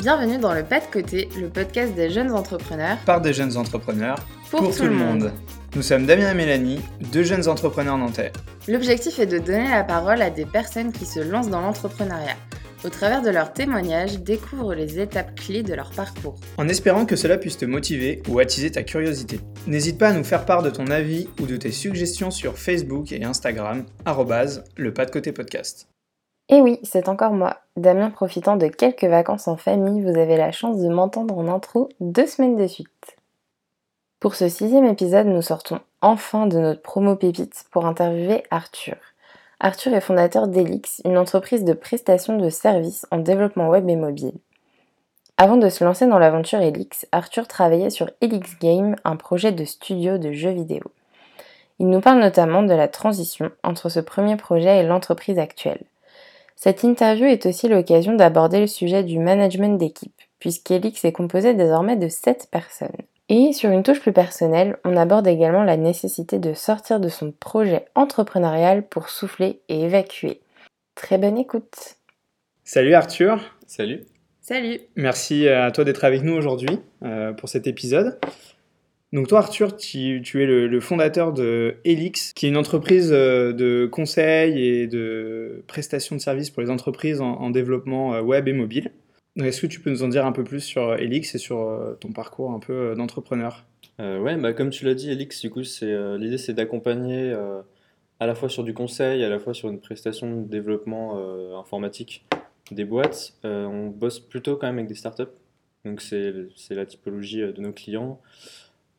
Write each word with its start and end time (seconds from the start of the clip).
Bienvenue 0.00 0.38
dans 0.38 0.54
le 0.54 0.64
Pas 0.64 0.80
de 0.80 0.86
Côté, 0.86 1.28
le 1.38 1.50
podcast 1.50 1.94
des 1.94 2.08
jeunes 2.08 2.30
entrepreneurs. 2.30 2.96
Par 3.04 3.20
des 3.20 3.34
jeunes 3.34 3.58
entrepreneurs. 3.58 4.16
Pour, 4.50 4.74
tout, 4.74 4.84
le 4.84 4.92
monde. 4.92 5.30
Nous 5.76 5.82
sommes 5.82 6.06
Damien 6.06 6.30
et 6.30 6.34
Mélanie, 6.34 6.80
deux 7.12 7.22
jeunes 7.22 7.46
entrepreneurs 7.48 7.98
nantais. 7.98 8.32
L'objectif 8.66 9.18
est 9.18 9.26
de 9.26 9.38
donner 9.38 9.68
la 9.68 9.84
parole 9.84 10.22
à 10.22 10.30
des 10.30 10.46
personnes 10.46 10.90
qui 10.90 11.04
se 11.04 11.20
lancent 11.20 11.50
dans 11.50 11.60
l'entrepreneuriat. 11.60 12.36
Au 12.82 12.88
travers 12.88 13.20
de 13.20 13.28
leurs 13.28 13.52
témoignages, 13.52 14.20
découvre 14.20 14.74
les 14.74 14.98
étapes 14.98 15.34
clés 15.34 15.62
de 15.62 15.74
leur 15.74 15.90
parcours. 15.90 16.36
En 16.56 16.66
espérant 16.66 17.04
que 17.04 17.14
cela 17.14 17.36
puisse 17.36 17.58
te 17.58 17.66
motiver 17.66 18.22
ou 18.26 18.38
attiser 18.38 18.70
ta 18.70 18.82
curiosité. 18.82 19.38
N'hésite 19.66 19.98
pas 19.98 20.08
à 20.08 20.12
nous 20.14 20.24
faire 20.24 20.46
part 20.46 20.62
de 20.62 20.70
ton 20.70 20.86
avis 20.86 21.28
ou 21.42 21.46
de 21.46 21.58
tes 21.58 21.72
suggestions 21.72 22.30
sur 22.30 22.56
Facebook 22.56 23.12
et 23.12 23.22
Instagram, 23.22 23.84
le 24.78 24.94
pas 24.94 25.04
de 25.04 25.10
côté 25.10 25.32
podcast. 25.32 25.89
Et 26.52 26.60
oui, 26.60 26.80
c'est 26.82 27.08
encore 27.08 27.32
moi. 27.32 27.58
Damien, 27.76 28.10
profitant 28.10 28.56
de 28.56 28.66
quelques 28.66 29.04
vacances 29.04 29.46
en 29.46 29.56
famille, 29.56 30.02
vous 30.02 30.18
avez 30.18 30.36
la 30.36 30.50
chance 30.50 30.78
de 30.78 30.88
m'entendre 30.88 31.38
en 31.38 31.46
intro 31.46 31.88
deux 32.00 32.26
semaines 32.26 32.56
de 32.56 32.66
suite. 32.66 33.16
Pour 34.18 34.34
ce 34.34 34.48
sixième 34.48 34.84
épisode, 34.84 35.28
nous 35.28 35.42
sortons 35.42 35.78
enfin 36.02 36.48
de 36.48 36.58
notre 36.58 36.82
promo 36.82 37.14
pépite 37.14 37.66
pour 37.70 37.86
interviewer 37.86 38.42
Arthur. 38.50 38.96
Arthur 39.60 39.94
est 39.94 40.00
fondateur 40.00 40.48
d'Elix, 40.48 41.00
une 41.04 41.18
entreprise 41.18 41.64
de 41.64 41.72
prestation 41.72 42.36
de 42.36 42.50
services 42.50 43.06
en 43.12 43.18
développement 43.18 43.68
web 43.68 43.88
et 43.88 43.94
mobile. 43.94 44.34
Avant 45.36 45.56
de 45.56 45.68
se 45.68 45.84
lancer 45.84 46.08
dans 46.08 46.18
l'aventure 46.18 46.60
Elix, 46.60 47.06
Arthur 47.12 47.46
travaillait 47.46 47.90
sur 47.90 48.10
Elix 48.20 48.58
Game, 48.58 48.96
un 49.04 49.14
projet 49.14 49.52
de 49.52 49.64
studio 49.64 50.18
de 50.18 50.32
jeux 50.32 50.50
vidéo. 50.50 50.82
Il 51.78 51.88
nous 51.88 52.00
parle 52.00 52.20
notamment 52.20 52.64
de 52.64 52.74
la 52.74 52.88
transition 52.88 53.52
entre 53.62 53.88
ce 53.88 54.00
premier 54.00 54.36
projet 54.36 54.78
et 54.78 54.82
l'entreprise 54.82 55.38
actuelle. 55.38 55.84
Cette 56.62 56.82
interview 56.82 57.24
est 57.24 57.46
aussi 57.46 57.68
l'occasion 57.68 58.12
d'aborder 58.12 58.60
le 58.60 58.66
sujet 58.66 59.02
du 59.02 59.18
management 59.18 59.78
d'équipe, 59.78 60.20
puisqu'Elix 60.40 61.02
est 61.06 61.12
composé 61.12 61.54
désormais 61.54 61.96
de 61.96 62.08
7 62.08 62.48
personnes. 62.50 62.88
Et 63.30 63.54
sur 63.54 63.70
une 63.70 63.82
touche 63.82 64.00
plus 64.00 64.12
personnelle, 64.12 64.76
on 64.84 64.94
aborde 64.94 65.26
également 65.26 65.64
la 65.64 65.78
nécessité 65.78 66.38
de 66.38 66.52
sortir 66.52 67.00
de 67.00 67.08
son 67.08 67.32
projet 67.32 67.86
entrepreneurial 67.94 68.86
pour 68.86 69.08
souffler 69.08 69.60
et 69.70 69.84
évacuer. 69.84 70.42
Très 70.94 71.16
bonne 71.16 71.38
écoute. 71.38 71.96
Salut 72.62 72.92
Arthur. 72.92 73.40
Salut. 73.66 74.04
Salut. 74.42 74.80
Merci 74.96 75.48
à 75.48 75.70
toi 75.70 75.84
d'être 75.84 76.04
avec 76.04 76.22
nous 76.22 76.34
aujourd'hui 76.34 76.78
euh, 77.02 77.32
pour 77.32 77.48
cet 77.48 77.68
épisode. 77.68 78.18
Donc 79.12 79.26
toi 79.26 79.40
Arthur, 79.40 79.76
tu, 79.76 80.20
es 80.20 80.46
le, 80.46 80.80
fondateur 80.80 81.32
de 81.32 81.76
Elix, 81.84 82.32
qui 82.32 82.46
est 82.46 82.48
une 82.48 82.56
entreprise 82.56 83.10
euh, 83.12 83.52
de 83.52 83.88
conseil 83.90 84.64
et 84.64 84.86
de 84.86 85.64
prestation 85.66 86.14
de 86.14 86.20
services 86.20 86.50
pour 86.50 86.62
les 86.62 86.70
entreprises 86.70 87.20
en, 87.20 87.50
développement 87.50 88.14
euh, 88.14 88.22
web 88.22 88.46
et 88.46 88.52
mobile. 88.52 88.92
Est-ce 89.36 89.62
que 89.62 89.66
tu 89.66 89.80
peux 89.80 89.90
nous 89.90 90.04
en 90.04 90.08
dire 90.08 90.26
un 90.26 90.32
peu 90.32 90.44
plus 90.44 90.60
sur 90.60 90.94
Elix 90.94 91.34
et 91.34 91.38
sur 91.38 91.60
euh, 91.60 91.94
ton 91.94 92.12
parcours 92.12 92.52
un 92.52 92.60
peu 92.60 92.94
d'entrepreneur? 92.94 93.64
Ouais, 93.98 94.36
bah, 94.38 94.54
comme 94.54 94.70
tu 94.70 94.86
l'as 94.86 94.94
dit, 94.94 95.10
Elix, 95.10 95.42
du 95.42 95.50
coup, 95.50 95.60
l'idée 95.60 96.38
c'est 96.38 96.54
d'accompagner 96.54 97.34
à 98.18 98.26
la 98.26 98.34
fois 98.34 98.48
sur 98.48 98.64
du 98.64 98.72
conseil, 98.72 99.22
à 99.22 99.28
la 99.28 99.38
fois 99.38 99.52
sur 99.52 99.68
une 99.68 99.78
prestation 99.78 100.40
de 100.40 100.48
développement 100.48 101.20
informatique 101.58 102.24
des 102.70 102.86
boîtes. 102.86 103.34
on 103.44 103.88
bosse 103.88 104.18
plutôt 104.18 104.56
quand 104.56 104.68
même 104.68 104.76
avec 104.76 104.88
des 104.88 104.94
startups, 104.94 105.24
donc 105.84 106.00
c'est 106.00 106.32
la 106.70 106.86
typologie 106.86 107.40
de 107.40 107.60
nos 107.60 107.72
clients. 107.72 108.18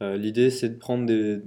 Euh, 0.02 0.18
l'idée, 0.18 0.50
c'est 0.50 0.70
de 0.70 0.78
prendre 0.78 1.06
des, 1.06 1.42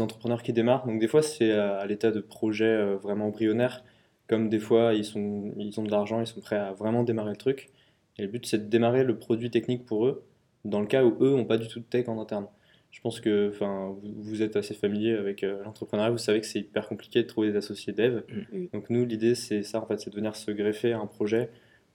entrepreneurs 0.00 0.42
qui 0.42 0.54
démarrent. 0.54 0.86
Donc 0.86 1.00
des 1.00 1.08
fois, 1.08 1.22
c'est 1.22 1.52
à, 1.52 1.84
l'état 1.84 2.10
de 2.10 2.20
projet 2.20 2.64
euh, 2.64 2.96
vraiment 2.96 3.26
embryonnaire, 3.26 3.84
comme 4.26 4.48
des 4.48 4.58
fois, 4.58 4.94
ils, 4.94 5.04
sont, 5.04 5.52
ils 5.58 5.78
ont 5.78 5.82
de 5.82 5.90
l'argent, 5.90 6.20
ils 6.20 6.26
sont 6.26 6.40
prêts 6.40 6.56
à 6.56 6.72
vraiment 6.72 7.02
démarrer 7.02 7.30
le 7.30 7.36
truc. 7.36 7.68
Et 8.16 8.22
le 8.22 8.28
but, 8.28 8.46
c'est 8.46 8.58
de 8.58 8.70
démarrer 8.70 9.04
le 9.04 9.18
produit 9.18 9.50
technique 9.50 9.84
pour 9.84 10.06
eux, 10.06 10.24
dans 10.64 10.80
le 10.80 10.86
cas 10.86 11.04
où 11.04 11.16
eux 11.22 11.36
n'ont 11.36 11.44
pas 11.44 11.58
du 11.58 11.68
tout 11.68 11.80
de 11.80 11.84
tech 11.84 12.08
en 12.08 12.18
interne. 12.18 12.46
Je 12.90 13.00
pense 13.00 13.20
que 13.20 13.50
enfin, 13.50 13.94
vous, 14.02 14.42
êtes 14.42 14.56
assez 14.56 14.74
familier 14.74 15.14
avec 15.14 15.44
euh, 15.44 15.62
l'entrepreneuriat, 15.64 16.10
vous 16.10 16.18
savez 16.18 16.40
que 16.40 16.46
c'est 16.46 16.60
hyper 16.60 16.88
compliqué 16.88 17.22
de 17.22 17.26
trouver 17.26 17.50
des 17.50 17.56
associés 17.56 17.92
dev. 17.92 18.22
Mm. 18.52 18.66
Donc 18.72 18.88
nous, 18.88 19.04
l'idée, 19.04 19.34
c'est 19.34 19.62
ça, 19.62 19.80
en 19.82 19.86
fait, 19.86 20.00
c'est 20.00 20.10
de 20.10 20.16
venir 20.16 20.36
se 20.36 20.50
greffer 20.50 20.92
à 20.92 21.00
un 21.00 21.06
projet 21.06 21.50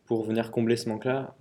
pour 0.06 0.24
venir 0.24 0.52
combler 0.52 0.76
ce 0.76 0.88
manque-là, 0.90 1.36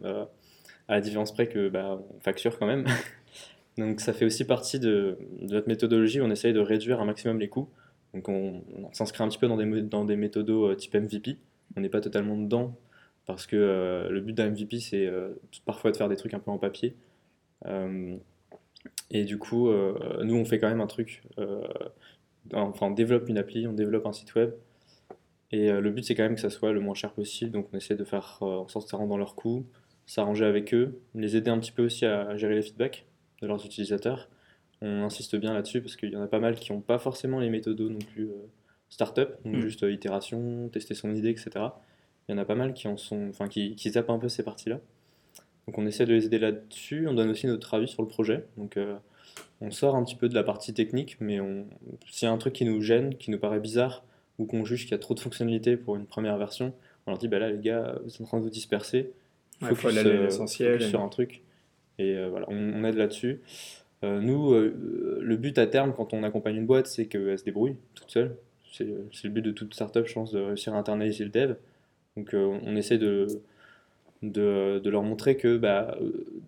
à 0.89 0.95
la 0.95 1.01
différence 1.01 1.33
près 1.33 1.49
que 1.49 1.69
bah, 1.69 2.01
on 2.15 2.21
facture 2.21 2.59
quand 2.59 2.67
même. 2.67 2.87
Donc 3.79 4.01
ça 4.01 4.13
fait 4.13 4.25
aussi 4.25 4.45
partie 4.45 4.79
de, 4.81 5.19
notre 5.43 5.69
méthodologie 5.69 6.21
on 6.21 6.31
essaye 6.31 6.53
de 6.53 6.61
réduire 6.61 7.01
un 7.01 7.05
maximum 7.05 7.39
les 7.39 7.49
coûts. 7.49 7.69
Donc 8.15 8.29
on, 8.29 8.63
s'inscrit 8.93 9.23
un 9.23 9.29
petit 9.29 9.39
peu 9.39 9.49
dans 9.49 9.57
des, 9.57 9.83
dans 9.83 10.05
des 10.05 10.17
méthodos 10.17 10.71
euh, 10.71 10.75
type 10.75 10.95
MVP. 10.95 11.37
On 11.77 11.81
n'est 11.81 11.91
pas 11.91 12.01
totalement 12.01 12.37
dedans 12.39 12.77
parce 13.27 13.47
que 13.47 13.57
euh, 13.57 14.09
le 14.09 14.21
but 14.21 14.33
d'un 14.33 14.51
MVP 14.51 14.81
c'est 14.81 15.07
euh, 15.07 15.35
parfois 15.67 15.93
de 15.93 15.97
faire 15.97 16.09
des 16.09 16.17
trucs 16.17 16.33
un 16.33 16.39
peu 16.39 16.51
en 16.51 16.59
papier. 16.59 16.97
et 19.11 19.25
du 19.25 19.39
coup, 19.39 19.71
nous 20.23 20.37
on 20.37 20.45
fait 20.45 20.59
quand 20.59 20.69
même 20.69 20.81
un 20.81 20.87
truc. 20.87 21.23
enfin, 22.53 22.87
on 22.87 22.91
développe 22.93 23.29
une 23.29 23.39
appli, 23.39 23.67
on 23.67 23.73
développe 23.73 24.07
un 24.07 24.13
site 24.13 24.35
web. 24.35 24.53
Et 25.53 25.71
le 25.71 25.91
but 25.91 26.05
c'est 26.05 26.15
quand 26.15 26.25
même 26.25 26.35
que 26.35 26.41
ça 26.41 26.51
soit 26.51 26.73
le 26.73 26.81
moins 26.81 26.95
cher 26.95 27.13
possible. 27.13 27.53
Donc 27.53 27.69
on 27.73 27.77
essaie 27.77 27.97
de 27.97 28.05
faire 28.05 28.39
en 28.41 28.69
sorte 28.69 28.87
que 28.87 28.91
ça 28.91 28.97
rentre 28.97 29.11
dans 29.11 29.19
leurs 29.19 29.35
coûts, 29.35 29.67
s'arranger 30.07 30.45
avec 30.47 30.73
eux, 30.73 31.01
les 31.15 31.37
aider 31.37 31.51
un 31.51 31.59
petit 31.59 31.73
peu 31.73 31.85
aussi 31.85 32.07
à 32.07 32.37
gérer 32.37 32.55
les 32.55 32.63
feedbacks 32.63 33.07
de 33.43 33.47
leurs 33.47 33.65
utilisateurs. 33.65 34.29
On 34.83 35.03
insiste 35.03 35.37
bien 35.37 35.55
là-dessus 35.55 35.81
parce 35.81 35.97
qu'il 35.97 36.11
y 36.11 36.17
en 36.17 36.23
a 36.23 36.27
pas 36.27 36.41
mal 36.41 36.57
qui 36.57 36.73
n'ont 36.73 36.81
pas 36.81 36.99
forcément 36.99 37.41
les 37.41 37.49
méthodos 37.49 37.89
non 37.89 37.99
plus 37.99 38.25
euh, 38.25 38.47
startup, 38.89 39.31
donc 39.45 39.57
mm. 39.57 39.61
juste 39.61 39.83
euh, 39.85 39.93
itération, 39.93 40.69
tester 40.69 40.95
son 40.95 41.15
idée, 41.15 41.31
etc. 41.31 41.51
Il 42.29 42.33
y 42.33 42.35
en 42.35 42.39
a 42.39 42.45
pas 42.45 42.55
mal 42.55 42.75
qui 42.75 42.89
en 42.89 42.97
sont, 42.97 43.29
enfin 43.29 43.49
qui, 43.49 43.75
qui 43.75 43.91
zappent 43.91 44.11
un 44.11 44.19
peu 44.19 44.29
ces 44.29 44.43
parties-là. 44.43 44.81
Donc 45.67 45.79
on 45.79 45.87
essaie 45.87 46.07
de 46.07 46.13
les 46.13 46.27
aider 46.27 46.39
là-dessus. 46.39 47.09
On 47.09 47.15
donne 47.15 47.31
aussi 47.31 47.47
notre 47.47 47.73
avis 47.75 47.89
sur 47.89 48.03
le 48.03 48.09
projet. 48.09 48.45
Donc 48.57 48.77
euh, 48.77 48.97
on 49.61 49.71
sort 49.71 49.97
un 49.97 50.05
petit 50.05 50.17
peu 50.17 50.29
de 50.29 50.35
la 50.35 50.45
partie 50.45 50.75
technique, 50.75 51.17
mais 51.21 51.39
s'il 52.11 52.27
y 52.27 52.29
a 52.29 52.33
un 52.33 52.39
truc 52.39 52.53
qui 52.53 52.65
nous 52.65 52.81
gêne, 52.81 53.15
qui 53.15 53.31
nous 53.31 53.39
paraît 53.39 53.61
bizarre, 53.61 54.05
ou 54.39 54.45
qu'on 54.45 54.65
juge 54.65 54.83
qu'il 54.83 54.93
y 54.93 54.95
a 54.95 54.99
trop 54.99 55.15
de 55.15 55.21
fonctionnalités 55.21 55.77
pour 55.77 55.97
une 55.97 56.07
première 56.07 56.37
version, 56.37 56.75
on 57.07 57.11
leur 57.11 57.19
dit 57.19 57.29
bah 57.29 57.39
là 57.39 57.51
les 57.51 57.59
gars, 57.59 57.99
vous 58.05 58.15
êtes 58.15 58.21
en 58.21 58.25
train 58.25 58.39
de 58.39 58.43
vous 58.43 58.51
disperser. 58.51 59.13
Il 59.63 59.75
faut 59.75 59.89
aller 59.89 59.99
à 60.01 60.03
l'essentiel. 60.03 60.83
sur 60.83 61.01
un 61.01 61.09
truc. 61.09 61.43
Et 61.99 62.17
euh, 62.17 62.29
voilà, 62.29 62.47
on, 62.49 62.85
aide 62.85 62.97
là-dessus. 62.97 63.41
Euh, 64.05 64.21
nous, 64.21 64.53
euh, 64.53 65.19
le 65.23 65.37
but 65.37 65.59
à 65.59 65.67
terme, 65.67 65.95
quand 65.95 66.13
on 66.13 66.23
accompagne 66.23 66.57
une 66.57 66.67
boîte, 66.67 66.87
c'est 66.87 67.07
qu'elle 67.07 67.39
se 67.39 67.45
débrouille 67.45 67.77
toute 67.95 68.11
seule. 68.11 68.37
C'est 68.73 68.85
le 68.85 69.31
but 69.31 69.43
de 69.43 69.53
toute 69.53 69.73
startup, 69.73 70.07
je 70.07 70.13
pense, 70.13 70.33
de 70.33 70.41
réussir 70.41 70.75
à 70.75 70.79
internaliser 70.79 71.25
le 71.25 71.31
dev. 71.31 71.55
Donc 72.17 72.35
on 72.35 72.77
essaie 72.77 72.99
de, 72.99 73.27
de, 74.23 74.83
leur 74.85 75.03
montrer 75.03 75.39
que 75.39 75.57
bah, 75.57 75.97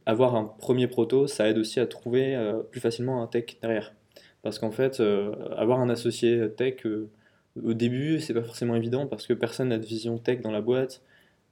avoir 0.04 0.34
un 0.34 0.44
premier 0.44 0.88
proto, 0.88 1.26
ça 1.26 1.48
aide 1.48 1.56
aussi 1.56 1.80
à 1.80 1.86
trouver 1.86 2.38
plus 2.70 2.80
facilement 2.80 3.22
un 3.22 3.28
tech 3.28 3.56
derrière. 3.62 3.94
Parce 4.42 4.58
qu'en 4.58 4.70
fait, 4.70 5.00
avoir 5.56 5.80
un 5.80 5.88
associé 5.88 6.50
tech 6.54 6.84
au 7.64 7.72
début, 7.72 8.20
c'est 8.20 8.34
pas 8.34 8.42
forcément 8.42 8.74
évident 8.74 9.06
parce 9.06 9.26
que 9.26 9.32
personne 9.32 9.68
n'a 9.68 9.78
de 9.78 9.86
vision 9.86 10.18
tech 10.18 10.42
dans 10.42 10.52
la 10.52 10.60
boîte. 10.60 11.00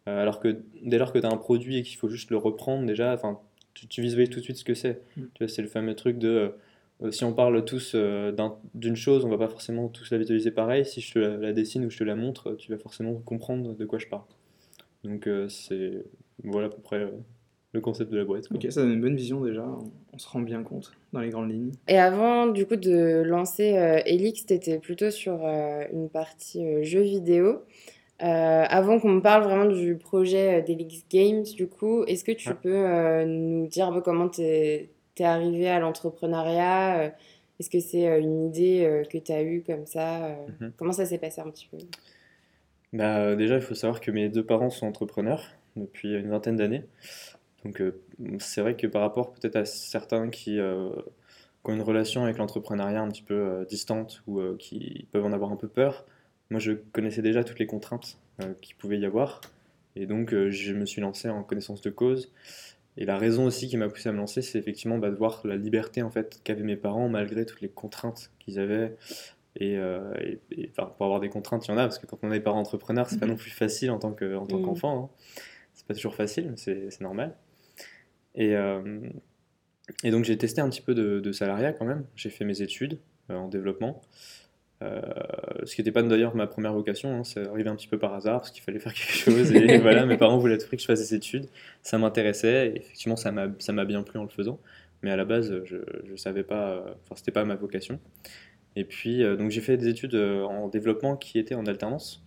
alors 0.04 0.40
que 0.40 0.58
dès 0.82 0.98
lors 0.98 1.10
que 1.10 1.18
tu 1.18 1.26
as 1.26 1.30
un 1.30 1.38
produit 1.38 1.78
et 1.78 1.82
qu'il 1.82 1.96
faut 1.96 2.10
juste 2.10 2.30
le 2.30 2.36
reprendre, 2.36 2.84
déjà, 2.84 3.12
tu, 3.76 3.87
tu 3.87 4.03
visualises 4.03 4.31
tout 4.31 4.41
de 4.41 4.44
suite 4.44 4.56
ce 4.56 4.64
que 4.64 4.75
c'est. 4.75 5.00
Mm. 5.16 5.47
C'est 5.47 5.62
le 5.62 5.69
fameux 5.69 5.94
truc 5.94 6.19
de 6.19 6.53
euh, 7.03 7.10
si 7.10 7.25
on 7.25 7.32
parle 7.32 7.64
tous 7.64 7.92
euh, 7.94 8.32
d'une 8.75 8.97
chose, 8.97 9.25
on 9.25 9.28
va 9.28 9.38
pas 9.38 9.48
forcément 9.48 9.88
tous 9.88 10.10
la 10.10 10.19
visualiser 10.19 10.50
pareil. 10.50 10.84
Si 10.84 11.00
je 11.00 11.12
te 11.12 11.19
la, 11.19 11.53
dessine 11.53 11.84
ou 11.84 11.91
je 11.91 11.98
te 11.98 12.04
la 12.04 12.16
montre, 12.16 12.54
tu 12.54 12.70
vas 12.72 12.78
forcément 12.78 13.15
comprendre 13.15 13.75
de 13.75 13.84
quoi 13.84 13.98
je 13.98 14.06
parle. 14.06 14.25
Donc 15.04 15.26
euh, 15.26 15.48
c'est 15.48 16.04
voilà 16.42 16.69
à 16.69 16.70
peu 16.70 16.81
près 16.81 17.06
le 17.72 17.81
concept 17.81 18.10
de 18.10 18.16
la 18.16 18.25
boîte. 18.25 18.47
Ok, 18.50 18.66
ça 18.70 18.81
donne 18.81 18.92
une 18.92 19.00
bonne 19.00 19.16
vision 19.16 19.42
déjà, 19.42 19.66
on, 20.12 20.19
se 20.19 20.28
rend 20.28 20.41
bien 20.41 20.62
compte 20.62 20.92
dans 21.12 21.20
les 21.20 21.28
grandes 21.28 21.50
lignes. 21.50 21.72
Et 21.88 21.98
avant 21.98 22.47
du 22.47 22.65
coup 22.65 22.76
de 22.76 23.22
lancer 23.22 24.03
Elix, 24.06 24.47
tu 24.47 24.54
étais 24.54 24.78
plutôt 24.78 25.10
sur 25.10 25.34
une 25.92 26.09
partie 26.09 26.82
jeux 26.82 27.03
vidéo. 27.03 27.60
Euh, 28.22 28.65
avant 28.69 28.99
qu'on 28.99 29.10
me 29.10 29.21
parle 29.21 29.45
vraiment 29.45 29.66
du 29.66 29.97
projet 29.97 30.60
euh, 30.60 30.63
d'Elix 30.63 31.04
Games, 31.10 31.42
du 31.42 31.68
coup, 31.68 32.03
est-ce 32.04 32.24
que 32.24 32.33
tu 32.33 32.54
peux 32.54 32.86
euh, 32.86 33.27
nous 33.27 33.66
dire 33.66 33.89
un 33.89 33.92
peu 33.92 34.01
comment 34.01 34.28
tu 34.28 34.41
es, 34.41 34.91
arrivé 35.21 35.68
à 35.68 35.80
l'entrepreneuriat 35.80 37.15
Est-ce 37.59 37.68
que 37.68 37.80
c'est 37.80 38.21
une 38.21 38.47
idée 38.47 39.04
que 39.10 39.18
tu 39.18 39.33
as 39.33 39.42
eue 39.42 39.63
comme 39.66 39.86
ça 39.86 40.36
mhm. 40.60 40.72
Comment 40.77 40.92
ça 40.92 41.07
s'est 41.07 41.18
passé 41.18 41.41
un 41.41 41.51
petit 41.51 41.68
peu? 41.71 41.78
Bah, 42.92 43.34
Déjà, 43.34 43.57
il 43.57 43.63
faut 43.63 43.74
savoir 43.74 44.01
que 44.01 44.10
mes 44.10 44.28
deux 44.28 44.45
parents 44.45 44.71
sont 44.71 44.86
entrepreneurs 44.86 45.42
depuis 45.74 46.15
une 46.15 46.28
vingtaine 46.28 46.57
d'années. 46.57 46.84
Donc, 47.65 47.83
c'est 48.39 48.60
vrai 48.60 48.77
que 48.77 48.86
par 48.86 49.03
rapport 49.03 49.33
peut-être 49.33 49.57
à 49.57 49.65
certains 49.65 50.28
qui, 50.28 50.57
qui, 50.57 50.60
ont 50.60 51.72
une 51.72 51.83
relation 51.83 52.24
avec 52.24 52.36
l'entrepreneuriat 52.36 53.01
un 53.01 53.09
petit 53.09 53.22
peu 53.22 53.66
distante 53.69 54.22
ou 54.27 54.41
qui 54.59 55.07
peuvent 55.12 55.24
en 55.24 55.33
avoir 55.33 55.51
un 55.51 55.57
peu 55.57 55.69
peur, 55.69 56.04
moi, 56.51 56.60
je 56.60 56.72
connaissais 56.72 57.22
déjà 57.22 57.45
toutes 57.45 57.59
les 57.59 57.66
contraintes 57.66 58.19
euh, 58.43 58.54
qu'il 58.60 58.77
pouvait 58.77 58.98
y 58.98 59.07
avoir. 59.07 59.41
Et 59.97 60.07
donc, 60.07 60.33
euh, 60.33 60.51
je 60.51 60.72
me 60.75 60.87
suis 60.87 61.01
lancé 61.01 61.28
en 61.28 61.43
connaissance 61.43 61.81
de 61.81 61.91
cause. 61.91 62.33
Et 62.97 63.04
la 63.04 63.19
raison 63.19 63.47
aussi 63.47 63.69
qui 63.69 63.77
m'a 63.77 63.89
poussé 63.89 64.09
à 64.09 64.13
me 64.13 64.19
lancer, 64.19 64.43
c'est 64.43 64.59
effectivement 64.59 64.98
bah, 64.98 65.10
de 65.10 65.16
voir 65.16 65.43
la 65.45 65.57
liberté 65.57 66.03
en 66.03 66.10
fait 66.10 66.41
qu'avaient 66.45 66.63
mes 66.63 66.77
parents 66.77 67.10
malgré 67.10 67.45
toutes 67.45 67.60
les 67.60 67.69
contraintes 67.69 68.31
qu'ils 68.39 68.59
avaient. 68.59 68.97
Et, 69.59 69.77
euh, 69.77 70.15
pour 70.75 71.04
avoir 71.04 71.21
des 71.21 71.28
contraintes, 71.28 71.66
il 71.66 71.71
y 71.71 71.75
en 71.75 71.78
a 71.78 71.83
parce 71.83 71.98
que 71.98 72.07
quand 72.07 72.19
on 72.22 72.33
est 72.33 72.41
parent 72.41 72.60
entrepreneur, 72.60 73.09
c'est 73.09 73.19
pas 73.19 73.27
mhm. 73.27 73.33
non 73.33 73.39
plus 73.39 73.51
facile 73.51 73.91
en 73.91 73.98
tant 73.98 74.10
mhm. 74.10 74.47
qu'enfant. 74.63 75.04
Hein. 75.04 75.22
C'est 75.75 75.87
pas 75.87 75.95
toujours 75.95 76.15
facile, 76.15 76.54
c'est 76.57 77.01
normal. 77.01 77.37
Et, 78.34 78.54
et 80.04 80.10
donc 80.10 80.25
j'ai 80.25 80.39
testé 80.39 80.63
un 80.63 80.69
petit 80.69 80.81
peu 80.81 80.95
de, 80.95 81.21
de 81.21 81.33
salariat 81.33 81.72
quand 81.72 81.84
même. 81.84 82.04
J'ai 82.16 82.31
fait 82.31 82.45
mes 82.45 82.63
études 82.63 82.98
en 83.28 83.48
développement. 83.48 84.03
Euh, 84.82 85.00
ce 85.64 85.74
qui 85.74 85.80
n'était 85.80 85.92
pas 85.92 86.02
d'ailleurs 86.02 86.34
ma 86.34 86.46
première 86.46 86.74
vocation, 86.74 87.20
hein, 87.20 87.24
c'est 87.24 87.46
arrivé 87.46 87.70
un 87.70 87.76
petit 87.76 87.88
peu 87.88 87.98
par 87.98 88.12
hasard 88.12 88.40
parce 88.40 88.50
qu'il 88.50 88.62
fallait 88.62 88.78
faire 88.78 88.92
quelque 88.92 89.12
chose 89.12 89.52
et 89.52 89.78
voilà, 89.80 90.04
mes 90.04 90.18
parents 90.18 90.36
voulaient 90.36 90.58
tout 90.58 90.68
que 90.68 90.78
je 90.78 90.84
fasse 90.84 91.00
des 91.00 91.14
études, 91.14 91.48
ça 91.82 91.96
m'intéressait 91.96 92.68
et 92.68 92.76
effectivement 92.76 93.16
ça 93.16 93.32
m'a 93.32 93.84
bien 93.86 94.02
plu 94.02 94.18
en 94.18 94.24
le 94.24 94.28
faisant, 94.28 94.60
mais 95.02 95.10
à 95.10 95.16
la 95.16 95.24
base 95.24 95.62
je 95.64 95.76
ne 96.10 96.16
savais 96.16 96.42
pas, 96.42 96.84
enfin 97.04 97.14
c'était 97.14 97.32
pas 97.32 97.44
ma 97.44 97.54
vocation. 97.54 98.00
Et 98.76 98.84
puis 98.84 99.22
euh, 99.22 99.36
donc 99.36 99.50
j'ai 99.50 99.62
fait 99.62 99.78
des 99.78 99.88
études 99.88 100.14
euh, 100.14 100.42
en 100.44 100.68
développement 100.68 101.16
qui 101.16 101.38
étaient 101.38 101.54
en 101.54 101.64
alternance, 101.64 102.22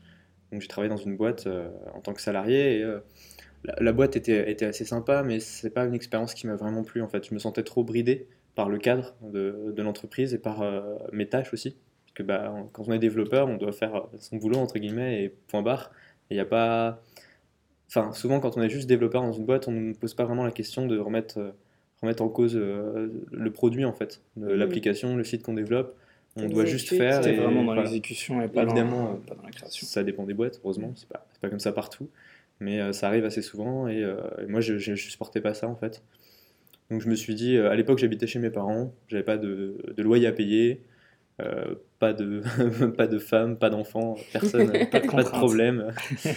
donc 0.51 0.61
j'ai 0.61 0.67
travaillé 0.67 0.89
dans 0.89 0.97
une 0.97 1.17
boîte 1.17 1.47
en 1.93 2.01
tant 2.01 2.13
que 2.13 2.21
salarié 2.21 2.79
et 2.79 2.85
la, 3.79 3.91
boîte 3.91 4.15
était, 4.15 4.49
était 4.49 4.65
assez 4.65 4.85
sympa, 4.85 5.21
mais 5.21 5.39
c'est 5.39 5.69
pas 5.69 5.85
une 5.85 5.93
expérience 5.93 6.33
qui 6.33 6.47
m'a 6.47 6.55
vraiment 6.55 6.83
plu 6.83 7.03
en 7.03 7.07
fait, 7.07 7.27
je 7.27 7.35
me 7.35 7.39
sentais 7.39 7.61
trop 7.61 7.83
bridé 7.83 8.27
par 8.55 8.69
le 8.69 8.79
cadre 8.79 9.13
de, 9.21 9.71
de 9.71 9.83
l'entreprise 9.83 10.33
et 10.33 10.39
par 10.39 10.63
mes 11.11 11.27
tâches 11.27 11.53
aussi 11.53 11.77
que 12.19 12.23
bah, 12.23 12.53
quand 12.73 12.87
on 12.87 12.91
est 12.91 12.99
développeur, 12.99 13.47
on 13.47 13.57
doit 13.57 13.71
faire 13.71 14.03
son 14.19 14.37
boulot, 14.37 14.57
entre 14.57 14.77
guillemets, 14.77 15.23
et 15.23 15.29
point 15.29 15.61
barre. 15.61 15.91
Il 16.29 16.35
n'y 16.35 16.41
a 16.41 16.45
pas. 16.45 17.01
Enfin, 17.87 18.11
souvent, 18.13 18.39
quand 18.39 18.57
on 18.57 18.61
est 18.61 18.69
juste 18.69 18.87
développeur 18.87 19.21
dans 19.23 19.31
une 19.31 19.45
boîte, 19.45 19.67
on 19.67 19.71
ne 19.71 19.93
pose 19.93 20.13
pas 20.13 20.25
vraiment 20.25 20.43
la 20.43 20.51
question 20.51 20.85
de 20.85 20.97
remettre, 20.99 21.39
euh, 21.39 21.51
remettre 22.01 22.21
en 22.21 22.29
cause 22.29 22.55
euh, 22.55 23.07
le 23.31 23.51
produit, 23.51 23.85
en 23.85 23.93
fait, 23.93 24.21
l'application, 24.37 25.15
le 25.15 25.23
site 25.23 25.43
qu'on 25.43 25.53
développe. 25.53 25.95
On 26.35 26.47
doit 26.47 26.65
juste 26.65 26.89
faire. 26.89 27.23
C'est 27.23 27.35
vraiment 27.35 27.63
dans 27.63 27.73
l'exécution 27.73 28.41
et 28.41 28.47
pas, 28.47 28.63
Évidemment, 28.63 29.13
dans, 29.13 29.15
pas 29.17 29.35
dans 29.35 29.43
la 29.43 29.51
création. 29.51 29.87
Ça 29.87 30.03
dépend 30.03 30.25
des 30.25 30.35
boîtes, 30.35 30.59
heureusement, 30.63 30.93
c'est 30.95 31.09
pas, 31.09 31.25
pas 31.41 31.49
comme 31.49 31.59
ça 31.59 31.71
partout. 31.71 32.09
Mais 32.59 32.79
euh, 32.81 32.91
ça 32.91 33.07
arrive 33.07 33.25
assez 33.25 33.41
souvent 33.41 33.87
et, 33.87 34.05
moi, 34.47 34.61
je 34.61 34.91
ne 34.91 34.95
supportais 34.95 35.41
pas 35.41 35.53
ça, 35.53 35.67
en 35.67 35.75
fait. 35.75 36.03
Donc 36.91 37.01
je 37.01 37.07
me 37.07 37.15
suis 37.15 37.35
dit, 37.35 37.55
à 37.55 37.75
l'époque 37.75 37.99
j'habitais 37.99 38.25
chez 38.25 38.39
mes 38.39 38.49
parents, 38.49 38.91
j'avais 39.09 39.21
pas 39.21 39.37
de, 39.37 39.77
de, 39.95 40.01
loyer 40.01 40.25
à 40.25 40.31
payer, 40.31 40.81
euh, 41.39 41.75
pas 41.99 42.13
de 42.13 42.41
pas 42.97 43.07
de 43.07 43.19
femme, 43.19 43.57
pas 43.57 43.69
d'enfant, 43.69 44.15
personne, 44.31 44.67
pas, 44.71 44.99
de, 44.99 45.07
pas, 45.07 45.23
de, 45.23 45.29
problème. 45.29 45.93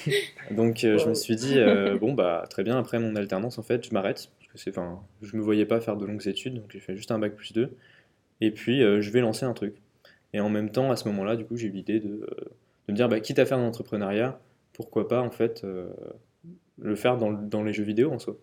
Donc 0.50 0.84
euh, 0.84 0.98
je 0.98 1.08
me 1.08 1.14
suis 1.14 1.36
dit 1.36 1.58
euh, 1.58 1.98
bon 1.98 2.12
bah 2.12 2.44
très 2.50 2.62
bien 2.62 2.78
après 2.78 2.98
mon 2.98 3.16
alternance 3.16 3.58
en 3.58 3.62
fait 3.62 3.86
je 3.86 3.92
m'arrête. 3.92 4.30
Parce 4.38 4.52
que 4.52 4.58
c'est 4.58 4.70
enfin 4.70 5.00
je 5.22 5.36
me 5.36 5.42
voyais 5.42 5.66
pas 5.66 5.80
faire 5.80 5.96
de 5.96 6.04
longues 6.04 6.26
études 6.26 6.54
donc 6.54 6.70
j'ai 6.70 6.80
fait 6.80 6.96
juste 6.96 7.10
un 7.10 7.18
bac 7.18 7.34
plus 7.34 7.52
2 7.52 7.70
et 8.40 8.50
puis 8.50 8.80
je 8.80 9.10
vais 9.10 9.20
lancer 9.20 9.44
un 9.44 9.54
truc. 9.54 9.76
Et 10.34 10.40
en 10.40 10.48
même 10.48 10.70
temps 10.70 10.90
à 10.90 10.96
ce 10.96 11.06
moment-là 11.08 11.36
du 11.36 11.44
coup 11.44 11.56
j'ai 11.56 11.68
eu 11.68 11.72
l'idée 11.72 12.00
de, 12.00 12.08
de, 12.08 12.92
me 12.92 12.94
dire 12.94 13.08
bah 13.08 13.20
quitte 13.20 13.38
à 13.38 13.46
faire 13.46 13.58
un 13.58 13.66
entrepreneuriat 13.66 14.40
pourquoi 14.72 15.08
pas 15.08 15.20
en 15.20 15.30
fait 15.30 15.64
le 16.78 16.94
faire 16.96 17.18
dans, 17.18 17.32
dans 17.32 17.62
les 17.62 17.72
jeux 17.72 17.84
vidéo 17.84 18.12
en 18.12 18.18
soi 18.18 18.36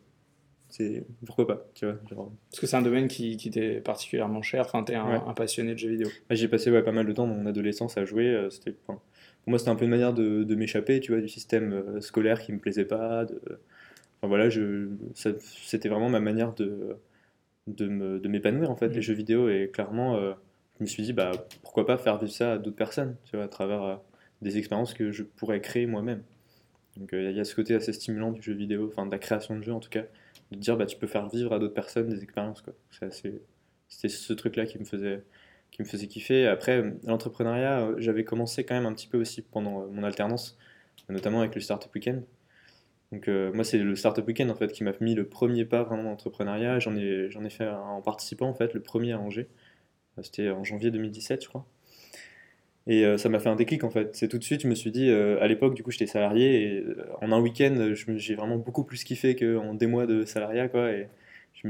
c'est 0.70 1.04
pourquoi 1.26 1.48
pas 1.48 1.68
tu 1.74 1.86
vois 1.86 1.96
parce 2.52 2.60
que 2.60 2.68
c'est 2.68 2.76
un 2.76 2.82
domaine 2.82 3.08
qui, 3.08 3.38
qui 3.38 3.50
t'est 3.50 3.82
particulièrement 3.82 4.44
cher 4.44 4.62
enfin 4.66 4.84
t'es 4.84 4.96
un, 4.96 5.24
un 5.28 5.34
passionné 5.34 5.74
de 5.74 5.80
jeux 5.80 5.90
vidéo. 5.90 6.08
J'ai 6.30 6.48
passé 6.48 6.70
ouais, 6.70 6.84
pas 6.84 6.92
mal 6.92 7.08
de 7.08 7.12
temps 7.12 7.28
dans 7.28 7.34
mon 7.34 7.48
adolescence 7.48 7.98
à 7.98 8.06
jouer 8.06 8.28
euh, 8.28 8.50
c'était 8.52 8.72
pour 8.72 9.02
moi 9.48 9.58
c'était 9.58 9.72
un 9.72 9.76
peu 9.76 9.86
une 9.86 9.92
manière 9.92 10.14
de, 10.14 10.44
de 10.44 10.56
m'échapper 10.56 11.00
tu 11.00 11.12
vois 11.12 11.22
du 11.22 11.28
système 11.28 11.74
euh, 11.74 12.02
scolaire 12.02 12.40
qui 12.42 12.54
me 12.54 12.60
plaisait 12.60 12.86
pas 12.86 13.26
de... 13.26 13.42
enfin 14.18 14.28
voilà 14.28 14.50
je 14.50 14.90
c'était 15.16 15.90
vraiment 15.90 16.10
ma 16.10 16.20
manière 16.20 16.54
de 16.54 16.98
de 17.68 18.28
m'épanouir 18.28 18.70
en 18.70 18.76
fait 18.76 18.90
les 18.90 19.00
mmh. 19.00 19.02
jeux 19.02 19.14
vidéo. 19.14 19.50
Et 19.50 19.70
clairement 19.74 20.18
euh, 20.18 20.34
je 20.78 20.84
me 20.84 20.88
suis 20.88 21.02
dit 21.02 21.14
bah 21.14 21.32
pourquoi 21.64 21.88
pas 21.88 21.98
faire 21.98 22.20
vivre 22.20 22.32
ça 22.32 22.54
à 22.54 22.58
d'autres 22.60 22.78
personnes 22.78 23.16
tu 23.26 23.36
vois 23.36 23.46
à 23.46 23.50
travers 23.50 24.00
des 24.44 24.60
expériences 24.60 24.94
que 24.94 25.12
je 25.12 25.24
pourrais 25.24 25.62
créer 25.62 25.88
moi-même. 25.88 26.22
Donc 26.98 27.10
il 27.14 27.32
y 27.32 27.40
a 27.40 27.44
ce 27.44 27.56
côté 27.56 27.74
assez 27.74 27.94
stimulant 27.94 28.32
du 28.32 28.42
jeu 28.42 28.54
vidéo 28.54 28.88
enfin 28.88 29.08
de 29.08 29.12
la 29.12 29.20
création 29.20 29.58
de 29.58 29.64
jeux 29.64 29.74
en 29.74 29.80
tout 29.80 29.90
cas 29.90 30.04
de 30.56 30.62
dire 30.62 30.78
bah, 30.78 30.86
tu 30.86 30.98
peux 30.98 31.08
faire 31.08 31.28
vivre 31.30 31.54
à 31.54 31.60
d'autres 31.60 31.74
personnes 31.74 32.10
des 32.10 32.24
expériences. 32.24 32.62
Quoi. 32.62 32.74
C'était 32.92 34.10
ce 34.10 34.34
truc-là 34.34 34.66
qui 34.66 34.80
me 34.80 34.86
faisait 34.86 35.24
qui 35.72 35.82
me 35.82 35.88
faisait 35.88 36.08
kiffer. 36.08 36.48
Après, 36.48 36.84
l'entrepreneuriat, 37.04 37.82
euh, 37.82 37.96
j'avais 38.00 38.24
commencé 38.24 38.64
quand 38.64 38.76
même 38.76 38.86
un 38.86 38.94
petit 38.94 39.08
peu 39.08 39.20
aussi 39.20 39.42
pendant 39.42 39.84
euh, 39.84 39.88
mon 39.92 40.04
alternance, 40.04 40.58
notamment 41.10 41.42
avec 41.42 41.56
le 41.56 41.62
Startup 41.62 41.94
Weekend. 41.94 42.24
Donc 43.12 43.28
euh, 43.28 43.52
moi, 43.54 43.64
c'est 43.64 43.78
le 43.78 43.96
Startup 43.96 44.26
Weekend 44.26 44.52
en 44.52 44.56
fait 44.56 44.72
qui 44.72 44.84
m'a 44.84 44.94
mis 45.02 45.16
le 45.16 45.28
premier 45.28 45.66
pas 45.66 45.84
vraiment 45.84 46.04
dans 46.04 46.10
l'entrepreneuriat. 46.10 46.80
J'en 46.80 46.96
ai, 46.96 47.30
j'en 47.30 47.44
ai 47.44 47.50
fait 47.50 47.68
en 47.68 48.02
participant 48.02 48.48
en 48.50 48.54
fait, 48.54 48.74
le 48.74 48.82
premier 48.82 49.14
à 49.14 49.20
Angers. 49.20 49.48
C'était 50.22 50.50
en 50.50 50.64
janvier 50.64 50.92
2017, 50.92 51.44
je 51.44 51.48
crois. 51.50 51.66
Et 52.90 53.06
euh, 53.06 53.18
ça 53.18 53.30
m'a 53.30 53.40
fait 53.40 53.50
un 53.50 53.56
déclic 53.56 53.84
en 53.84 53.92
fait. 53.92 54.16
C'est 54.16 54.28
tout 54.28 54.40
de 54.40 54.44
suite, 54.44 54.62
je 54.64 54.68
me 54.68 54.74
suis 54.74 54.90
dit, 54.90 55.10
euh, 55.12 55.40
à 55.42 55.48
l'époque, 55.48 55.76
du 55.76 55.84
coup, 55.84 55.92
j'étais 55.92 56.08
salarié 56.08 56.64
et 56.64 56.80
euh, 56.80 57.06
en 57.22 57.32
un 57.32 57.40
week-end, 57.40 57.94
j'ai 57.94 58.34
vraiment 58.34 58.58
beaucoup 58.58 58.84
plus 58.84 59.04
kiffé 59.04 59.36
qu'en 59.36 59.76
des 59.76 59.86
mois 59.86 60.08
de 60.08 60.26
salariat 60.26 60.68
quoi. 60.68 60.92
Et 60.92 61.08
je 61.54 61.68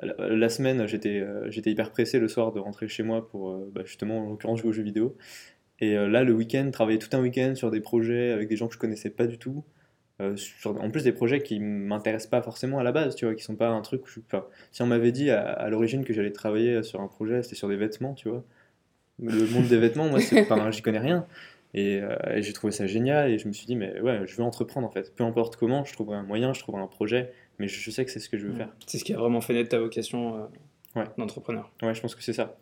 la, 0.00 0.48
semaine, 0.48 0.86
j'étais 0.88 1.22
j'étais 1.50 1.70
hyper 1.70 1.90
pressé 1.90 2.18
le 2.18 2.28
soir 2.28 2.52
de 2.52 2.60
rentrer 2.60 2.88
chez 2.88 3.02
moi 3.02 3.28
pour 3.28 3.56
bah, 3.72 3.82
justement, 3.84 4.26
en 4.26 4.30
l'occurrence, 4.30 4.60
jouer 4.60 4.70
aux 4.70 4.72
jeux 4.72 4.82
vidéo. 4.82 5.16
Et 5.80 5.94
là, 5.94 6.24
le 6.24 6.32
week-end, 6.32 6.70
travailler 6.72 6.98
tout 6.98 7.14
un 7.16 7.20
week-end 7.20 7.54
sur 7.54 7.70
des 7.70 7.80
projets 7.80 8.32
avec 8.32 8.48
des 8.48 8.56
gens 8.56 8.68
que 8.68 8.74
je 8.74 8.78
connaissais 8.78 9.10
pas 9.10 9.26
du 9.26 9.38
tout. 9.38 9.64
en 10.20 10.90
plus 10.90 11.04
des 11.04 11.12
projets 11.12 11.42
qui 11.42 11.60
m'intéressent 11.60 12.30
pas 12.30 12.42
forcément 12.42 12.78
à 12.78 12.82
la 12.84 12.92
base, 12.92 13.16
tu 13.16 13.26
vois, 13.26 13.34
qui 13.34 13.44
sont 13.44 13.56
pas 13.56 13.68
un 13.68 13.82
truc. 13.82 14.02
Enfin, 14.26 14.46
si 14.72 14.82
on 14.82 14.86
m'avait 14.86 15.12
dit 15.12 15.30
à, 15.30 15.42
à 15.42 15.68
l'origine 15.70 16.04
que 16.04 16.12
j'allais 16.14 16.32
travailler 16.32 16.82
sur 16.82 17.00
un 17.00 17.08
projet, 17.08 17.42
c'était 17.42 17.56
sur 17.56 17.68
des 17.68 17.76
vêtements, 17.76 18.14
tu 18.14 18.28
vois 18.28 18.44
le 19.22 19.46
monde 19.46 19.66
des 19.68 19.78
vêtements, 19.78 20.08
moi, 20.08 20.20
j'y 20.70 20.82
connais 20.82 20.98
rien. 20.98 21.26
Euh, 21.74 22.16
et, 22.34 22.42
j'ai 22.42 22.52
trouvé 22.52 22.72
ça 22.72 22.86
génial 22.86 23.30
et 23.30 23.38
je 23.38 23.48
me 23.48 23.52
suis 23.52 23.66
dit, 23.66 23.76
mais 23.76 23.98
ouais, 24.00 24.22
je 24.26 24.36
veux 24.36 24.42
entreprendre 24.42 24.86
en 24.86 24.90
fait. 24.90 25.14
Peu 25.14 25.24
importe 25.24 25.56
comment, 25.56 25.84
je 25.84 25.92
trouverai 25.92 26.16
un 26.16 26.22
moyen, 26.22 26.52
je 26.52 26.60
trouverai 26.60 26.82
un 26.82 26.86
projet, 26.86 27.32
mais 27.58 27.68
je, 27.68 27.90
sais 27.90 28.04
que 28.04 28.10
c'est 28.10 28.20
ce 28.20 28.28
que 28.28 28.36
je 28.36 28.46
veux 28.46 28.54
faire. 28.54 28.68
C'est 28.86 28.98
ce 28.98 29.04
qui 29.04 29.14
a 29.14 29.16
vraiment 29.16 29.40
fait 29.40 29.54
naître 29.54 29.70
ta 29.70 29.78
vocation 29.78 30.48
euh, 30.96 31.04
d'entrepreneur. 31.16 31.72
Ouais, 31.82 31.94
je 31.94 32.00
pense 32.00 32.14
que 32.14 32.22
c'est 32.22 32.32
ça. 32.32 32.56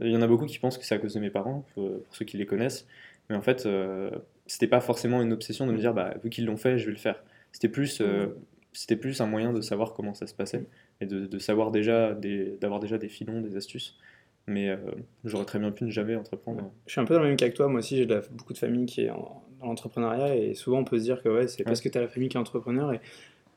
Il 0.00 0.10
y 0.10 0.16
en 0.16 0.22
a 0.22 0.26
beaucoup 0.26 0.46
qui 0.46 0.58
pensent 0.58 0.78
que 0.78 0.84
c'est 0.84 0.94
à 0.94 0.98
cause 0.98 1.14
de 1.14 1.20
mes 1.20 1.30
parents, 1.30 1.64
pour, 1.74 1.90
ceux 2.10 2.24
qui 2.24 2.36
les 2.36 2.46
connaissent. 2.46 2.86
Mais 3.28 3.36
en 3.36 3.42
fait, 3.42 3.66
euh, 3.66 4.10
c'était 4.46 4.66
pas 4.66 4.80
forcément 4.80 5.22
une 5.22 5.32
obsession 5.32 5.66
de 5.66 5.72
me 5.72 5.78
dire, 5.78 5.94
bah, 5.94 6.14
vu 6.22 6.30
qu'ils 6.30 6.46
l'ont 6.46 6.56
fait, 6.56 6.78
je 6.78 6.86
vais 6.86 6.92
le 6.92 6.98
faire. 6.98 7.22
C'était 7.52 7.68
plus, 7.68 8.00
euh, 8.00 8.28
c'était 8.72 8.96
plus 8.96 9.20
un 9.20 9.26
moyen 9.26 9.52
de 9.52 9.60
savoir 9.60 9.94
comment 9.94 10.14
ça 10.14 10.26
se 10.26 10.34
passait 10.34 10.64
et 11.00 11.06
de, 11.06 11.26
de 11.26 11.38
savoir 11.38 11.70
déjà, 11.70 12.14
d'avoir 12.60 12.80
déjà 12.80 12.98
des 12.98 13.08
filons, 13.08 13.40
des 13.40 13.56
astuces 13.56 13.96
mais 14.46 14.68
euh, 14.68 14.76
j'aurais 15.24 15.44
très 15.44 15.58
bien 15.58 15.70
pu 15.70 15.84
ne 15.84 15.90
jamais 15.90 16.16
entreprendre. 16.16 16.70
Je 16.86 16.92
suis 16.92 17.00
un 17.00 17.04
peu 17.04 17.14
dans 17.14 17.20
le 17.20 17.28
même 17.28 17.36
cas 17.36 17.48
que 17.48 17.56
toi, 17.56 17.68
moi 17.68 17.80
aussi 17.80 17.96
j'ai 17.96 18.06
beaucoup 18.06 18.52
de 18.52 18.58
famille 18.58 18.86
qui 18.86 19.02
est 19.02 19.08
dans 19.08 19.42
l'entrepreneuriat 19.62 20.36
et 20.36 20.54
souvent 20.54 20.78
on 20.78 20.84
peut 20.84 20.98
se 20.98 21.04
dire 21.04 21.22
que 21.22 21.28
ouais, 21.28 21.48
c'est 21.48 21.64
parce 21.64 21.80
que 21.80 21.88
tu 21.88 21.98
as 21.98 22.00
la 22.00 22.08
famille 22.08 22.28
qui 22.28 22.36
est 22.36 22.40
entrepreneur 22.40 22.92
et 22.92 23.00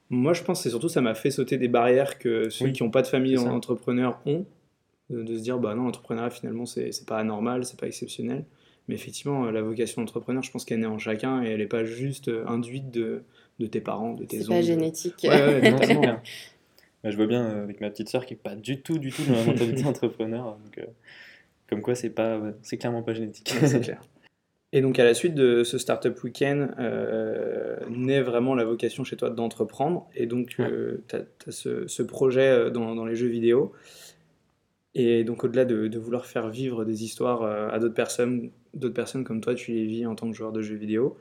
moi 0.09 0.33
je 0.33 0.43
pense 0.43 0.59
que 0.59 0.63
c'est 0.63 0.69
surtout 0.69 0.89
ça 0.89 1.01
m'a 1.01 1.15
fait 1.15 1.31
sauter 1.31 1.57
des 1.57 1.69
barrières 1.69 2.19
que 2.19 2.49
ceux 2.49 2.69
qui 2.69 2.83
n'ont 2.83 2.91
pas 2.91 3.01
de 3.01 3.07
famille 3.07 3.37
entrepreneur 3.37 4.19
ont, 4.25 4.45
de, 5.09 5.37
se 5.37 5.41
dire 5.41 5.57
bah 5.59 5.75
non 5.75 5.85
l'entrepreneuriat 5.85 6.29
finalement 6.29 6.65
c'est 6.65 7.05
pas 7.05 7.17
anormal, 7.17 7.65
c'est 7.65 7.79
pas 7.79 7.87
exceptionnel. 7.87 8.45
Mais 8.89 8.95
effectivement, 8.95 9.49
la 9.49 9.61
vocation 9.61 10.01
d'entrepreneur, 10.01 10.43
je 10.43 10.51
pense 10.51 10.65
qu'elle 10.65 10.79
est 10.79 10.81
née 10.81 10.87
en 10.87 10.99
chacun 10.99 11.41
et 11.41 11.51
elle 11.51 11.59
n'est 11.59 11.67
pas 11.67 11.85
juste 11.85 12.29
induite 12.45 12.91
de, 12.91 13.23
de 13.59 13.65
tes 13.65 13.79
parents, 13.79 14.13
de 14.13 14.25
tes 14.25 14.39
oncles. 14.39 14.45
C'est 14.45 14.55
pas 14.55 14.61
génétique. 14.61 15.15
Ouais, 15.23 15.61
ouais, 15.61 16.19
bah, 17.03 17.11
je 17.11 17.17
vois 17.17 17.27
bien 17.27 17.43
euh, 17.43 17.63
avec 17.63 17.81
ma 17.81 17.89
petite 17.89 18.09
sœur 18.09 18.25
qui 18.25 18.33
est 18.33 18.37
pas 18.37 18.55
du 18.55 18.81
tout, 18.81 18.97
du 18.97 19.11
tout 19.11 19.23
dans 19.23 19.35
la 19.35 19.43
mentalité 19.43 19.85
entrepreneur. 19.85 20.57
Donc, 20.63 20.77
euh, 20.77 20.85
comme 21.69 21.81
quoi, 21.81 21.95
c'est 21.95 22.09
pas, 22.09 22.39
c'est 22.61 22.77
clairement 22.77 23.03
pas 23.03 23.13
génétique. 23.13 23.53
c'est 23.65 23.81
clair. 23.81 24.01
Et 24.71 24.81
donc, 24.81 24.97
à 24.97 25.03
la 25.03 25.13
suite 25.13 25.35
de 25.35 25.63
ce 25.63 25.77
Startup 25.77 26.17
Weekend, 26.23 26.73
euh, 26.79 27.77
naît 27.89 28.21
vraiment 28.21 28.55
la 28.55 28.63
vocation 28.63 29.03
chez 29.03 29.17
toi 29.17 29.29
d'entreprendre. 29.29 30.07
Et 30.15 30.25
donc, 30.25 30.55
euh, 30.59 31.03
tu 31.07 31.15
as, 31.15 31.51
ce, 31.51 31.87
ce, 31.87 32.01
projet 32.01 32.71
dans, 32.71 32.95
dans, 32.95 33.05
les 33.05 33.15
jeux 33.15 33.27
vidéo. 33.27 33.73
Et 34.95 35.23
donc, 35.23 35.43
au-delà 35.43 35.65
de, 35.65 35.87
de, 35.87 35.99
vouloir 35.99 36.25
faire 36.25 36.49
vivre 36.49 36.85
des 36.85 37.03
histoires 37.03 37.43
à 37.43 37.77
d'autres 37.79 37.93
personnes, 37.93 38.49
d'autres 38.73 38.95
personnes 38.95 39.23
comme 39.23 39.41
toi, 39.41 39.53
tu 39.53 39.73
les 39.73 39.85
vis 39.85 40.05
en 40.07 40.15
tant 40.15 40.31
que 40.31 40.35
joueur 40.35 40.51
de 40.51 40.61
jeux 40.61 40.75
vidéo, 40.75 41.17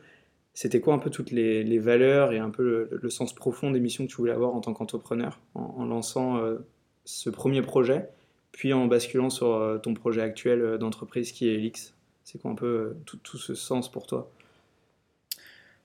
c'était 0.54 0.80
quoi 0.80 0.94
un 0.94 0.99
peu 0.99 1.11
toutes 1.11 1.30
les, 1.30 1.78
valeurs 1.78 2.32
et 2.32 2.38
un 2.38 2.50
peu 2.50 2.88
le, 2.90 3.11
sens 3.11 3.35
profond 3.35 3.71
des 3.71 3.80
missions 3.80 4.04
que 4.04 4.11
tu 4.11 4.16
voulais 4.16 4.32
avoir 4.32 4.54
en 4.54 4.61
tant 4.61 4.75
qu'entrepreneur 4.75 5.40
en, 5.54 5.85
lançant 5.85 6.37
euh, 6.38 6.59
ce 7.04 7.30
premier 7.30 7.62
projet, 7.62 8.09
puis 8.52 8.73
en 8.73 8.87
basculant 8.87 9.30
sur 9.30 9.54
euh, 9.54 9.78
ton 9.78 9.94
projet 9.94 10.21
actuel 10.21 10.61
euh, 10.61 10.78
d'entreprise 10.78 11.32
qui 11.32 11.49
est 11.49 11.54
Elix? 11.54 11.94
C'est 12.25 12.40
quoi 12.40 12.50
un 12.50 12.54
peu 12.54 12.94
tout, 13.06 13.16
tout, 13.16 13.38
ce 13.38 13.54
sens 13.54 13.90
pour 13.90 14.06
toi? 14.06 14.30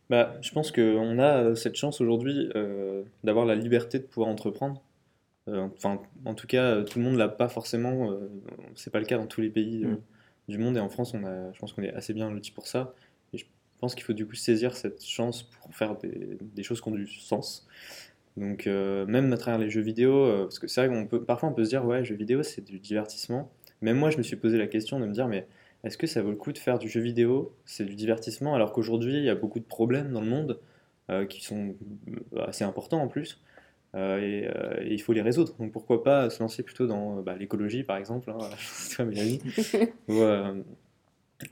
Bah, 0.10 0.36
Je 0.42 0.52
pense 0.52 0.72
qu'on 0.72 1.20
a 1.20 1.56
cette 1.56 1.76
chance 1.76 2.00
aujourd'hui 2.02 2.50
d'avoir 3.24 3.46
la 3.46 3.56
liberté 3.56 4.00
de 4.00 4.04
pouvoir 4.04 4.30
entreprendre. 4.30 4.82
Enfin, 5.48 6.00
en 6.26 6.36
tout 6.36 6.46
cas, 6.46 6.84
tout 6.84 7.00
le 7.00 7.06
monde 7.06 7.18
l'a 7.18 7.28
pas 7.28 7.50
forcément. 7.50 8.16
c'est 8.76 8.92
pas 8.92 9.00
le 9.00 9.06
cas 9.06 9.18
dans 9.18 9.26
tous 9.26 9.42
les 9.42 9.50
pays 9.50 9.86
mm. 9.86 9.98
du 10.48 10.58
monde 10.60 10.78
et 10.78 10.80
en 10.80 10.90
France, 10.90 11.14
on 11.14 11.26
a, 11.26 11.52
je 11.52 11.60
pense 11.60 11.74
qu'on 11.74 11.82
est 11.82 11.94
assez 11.94 12.14
bien 12.14 12.30
loti 12.30 12.52
pour 12.52 12.68
ça. 12.68 12.94
Je 13.78 13.82
pense 13.82 13.94
qu'il 13.94 14.04
faut 14.04 14.14
du 14.14 14.26
coup 14.26 14.34
saisir 14.34 14.76
cette 14.76 15.06
chance 15.06 15.44
pour 15.44 15.76
faire 15.76 15.98
des, 15.98 16.64
choses 16.64 16.82
qui 16.82 16.88
ont 16.88 16.96
du 16.96 17.06
sens. 17.06 17.68
Donc 18.36 18.66
euh, 18.66 19.06
même 19.06 19.32
à 19.32 19.38
travers 19.38 19.60
les 19.60 19.70
jeux 19.70 19.82
vidéo, 19.82 20.16
euh, 20.16 20.44
parce 20.46 20.58
que 20.58 20.68
c'est 20.68 20.84
vrai 20.84 20.96
qu'on 20.96 21.06
peut 21.06 21.24
parfois 21.24 21.50
on 21.50 21.54
peut 21.54 21.64
se 21.64 21.70
dire 21.70 21.86
ouais 21.86 22.04
jeux 22.04 22.16
vidéo 22.16 22.42
c'est 22.42 22.66
du 22.66 22.80
divertissement. 22.80 23.52
Même 23.82 23.98
moi 23.98 24.10
je 24.10 24.18
me 24.18 24.24
suis 24.24 24.36
posé 24.36 24.58
la 24.58 24.66
question 24.66 25.00
de 25.00 25.06
me 25.06 25.14
dire 25.14 25.28
mais 25.28 25.46
est-ce 25.84 25.96
que 25.96 26.08
ça 26.08 26.24
vaut 26.24 26.32
le 26.32 26.38
coup 26.38 26.54
de 26.54 26.58
faire 26.58 26.80
du 26.80 26.90
jeu 26.90 27.02
vidéo? 27.02 27.56
C'est 27.66 27.86
du 27.86 27.94
divertissement 27.94 28.56
alors 28.56 28.72
qu'aujourd'hui 28.72 29.18
il 29.18 29.24
y 29.24 29.30
a 29.30 29.36
beaucoup 29.36 29.60
de 29.60 29.66
problèmes 29.66 30.12
dans 30.12 30.22
le 30.22 30.28
monde 30.28 30.60
euh, 31.12 31.28
qui 31.28 31.46
sont 31.46 31.76
assez 32.48 32.64
importants 32.64 33.04
en 33.04 33.08
plus. 33.08 33.40
et, 33.96 34.48
il 34.90 35.02
faut 35.04 35.14
les 35.14 35.22
résoudre. 35.22 35.54
Donc 35.60 35.72
pourquoi 35.72 36.04
pas 36.04 36.32
se 36.32 36.40
lancer 36.40 36.64
plutôt 36.64 36.88
dans 36.88 37.22
bah, 37.22 37.36
l'écologie, 37.36 37.84
par 37.84 37.98
exemple, 37.98 38.32
hein, 38.32 38.40
ou, 40.08 40.14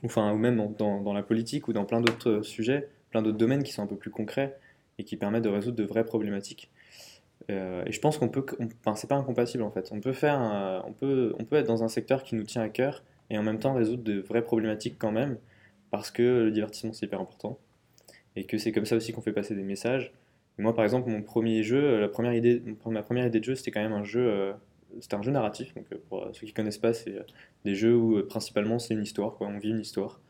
enfin, 0.04 0.32
ou 0.32 0.36
même 0.36 0.56
dans, 0.78 1.00
dans, 1.00 1.12
la 1.12 1.22
politique 1.22 1.68
ou 1.68 1.72
dans 1.72 1.84
plein 1.84 2.00
d'autres 2.00 2.42
sujets, 2.42 2.88
plein 3.10 3.22
d'autres 3.22 3.38
domaines 3.38 3.62
qui 3.62 3.72
sont 3.72 3.82
un 3.82 3.86
peu 3.86 3.96
plus 3.96 4.10
concrets 4.10 4.56
et 4.98 5.04
qui 5.04 5.16
permettent 5.16 5.44
de 5.44 5.48
résoudre 5.48 5.76
de 5.76 5.84
vraies 5.84 6.04
problématiques. 6.04 6.70
et 7.48 7.92
je 7.92 8.00
pense 8.00 8.18
qu'on 8.18 8.28
peut, 8.28 8.44
enfin, 8.80 8.96
c'est 8.96 9.06
pas 9.08 9.16
incompatible 9.16 9.62
en 9.62 9.70
fait. 9.70 9.90
On 9.92 10.00
peut 10.00 10.12
faire, 10.12 10.82
on 10.86 10.92
peut, 10.92 11.34
on 11.38 11.44
peut 11.44 11.56
être 11.56 11.66
dans 11.66 11.84
un 11.84 11.88
secteur 11.88 12.22
qui 12.22 12.34
nous 12.34 12.44
tient 12.44 12.62
à 12.62 12.68
cœur 12.68 13.04
et 13.30 13.38
en 13.38 13.42
même 13.42 13.58
temps 13.58 13.74
résoudre 13.74 14.02
de 14.02 14.20
vraies 14.20 14.42
problématiques 14.42 14.96
quand 14.98 15.12
même, 15.12 15.38
parce 15.90 16.10
que 16.10 16.22
le 16.22 16.50
divertissement 16.50 16.92
c'est 16.92 17.06
hyper 17.06 17.20
important 17.20 17.58
et 18.36 18.44
que 18.44 18.58
c'est 18.58 18.72
comme 18.72 18.86
ça 18.86 18.96
aussi 18.96 19.12
qu'on 19.12 19.22
fait 19.22 19.32
passer 19.32 19.54
des 19.54 19.62
messages. 19.62 20.12
moi 20.58 20.74
par 20.74 20.84
exemple, 20.84 21.10
mon 21.10 21.22
premier 21.22 21.62
jeu, 21.62 22.00
la 22.00 22.08
première 22.08 22.34
idée, 22.34 22.62
ma 22.86 23.02
première 23.02 23.26
idée 23.26 23.40
de 23.40 23.44
jeu, 23.44 23.54
c'était 23.54 23.70
quand 23.70 23.82
même 23.82 23.92
un 23.92 24.04
jeu, 24.04 24.52
euh, 24.92 24.98
c'était 25.00 25.16
un 25.16 25.22
jeu 25.22 25.32
narratif. 25.32 25.74
Donc 25.74 25.86
euh, 25.92 25.98
pour 26.08 26.28
ceux 26.32 26.46
qui 26.46 26.52
connaissent 26.52 26.78
pas, 26.78 26.92
c'est 26.92 27.16
euh, 27.16 27.22
des 27.64 27.74
jeux 27.74 27.94
où 27.96 28.22
principalement 28.24 28.78
c'est 28.78 28.94
une 28.94 29.02
histoire, 29.02 29.34
quoi. 29.34 29.46
On 29.48 29.58
vit 29.58 29.70
une 29.70 29.80
histoire. 29.80 30.20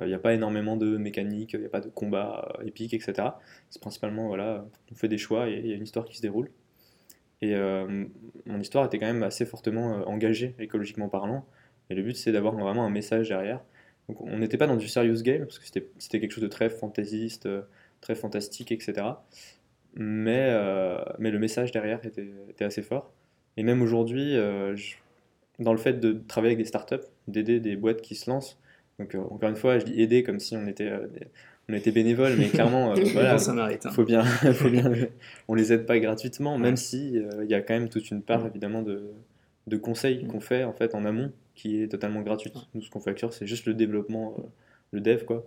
Il 0.00 0.06
n'y 0.06 0.14
a 0.14 0.18
pas 0.18 0.32
énormément 0.32 0.76
de 0.76 0.96
mécanique, 0.96 1.52
il 1.52 1.60
n'y 1.60 1.66
a 1.66 1.68
pas 1.68 1.80
de 1.80 1.88
combat 1.88 2.56
épique, 2.64 2.94
etc. 2.94 3.28
C'est 3.68 3.82
principalement, 3.82 4.28
voilà, 4.28 4.64
on 4.90 4.94
fait 4.94 5.08
des 5.08 5.18
choix 5.18 5.50
et 5.50 5.58
il 5.58 5.66
y 5.66 5.72
a 5.72 5.76
une 5.76 5.82
histoire 5.82 6.06
qui 6.06 6.16
se 6.16 6.22
déroule. 6.22 6.50
Et 7.42 7.54
mon 8.46 8.60
histoire 8.60 8.86
était 8.86 8.98
quand 8.98 9.06
même 9.06 9.24
assez 9.24 9.44
fortement 9.44 10.08
engagée, 10.08 10.54
écologiquement 10.58 11.08
parlant. 11.10 11.44
Et 11.90 11.94
le 11.94 12.02
but, 12.02 12.16
c'est 12.16 12.32
d'avoir 12.32 12.54
vraiment 12.54 12.86
un 12.86 12.90
message 12.90 13.28
derrière. 13.28 13.60
Donc 14.10 14.20
on 14.22 14.38
n'était 14.38 14.56
pas 14.56 14.66
dans 14.66 14.76
du 14.76 14.88
serious 14.88 15.22
game, 15.22 15.44
parce 15.44 15.58
que 15.58 15.66
c'était 15.66 16.20
quelque 16.20 16.32
chose 16.32 16.42
de 16.42 16.48
très 16.48 16.68
fantaisiste, 16.68 17.46
euh, 17.46 17.62
très 18.00 18.16
fantastique, 18.16 18.72
etc. 18.72 19.06
Mais, 19.94 20.48
euh, 20.50 20.98
mais 21.18 21.30
le 21.30 21.38
message 21.38 21.70
derrière 21.70 22.04
était, 22.04 22.28
était 22.48 22.64
assez 22.64 22.82
fort. 22.82 23.12
Et 23.60 23.62
même 23.62 23.82
aujourd'hui, 23.82 24.36
euh, 24.36 24.74
dans 25.58 25.72
le 25.72 25.78
fait 25.78 26.00
de 26.00 26.12
travailler 26.26 26.54
avec 26.54 26.64
des 26.64 26.68
startups, 26.68 27.06
d'aider 27.28 27.60
des 27.60 27.76
boîtes 27.76 28.00
qui 28.00 28.14
se 28.14 28.30
lancent, 28.30 28.58
donc 28.98 29.14
encore 29.14 29.50
une 29.50 29.56
fois, 29.56 29.78
je 29.78 29.84
dis 29.84 30.00
aider 30.00 30.22
comme 30.22 30.40
si 30.40 30.56
on 30.56 30.66
était, 30.66 30.90
on 31.68 31.74
était 31.74 31.90
bénévole, 31.90 32.36
mais 32.38 32.48
clairement, 32.48 32.94
voilà, 33.12 33.36
mérite. 33.54 33.84
Hein. 33.84 33.90
Faut 33.90 34.04
bien, 34.04 34.24
faut 34.54 34.70
bien, 34.70 34.90
on 35.48 35.54
les 35.54 35.72
aide 35.74 35.84
pas 35.84 35.98
gratuitement, 35.98 36.58
même 36.58 36.76
si 36.76 37.16
il 37.42 37.50
y 37.50 37.54
a 37.54 37.60
quand 37.60 37.74
même 37.74 37.90
toute 37.90 38.10
une 38.10 38.22
part 38.22 38.46
évidemment 38.46 38.82
de, 38.82 39.10
de 39.66 39.76
conseils 39.76 40.26
qu'on 40.26 40.40
fait 40.40 40.64
en 40.64 40.72
fait 40.72 40.94
en 40.94 41.04
amont 41.04 41.30
qui 41.60 41.82
est 41.82 41.88
totalement 41.88 42.22
gratuite. 42.22 42.54
Nous, 42.74 42.80
ce 42.80 42.90
qu'on 42.90 43.00
fait 43.00 43.14
c'est 43.30 43.46
juste 43.46 43.66
le 43.66 43.74
développement, 43.74 44.34
euh, 44.38 44.42
le 44.92 45.00
dev, 45.00 45.24
quoi. 45.24 45.44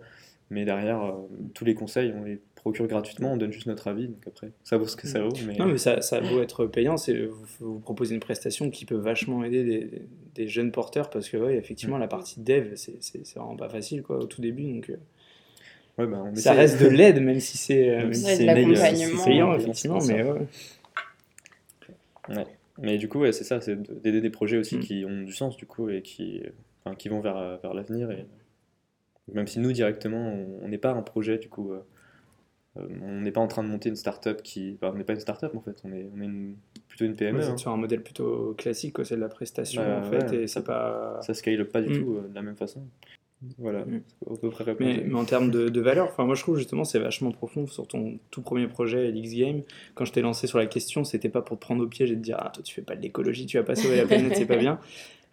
Mais 0.50 0.64
derrière, 0.64 1.02
euh, 1.02 1.12
tous 1.54 1.64
les 1.64 1.74
conseils, 1.74 2.12
on 2.16 2.22
les 2.22 2.40
procure 2.64 2.86
gratuitement, 2.86 3.34
on 3.34 3.36
donne 3.36 3.52
juste 3.52 3.66
notre 3.66 3.88
avis, 3.88 4.08
donc 4.08 4.26
après, 4.26 4.50
ça 4.62 4.78
vaut 4.78 4.86
ce 4.86 4.96
que 4.96 5.06
ça 5.06 5.20
vaut. 5.20 5.28
Mais... 5.46 5.54
Non, 5.58 5.66
mais 5.66 5.76
ça, 5.76 6.00
beau 6.22 6.40
être 6.40 6.64
payant, 6.64 6.96
c'est 6.96 7.26
vous, 7.26 7.44
vous, 7.60 7.78
proposez 7.78 8.14
une 8.14 8.22
prestation 8.22 8.70
qui 8.70 8.86
peut 8.86 8.96
vachement 8.96 9.44
aider 9.44 9.62
des, 9.64 10.02
des 10.34 10.48
jeunes 10.48 10.72
porteurs, 10.72 11.10
parce 11.10 11.28
que, 11.28 11.36
ouais, 11.36 11.56
effectivement, 11.56 11.98
la 11.98 12.08
partie 12.08 12.40
dev, 12.40 12.72
c'est 12.74 13.36
vraiment 13.36 13.54
pas 13.54 13.68
facile, 13.68 14.02
quoi, 14.02 14.16
au 14.16 14.24
tout 14.24 14.40
début, 14.40 14.62
donc... 14.62 14.88
Euh, 14.88 14.96
ouais, 15.98 16.06
bah, 16.06 16.24
ça 16.36 16.54
reste 16.54 16.82
de 16.82 16.88
l'aide, 16.88 17.20
même 17.20 17.38
si 17.38 17.58
c'est 17.58 17.98
payant, 19.26 19.54
effectivement, 19.54 19.98
mais 20.06 20.22
ouais. 20.22 20.46
ouais. 22.30 22.46
Mais 22.78 22.96
du 22.96 23.10
coup, 23.10 23.20
ouais, 23.20 23.32
c'est 23.32 23.44
ça, 23.44 23.60
c'est 23.60 23.76
d'aider 24.02 24.22
des 24.22 24.30
projets 24.30 24.56
aussi 24.56 24.78
mm. 24.78 24.80
qui 24.80 25.04
ont 25.04 25.20
du 25.20 25.34
sens, 25.34 25.58
du 25.58 25.66
coup, 25.66 25.90
et 25.90 26.00
qui, 26.00 26.40
enfin, 26.82 26.96
qui 26.96 27.10
vont 27.10 27.20
vers, 27.20 27.58
vers 27.62 27.74
l'avenir. 27.74 28.10
Et 28.10 28.24
même 29.34 29.46
si 29.46 29.58
nous, 29.58 29.72
directement, 29.72 30.34
on 30.62 30.66
n'est 30.66 30.78
pas 30.78 30.92
un 30.92 31.02
projet, 31.02 31.36
du 31.36 31.50
coup, 31.50 31.72
euh, 31.72 31.76
euh, 31.76 31.80
on 32.76 33.20
n'est 33.20 33.32
pas 33.32 33.40
en 33.40 33.46
train 33.46 33.62
de 33.62 33.68
monter 33.68 33.88
une 33.88 33.96
start-up 33.96 34.42
qui. 34.42 34.78
on 34.82 34.94
n'est 34.94 35.04
pas 35.04 35.12
une 35.12 35.20
start-up 35.20 35.54
en 35.54 35.60
fait, 35.60 35.76
on 35.84 35.92
est, 35.92 36.08
on 36.16 36.20
est 36.20 36.30
plutôt 36.88 37.04
une 37.04 37.14
PME. 37.14 37.42
Hein. 37.42 37.56
sur 37.56 37.70
un 37.70 37.76
modèle 37.76 38.02
plutôt 38.02 38.54
classique, 38.58 38.96
c'est 39.04 39.16
de 39.16 39.20
la 39.20 39.28
prestation 39.28 39.82
bah, 39.82 40.00
en 40.00 40.10
fait, 40.10 40.32
et 40.32 40.46
ça, 40.46 40.62
pas. 40.62 41.20
Ça 41.22 41.34
scale 41.34 41.66
pas 41.68 41.80
du 41.80 41.90
mm. 41.90 42.02
tout 42.02 42.16
euh, 42.16 42.28
de 42.28 42.34
la 42.34 42.42
même 42.42 42.56
façon. 42.56 42.82
Voilà, 43.58 43.84
mm. 43.84 44.00
mais, 44.80 45.04
mais, 45.06 45.14
en 45.14 45.24
termes 45.24 45.50
de, 45.50 45.68
de 45.68 45.80
valeur, 45.80 46.08
enfin, 46.08 46.24
moi 46.24 46.34
je 46.34 46.42
trouve 46.42 46.56
justement 46.56 46.84
c'est 46.84 46.98
vachement 46.98 47.30
profond 47.30 47.66
sur 47.66 47.86
ton 47.86 48.18
tout 48.30 48.42
premier 48.42 48.66
projet, 48.66 49.10
LX 49.10 49.34
Game. 49.34 49.62
Quand 49.94 50.04
je 50.04 50.12
t'ai 50.12 50.22
lancé 50.22 50.46
sur 50.46 50.58
la 50.58 50.66
question, 50.66 51.04
c'était 51.04 51.28
pas 51.28 51.42
pour 51.42 51.58
te 51.58 51.62
prendre 51.62 51.84
au 51.84 51.86
piège 51.86 52.10
et 52.10 52.16
te 52.16 52.20
dire 52.20 52.36
Ah, 52.40 52.50
toi 52.50 52.62
tu 52.62 52.74
fais 52.74 52.82
pas 52.82 52.96
de 52.96 53.02
l'écologie, 53.02 53.46
tu 53.46 53.56
vas 53.56 53.64
pas 53.64 53.74
sauver 53.74 53.96
la 53.96 54.06
planète, 54.06 54.36
c'est 54.36 54.46
pas 54.46 54.56
bien. 54.58 54.80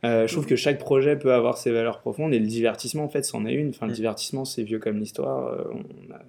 Euh, 0.04 0.26
je 0.26 0.34
trouve 0.34 0.48
que 0.48 0.56
chaque 0.56 0.80
projet 0.80 1.16
peut 1.16 1.32
avoir 1.32 1.58
ses 1.58 1.72
valeurs 1.72 2.00
profondes 2.00 2.34
et 2.34 2.40
le 2.40 2.48
divertissement 2.48 3.04
en 3.04 3.10
fait 3.10 3.24
c'en 3.24 3.46
est 3.46 3.54
une. 3.54 3.70
Enfin, 3.70 3.86
le 3.86 3.92
mm. 3.92 3.96
divertissement 3.96 4.46
c'est 4.46 4.64
vieux 4.64 4.80
comme 4.80 4.98
l'histoire. 4.98 5.48
Euh, 5.48 5.64
on, 5.74 6.14
a, 6.14 6.22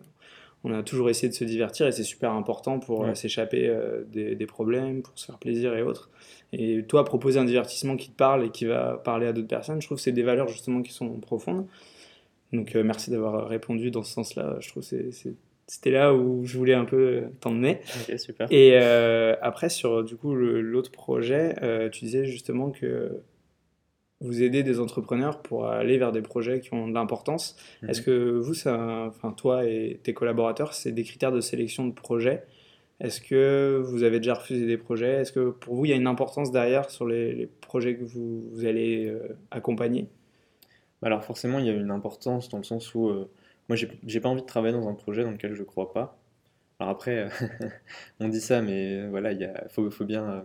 on, 0.65 0.73
a, 0.73 0.83
toujours 0.83 1.11
essayé 1.11 1.29
de 1.29 1.35
se 1.35 1.45
divertir 1.45 1.87
et 1.87 1.93
c'est 1.93 2.05
super 2.05 2.33
important 2.33 2.79
pour 2.79 3.05
euh, 3.05 3.15
s'échapper 3.15 3.75
des, 4.09 4.35
des, 4.35 4.47
problèmes, 4.47 5.03
pour 5.03 5.19
se 5.19 5.27
faire 5.27 5.39
plaisir 5.39 5.75
et 5.75 5.83
autres. 5.83 6.11
Et 6.53 6.85
toi, 6.87 7.05
proposer 7.05 7.39
un 7.39 7.45
divertissement 7.45 7.97
qui 7.97 8.11
te 8.11 8.17
parle 8.17 8.45
et 8.45 8.51
qui 8.51 8.67
va 8.67 9.01
parler 9.05 9.27
à 9.27 9.33
d'autres 9.33 9.49
personnes, 9.49 9.81
je 9.81 9.87
trouve 9.87 9.97
que 9.97 10.03
c'est 10.03 10.13
des 10.13 10.23
valeurs 10.23 10.49
justement 10.49 10.83
qui 10.83 10.93
sont 10.93 11.09
profondes. 11.19 11.67
Donc 12.53 12.77
euh, 12.77 12.83
merci 12.83 13.11
d'avoir 13.11 13.49
répondu 13.49 13.91
dans 13.91 14.03
ce 14.03 14.13
sens-là. 14.13 14.57
Je 14.61 14.69
trouve 14.69 14.89
que 14.89 15.11
c'était 15.67 15.91
là 15.91 16.15
où 16.15 16.45
je 16.45 16.59
voulais 16.59 16.75
un 16.75 16.85
peu 16.85 17.25
t'emmener. 17.41 17.81
Ok, 18.09 18.19
super. 18.19 18.47
Et 18.51 18.73
euh, 18.75 19.35
après, 19.41 19.71
sur 19.71 20.05
du 20.05 20.17
coup 20.17 20.35
l'autre 20.35 20.91
projet, 20.91 21.55
euh, 21.63 21.89
tu 21.89 22.05
disais 22.05 22.27
justement 22.27 22.71
que 22.71 23.23
vous 24.23 24.43
aidez 24.43 24.63
des 24.63 24.81
entrepreneurs 24.81 25.43
pour 25.43 25.67
aller 25.67 25.99
vers 25.99 26.13
des 26.13 26.23
projets 26.23 26.61
qui 26.61 26.73
ont 26.75 26.89
de 26.89 26.95
l'importance. 26.95 27.57
Mhm. 27.83 27.91
Est-ce 27.91 28.03
que 28.03 28.39
vous, 28.39 28.55
ça, 28.55 29.07
enfin 29.09 29.33
toi 29.33 29.65
et 29.67 30.01
tes 30.03 30.15
collaborateurs, 30.15 30.75
c'est 30.75 30.93
des 30.93 31.03
critères 31.03 31.33
de 31.33 31.41
sélection 31.41 31.87
de 31.87 31.93
projets? 31.93 32.45
Est-ce 33.01 33.21
que 33.21 33.83
vous 33.85 34.05
avez 34.05 34.19
déjà 34.19 34.35
refusé 34.35 34.65
des 34.65 34.77
projets? 34.77 35.21
Est-ce 35.23 35.33
que 35.33 35.51
pour 35.51 35.75
vous, 35.75 35.87
il 35.87 35.89
y 35.89 35.93
a 35.93 35.97
une 35.97 36.07
importance 36.07 36.53
derrière 36.53 36.89
sur 36.89 37.07
les, 37.07 37.49
projets 37.61 37.97
que 37.97 38.05
vous, 38.05 38.65
allez 38.65 39.07
euh, 39.07 39.37
accompagner? 39.51 40.09
Bah 41.01 41.09
Alors 41.09 41.25
forcément, 41.25 41.59
il 41.59 41.67
y 41.67 41.71
a 41.71 41.73
une 41.73 41.91
importance 41.91 42.49
dans 42.49 42.59
le 42.59 42.65
sens 42.65 42.95
où 42.95 43.09
euh, 43.09 43.29
moi, 43.69 43.77
j'ai 43.77 44.21
pas 44.21 44.29
envie 44.29 44.43
de 44.43 44.47
travailler 44.47 44.75
dans 44.75 44.89
un 44.89 44.95
projet 44.95 45.25
dans 45.25 45.33
lequel 45.33 45.55
je 45.55 45.63
ne 45.63 45.67
crois 45.67 45.93
pas. 45.93 46.17
Alors 46.79 46.93
après, 46.93 47.29
on 48.21 48.29
dit 48.29 48.41
ça, 48.41 48.63
mais 48.63 49.09
voilà, 49.09 49.33
il 49.33 49.53
faut, 49.71 49.91
faut, 49.91 50.05
bien, 50.05 50.45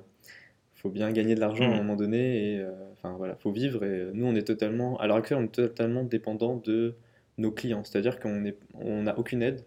faut 0.78 0.90
bien 0.90 1.12
gagner 1.12 1.36
de 1.36 1.40
l'argent 1.40 1.66
à 1.66 1.68
un 1.68 1.74
mmh. 1.74 1.78
moment 1.78 1.96
donné. 1.96 2.54
Et 2.54 2.66
enfin 2.94 3.16
voilà, 3.18 3.36
faut 3.36 3.52
vivre. 3.52 3.84
Et 3.84 4.08
nous, 4.14 4.26
on 4.26 4.36
est 4.36 4.48
totalement, 4.48 4.98
à 5.00 5.08
l'heure 5.08 5.18
actuelle, 5.18 5.40
on 5.40 5.46
est 5.46 5.54
totalement 5.54 6.04
dépendant 6.04 6.56
de 6.58 6.96
nos 7.38 7.52
clients. 7.52 7.84
C'est-à-dire 7.84 8.20
qu'on 8.20 8.42
n'a 8.42 8.52
on 8.76 9.08
aucune 9.18 9.42
aide 9.42 9.64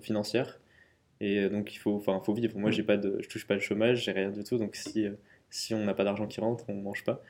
financière 0.00 0.58
et 1.20 1.40
euh, 1.40 1.48
donc 1.48 1.74
il 1.74 1.78
faut, 1.78 1.94
enfin, 1.96 2.20
faut 2.24 2.34
vivre. 2.34 2.58
Moi, 2.58 2.70
mm. 2.70 2.72
j'ai 2.72 2.82
pas 2.82 2.96
de, 2.96 3.18
je 3.20 3.28
touche 3.28 3.46
pas 3.46 3.54
le 3.54 3.60
chômage, 3.60 4.04
j'ai 4.04 4.12
rien 4.12 4.30
du 4.30 4.44
tout. 4.44 4.58
Donc 4.58 4.76
si, 4.76 5.06
euh, 5.06 5.12
si 5.50 5.74
on 5.74 5.84
n'a 5.84 5.94
pas 5.94 6.04
d'argent 6.04 6.26
qui 6.26 6.40
rentre, 6.40 6.64
on 6.68 6.74
mange 6.74 7.04
pas. 7.04 7.22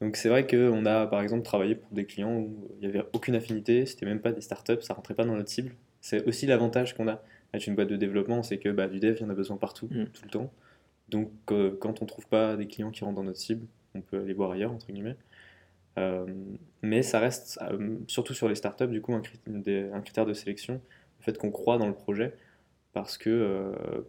Donc 0.00 0.16
c'est 0.16 0.28
vrai 0.28 0.46
qu'on 0.46 0.86
a 0.86 1.06
par 1.06 1.20
exemple 1.20 1.44
travaillé 1.44 1.76
pour 1.76 1.90
des 1.92 2.04
clients 2.04 2.36
où 2.36 2.68
il 2.74 2.80
n'y 2.80 2.86
avait 2.86 3.06
aucune 3.12 3.34
affinité, 3.36 3.86
c'était 3.86 4.06
même 4.06 4.20
pas 4.20 4.32
des 4.32 4.40
startups, 4.40 4.80
ça 4.80 4.94
rentrait 4.94 5.14
pas 5.14 5.24
dans 5.24 5.36
notre 5.36 5.48
cible. 5.48 5.74
C'est 6.00 6.24
aussi 6.26 6.46
l'avantage 6.46 6.94
qu'on 6.94 7.08
a 7.08 7.22
avec 7.52 7.66
une 7.66 7.74
boîte 7.76 7.88
de 7.88 7.96
développement, 7.96 8.42
c'est 8.42 8.58
que 8.58 8.68
bah, 8.68 8.88
du 8.88 8.98
dev, 8.98 9.16
il 9.18 9.22
y 9.22 9.24
en 9.24 9.30
a 9.30 9.34
besoin 9.34 9.56
partout, 9.56 9.88
mm. 9.90 10.06
tout 10.06 10.24
le 10.24 10.30
temps. 10.30 10.52
Donc 11.08 11.30
euh, 11.50 11.76
quand 11.80 12.02
on 12.02 12.06
trouve 12.06 12.26
pas 12.26 12.56
des 12.56 12.66
clients 12.66 12.90
qui 12.90 13.04
rentrent 13.04 13.16
dans 13.16 13.24
notre 13.24 13.38
cible, 13.38 13.66
on 13.94 14.00
peut 14.00 14.20
aller 14.20 14.34
voir 14.34 14.50
ailleurs, 14.52 14.72
entre 14.72 14.90
guillemets. 14.90 15.16
mais 16.82 17.02
ça 17.02 17.18
reste, 17.20 17.58
surtout 18.08 18.34
sur 18.34 18.48
les 18.48 18.54
startups, 18.54 18.88
du 18.88 19.00
coup, 19.00 19.14
un, 19.14 19.20
critère 20.00 20.26
de 20.26 20.34
sélection, 20.34 20.80
le 21.20 21.24
fait 21.24 21.38
qu'on 21.38 21.50
croit 21.50 21.78
dans 21.78 21.86
le 21.86 21.94
projet 21.94 22.34
parce 22.94 23.18
que, 23.18 23.28
euh, 23.28 24.02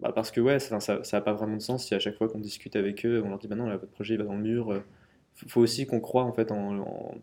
bah 0.00 0.10
parce 0.12 0.32
que 0.32 0.40
ouais, 0.40 0.58
ça 0.58 0.78
n'a 1.12 1.20
pas 1.20 1.32
vraiment 1.34 1.56
de 1.56 1.62
sens 1.62 1.86
si 1.86 1.94
à 1.94 2.00
chaque 2.00 2.16
fois 2.16 2.28
qu'on 2.28 2.40
discute 2.40 2.74
avec 2.74 3.06
eux, 3.06 3.22
on 3.24 3.28
leur 3.28 3.38
dit 3.38 3.46
bah 3.46 3.54
non, 3.54 3.70
votre 3.70 3.92
projet 3.92 4.16
va 4.16 4.24
dans 4.24 4.34
le 4.34 4.42
mur. 4.42 4.68
Il 4.70 4.76
euh, 4.76 5.48
faut 5.48 5.60
aussi 5.60 5.86
qu'on 5.86 6.00
croit 6.00 6.24
en 6.24 6.32
fait 6.32 6.50
en, 6.50 7.14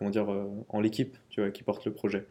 euh, 0.00 0.46
en 0.68 0.80
l'équipe 0.80 1.16
qui 1.30 1.62
porte 1.62 1.84
le 1.84 1.92
projet. 1.92 2.26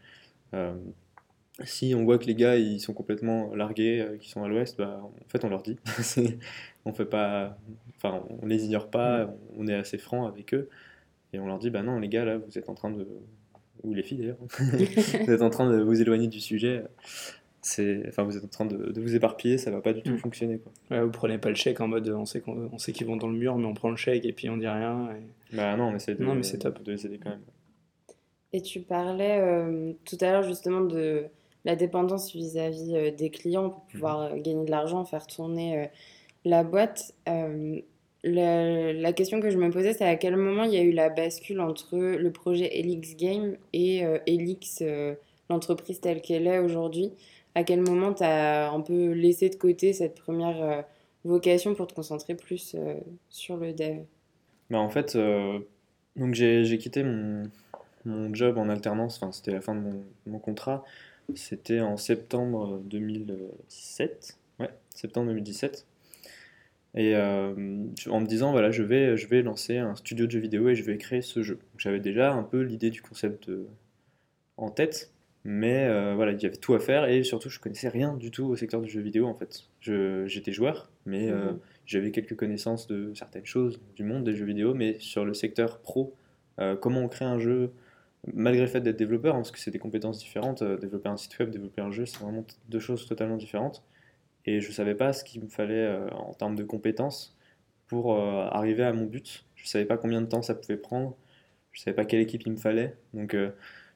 Si 1.65 1.93
on 1.95 2.03
voit 2.03 2.17
que 2.17 2.25
les 2.25 2.35
gars 2.35 2.57
ils 2.57 2.79
sont 2.79 2.93
complètement 2.93 3.53
largués, 3.55 4.05
qui 4.19 4.29
sont 4.29 4.43
à 4.43 4.47
l'ouest, 4.47 4.77
bah, 4.77 5.01
en 5.03 5.29
fait 5.29 5.43
on 5.45 5.49
leur 5.49 5.61
dit. 5.61 5.77
on 6.85 6.93
fait 6.93 7.05
pas, 7.05 7.57
enfin 7.97 8.23
on 8.41 8.45
les 8.45 8.65
ignore 8.65 8.89
pas, 8.89 9.25
mm. 9.25 9.33
on 9.57 9.67
est 9.67 9.75
assez 9.75 9.97
franc 9.97 10.25
avec 10.25 10.53
eux 10.53 10.69
et 11.33 11.39
on 11.39 11.47
leur 11.47 11.59
dit 11.59 11.69
bah 11.69 11.83
non 11.83 11.99
les 11.99 12.09
gars 12.09 12.25
là 12.25 12.37
vous 12.37 12.57
êtes 12.57 12.69
en 12.69 12.73
train 12.73 12.91
de 12.91 13.07
ou 13.83 13.93
les 13.93 14.03
filles 14.03 14.17
d'ailleurs, 14.19 14.37
vous 15.25 15.31
êtes 15.31 15.41
en 15.41 15.49
train 15.49 15.69
de 15.69 15.81
vous 15.81 16.01
éloigner 16.01 16.27
du 16.27 16.39
sujet 16.39 16.83
c'est 17.61 18.03
enfin 18.07 18.23
vous 18.23 18.37
êtes 18.37 18.43
en 18.43 18.47
train 18.47 18.65
de, 18.65 18.99
vous 18.99 19.15
éparpiller 19.15 19.57
ça 19.57 19.71
va 19.71 19.81
pas 19.81 19.93
du 19.93 20.01
tout 20.01 20.13
mm. 20.13 20.17
fonctionner 20.17 20.59
quoi. 20.59 20.71
Ouais, 20.89 21.03
vous 21.03 21.11
prenez 21.11 21.37
pas 21.37 21.49
le 21.49 21.55
chèque 21.55 21.79
en 21.79 21.87
mode 21.87 22.09
on 22.09 22.25
sait 22.25 22.41
qu'on 22.41 22.77
sait 22.77 22.91
qu'ils 22.91 23.07
vont 23.07 23.17
dans 23.17 23.27
le 23.27 23.37
mur 23.37 23.55
mais 23.57 23.65
on 23.65 23.73
prend 23.73 23.89
le 23.89 23.97
chèque 23.97 24.25
et 24.25 24.33
puis 24.33 24.49
on 24.49 24.57
dit 24.57 24.67
rien 24.67 25.09
bah 25.53 25.75
non 25.77 25.91
mais 25.91 25.99
c'est 25.99 26.19
non 26.19 26.35
mais 26.35 26.43
c'est 26.43 26.59
top 26.59 26.81
de 26.83 26.91
les 26.91 27.05
aider 27.05 27.19
quand 27.21 27.29
même 27.29 27.41
et 28.53 28.61
tu 28.61 28.81
parlais 28.81 29.39
euh, 29.39 29.93
tout 30.03 30.17
à 30.19 30.31
l'heure 30.31 30.43
justement 30.43 30.81
de 30.81 31.23
la 31.65 31.75
dépendance 31.75 32.33
vis-à-vis 32.33 32.95
euh, 32.95 33.11
des 33.11 33.29
clients 33.29 33.69
pour 33.69 33.81
pouvoir 33.83 34.21
mm-hmm. 34.21 34.37
euh, 34.37 34.41
gagner 34.41 34.65
de 34.65 34.71
l'argent 34.71 35.05
faire 35.05 35.27
tourner 35.27 35.89
la 36.45 36.63
boîte 36.63 37.13
la, 38.23 38.93
la, 38.93 39.13
question 39.13 39.39
que 39.39 39.49
je 39.49 39.57
me 39.57 39.71
posais 39.71 39.93
c'est 39.93 40.05
à 40.05 40.15
quel 40.15 40.37
moment 40.37 40.63
il 40.63 40.73
y 40.73 40.77
a 40.77 40.81
eu 40.83 40.91
la 40.91 41.09
bascule 41.09 41.59
entre 41.59 41.97
le 41.97 42.31
projet 42.31 42.79
Elix 42.79 43.15
Game 43.15 43.57
et 43.73 44.03
Elix 44.27 44.83
l'entreprise 45.49 45.99
telle 45.99 46.21
qu'elle 46.21 46.47
est 46.47 46.59
aujourd'hui? 46.59 47.11
À 47.55 47.63
quel 47.63 47.81
moment 47.81 48.13
tu 48.13 48.23
as 48.23 48.71
un 48.71 48.79
peu 48.81 49.11
laissé 49.11 49.49
de 49.49 49.55
côté 49.55 49.91
cette 49.91 50.15
première 50.15 50.63
euh, 50.63 50.81
vocation 51.25 51.75
pour 51.75 51.87
te 51.87 51.93
concentrer 51.93 52.35
plus 52.35 52.75
sur 53.29 53.57
le 53.57 53.73
dev? 53.73 54.03
Bah, 54.69 54.79
En 54.79 54.89
fait, 54.89 55.17
donc 56.15 56.33
j'ai 56.33 56.77
quitté 56.77 57.03
mon, 57.03 57.49
mon, 58.05 58.33
job 58.33 58.57
en 58.57 58.69
alternance, 58.69 59.17
enfin, 59.17 59.31
c'était 59.31 59.51
la 59.51 59.61
fin 59.61 59.75
de 59.75 59.81
mon, 59.81 60.03
mon 60.27 60.39
contrat, 60.39 60.83
c'était 61.35 61.79
en 61.79 61.97
septembre 61.97 62.81
2017. 62.85 64.37
Ouais, 64.59 64.69
septembre 64.95 65.27
2017. 65.27 65.85
Et 66.93 67.15
euh, 67.15 67.53
en 68.09 68.19
me 68.19 68.25
disant, 68.25 68.51
voilà, 68.51 68.71
je 68.71 68.83
vais, 68.83 69.15
je 69.15 69.27
vais 69.27 69.41
lancer 69.41 69.77
un 69.77 69.95
studio 69.95 70.25
de 70.25 70.31
jeux 70.31 70.39
vidéo 70.39 70.67
et 70.69 70.75
je 70.75 70.83
vais 70.83 70.97
créer 70.97 71.21
ce 71.21 71.41
jeu. 71.41 71.59
J'avais 71.77 72.01
déjà 72.01 72.33
un 72.33 72.43
peu 72.43 72.61
l'idée 72.61 72.89
du 72.89 73.01
concept 73.01 73.47
euh, 73.47 73.65
en 74.57 74.69
tête, 74.69 75.11
mais 75.45 75.85
euh, 75.85 76.13
voilà, 76.15 76.33
il 76.33 76.41
y 76.41 76.45
avait 76.45 76.57
tout 76.57 76.73
à 76.73 76.79
faire 76.79 77.05
et 77.05 77.23
surtout, 77.23 77.49
je 77.49 77.59
connaissais 77.59 77.87
rien 77.87 78.17
du 78.17 78.29
tout 78.29 78.43
au 78.45 78.55
secteur 78.57 78.81
du 78.81 78.89
jeu 78.89 78.99
vidéo 78.99 79.27
en 79.27 79.35
fait. 79.35 79.69
J'étais 79.79 80.51
joueur, 80.51 80.91
mais 81.05 81.31
mhm. 81.31 81.59
j'avais 81.85 82.11
quelques 82.11 82.35
connaissances 82.35 82.87
de 82.87 83.13
certaines 83.15 83.45
choses 83.45 83.79
du 83.95 84.03
monde 84.03 84.25
des 84.25 84.35
jeux 84.35 84.45
vidéo, 84.45 84.73
mais 84.73 84.97
sur 84.99 85.23
le 85.23 85.33
secteur 85.33 85.79
pro, 85.79 86.13
comment 86.81 86.99
on 86.99 87.07
crée 87.07 87.25
un 87.25 87.39
jeu, 87.39 87.71
malgré 88.33 88.61
le 88.61 88.67
fait 88.67 88.81
d'être 88.81 88.97
développeur, 88.97 89.35
hein, 89.35 89.39
parce 89.39 89.51
que 89.51 89.59
c'est 89.59 89.71
des 89.71 89.79
compétences 89.79 90.19
différentes, 90.19 90.63
développer 90.63 91.09
un 91.09 91.17
site 91.17 91.37
web, 91.39 91.49
développer 91.49 91.81
un 91.81 91.91
jeu, 91.91 92.05
c'est 92.05 92.19
vraiment 92.19 92.45
deux 92.69 92.79
choses 92.79 93.07
totalement 93.07 93.37
différentes 93.37 93.83
et 94.45 94.61
je 94.61 94.67
ne 94.69 94.73
savais 94.73 94.95
pas 94.95 95.13
ce 95.13 95.23
qu'il 95.23 95.43
me 95.43 95.47
fallait 95.47 95.85
euh, 95.85 96.09
en 96.11 96.33
termes 96.33 96.55
de 96.55 96.63
compétences 96.63 97.37
pour 97.87 98.13
euh, 98.13 98.47
arriver 98.51 98.83
à 98.83 98.93
mon 98.93 99.05
but. 99.05 99.45
Je 99.55 99.63
ne 99.63 99.67
savais 99.67 99.85
pas 99.85 99.97
combien 99.97 100.21
de 100.21 100.27
temps 100.27 100.41
ça 100.41 100.55
pouvait 100.55 100.77
prendre, 100.77 101.15
je 101.71 101.79
ne 101.79 101.83
savais 101.83 101.95
pas 101.95 102.05
quelle 102.05 102.21
équipe 102.21 102.43
il 102.45 102.53
me 102.53 102.57
fallait. 102.57 102.95
Donc 103.13 103.33
euh, 103.33 103.49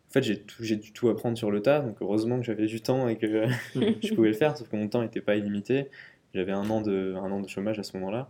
en 0.10 0.13
fait, 0.13 0.24
j'ai, 0.24 0.39
tout, 0.39 0.63
j'ai 0.63 0.75
dû 0.75 0.91
tout 0.94 1.10
apprendre 1.10 1.38
sur 1.38 1.51
le 1.51 1.62
tas, 1.62 1.79
donc 1.79 1.98
heureusement 2.01 2.38
que 2.38 2.46
j'avais 2.46 2.67
du 2.67 2.82
temps 2.82 3.08
et 3.08 3.17
que 3.17 3.48
je 3.75 4.13
pouvais 4.13 4.29
le 4.29 4.36
faire, 4.36 4.55
sauf 4.58 4.70
que 4.70 4.75
mon 4.75 4.88
temps 4.88 5.01
n'était 5.01 5.22
pas 5.22 5.36
illimité. 5.36 5.89
J'avais 6.34 6.51
un 6.51 6.70
an, 6.70 6.82
de, 6.82 7.15
un 7.17 7.32
an 7.32 7.39
de 7.39 7.48
chômage 7.48 7.79
à 7.79 7.84
ce 7.84 7.98
moment-là. 7.98 8.29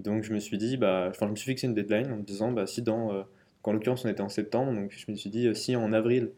Donc 0.00 0.24
je 0.24 0.32
me 0.32 0.40
suis 0.40 0.58
dit, 0.58 0.76
bah, 0.76 1.12
je 1.18 1.24
me 1.24 1.36
suis 1.36 1.50
fixé 1.50 1.66
une 1.66 1.74
deadline 1.74 2.12
en 2.12 2.16
me 2.16 2.22
disant, 2.22 2.52
bah, 2.52 2.66
si 2.66 2.82
dans, 2.82 3.24
en 3.64 3.72
l'occurrence 3.72 4.04
on 4.04 4.08
était 4.08 4.22
en 4.22 4.28
septembre, 4.28 4.72
donc 4.72 4.90
je 4.92 5.10
me 5.10 5.16
suis 5.16 5.30
dit, 5.30 5.54
si 5.54 5.76
en 5.76 5.92
avril, 5.92 6.30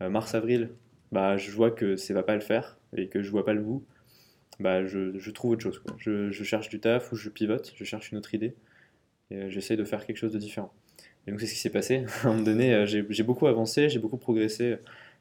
mars-avril, 0.00 0.70
bah, 1.12 1.36
je 1.36 1.50
vois 1.50 1.70
que 1.70 1.96
ça 1.96 2.14
va 2.14 2.22
pas 2.22 2.34
le 2.34 2.40
faire 2.40 2.78
et 2.96 3.08
que 3.08 3.22
je 3.22 3.30
vois 3.30 3.44
pas 3.44 3.54
le 3.54 3.62
bout, 3.62 3.84
bah, 4.60 4.86
je, 4.86 5.18
je, 5.18 5.30
trouve 5.30 5.52
autre 5.52 5.62
chose. 5.62 5.82
Je, 5.98 6.30
je, 6.30 6.44
cherche 6.44 6.68
du 6.68 6.80
taf 6.80 7.12
ou 7.12 7.16
je 7.16 7.28
pivote, 7.28 7.72
je 7.74 7.84
cherche 7.84 8.12
une 8.12 8.18
autre 8.18 8.34
idée 8.34 8.54
et 9.30 9.36
euh, 9.36 9.50
j'essaie 9.50 9.76
de 9.76 9.84
faire 9.84 10.06
quelque 10.06 10.16
chose 10.16 10.32
de 10.32 10.38
différent. 10.38 10.72
Et 11.26 11.30
donc 11.30 11.40
c'est 11.40 11.46
ce 11.46 11.54
qui 11.54 11.60
s'est 11.60 11.70
passé. 11.70 12.04
à 12.22 12.26
un 12.26 12.30
moment 12.30 12.42
donné, 12.42 12.74
euh, 12.74 12.86
j'ai 12.86 13.22
beaucoup 13.22 13.46
avancé, 13.46 13.88
j'ai 13.88 13.98
beaucoup 13.98 14.16
progressé 14.16 14.76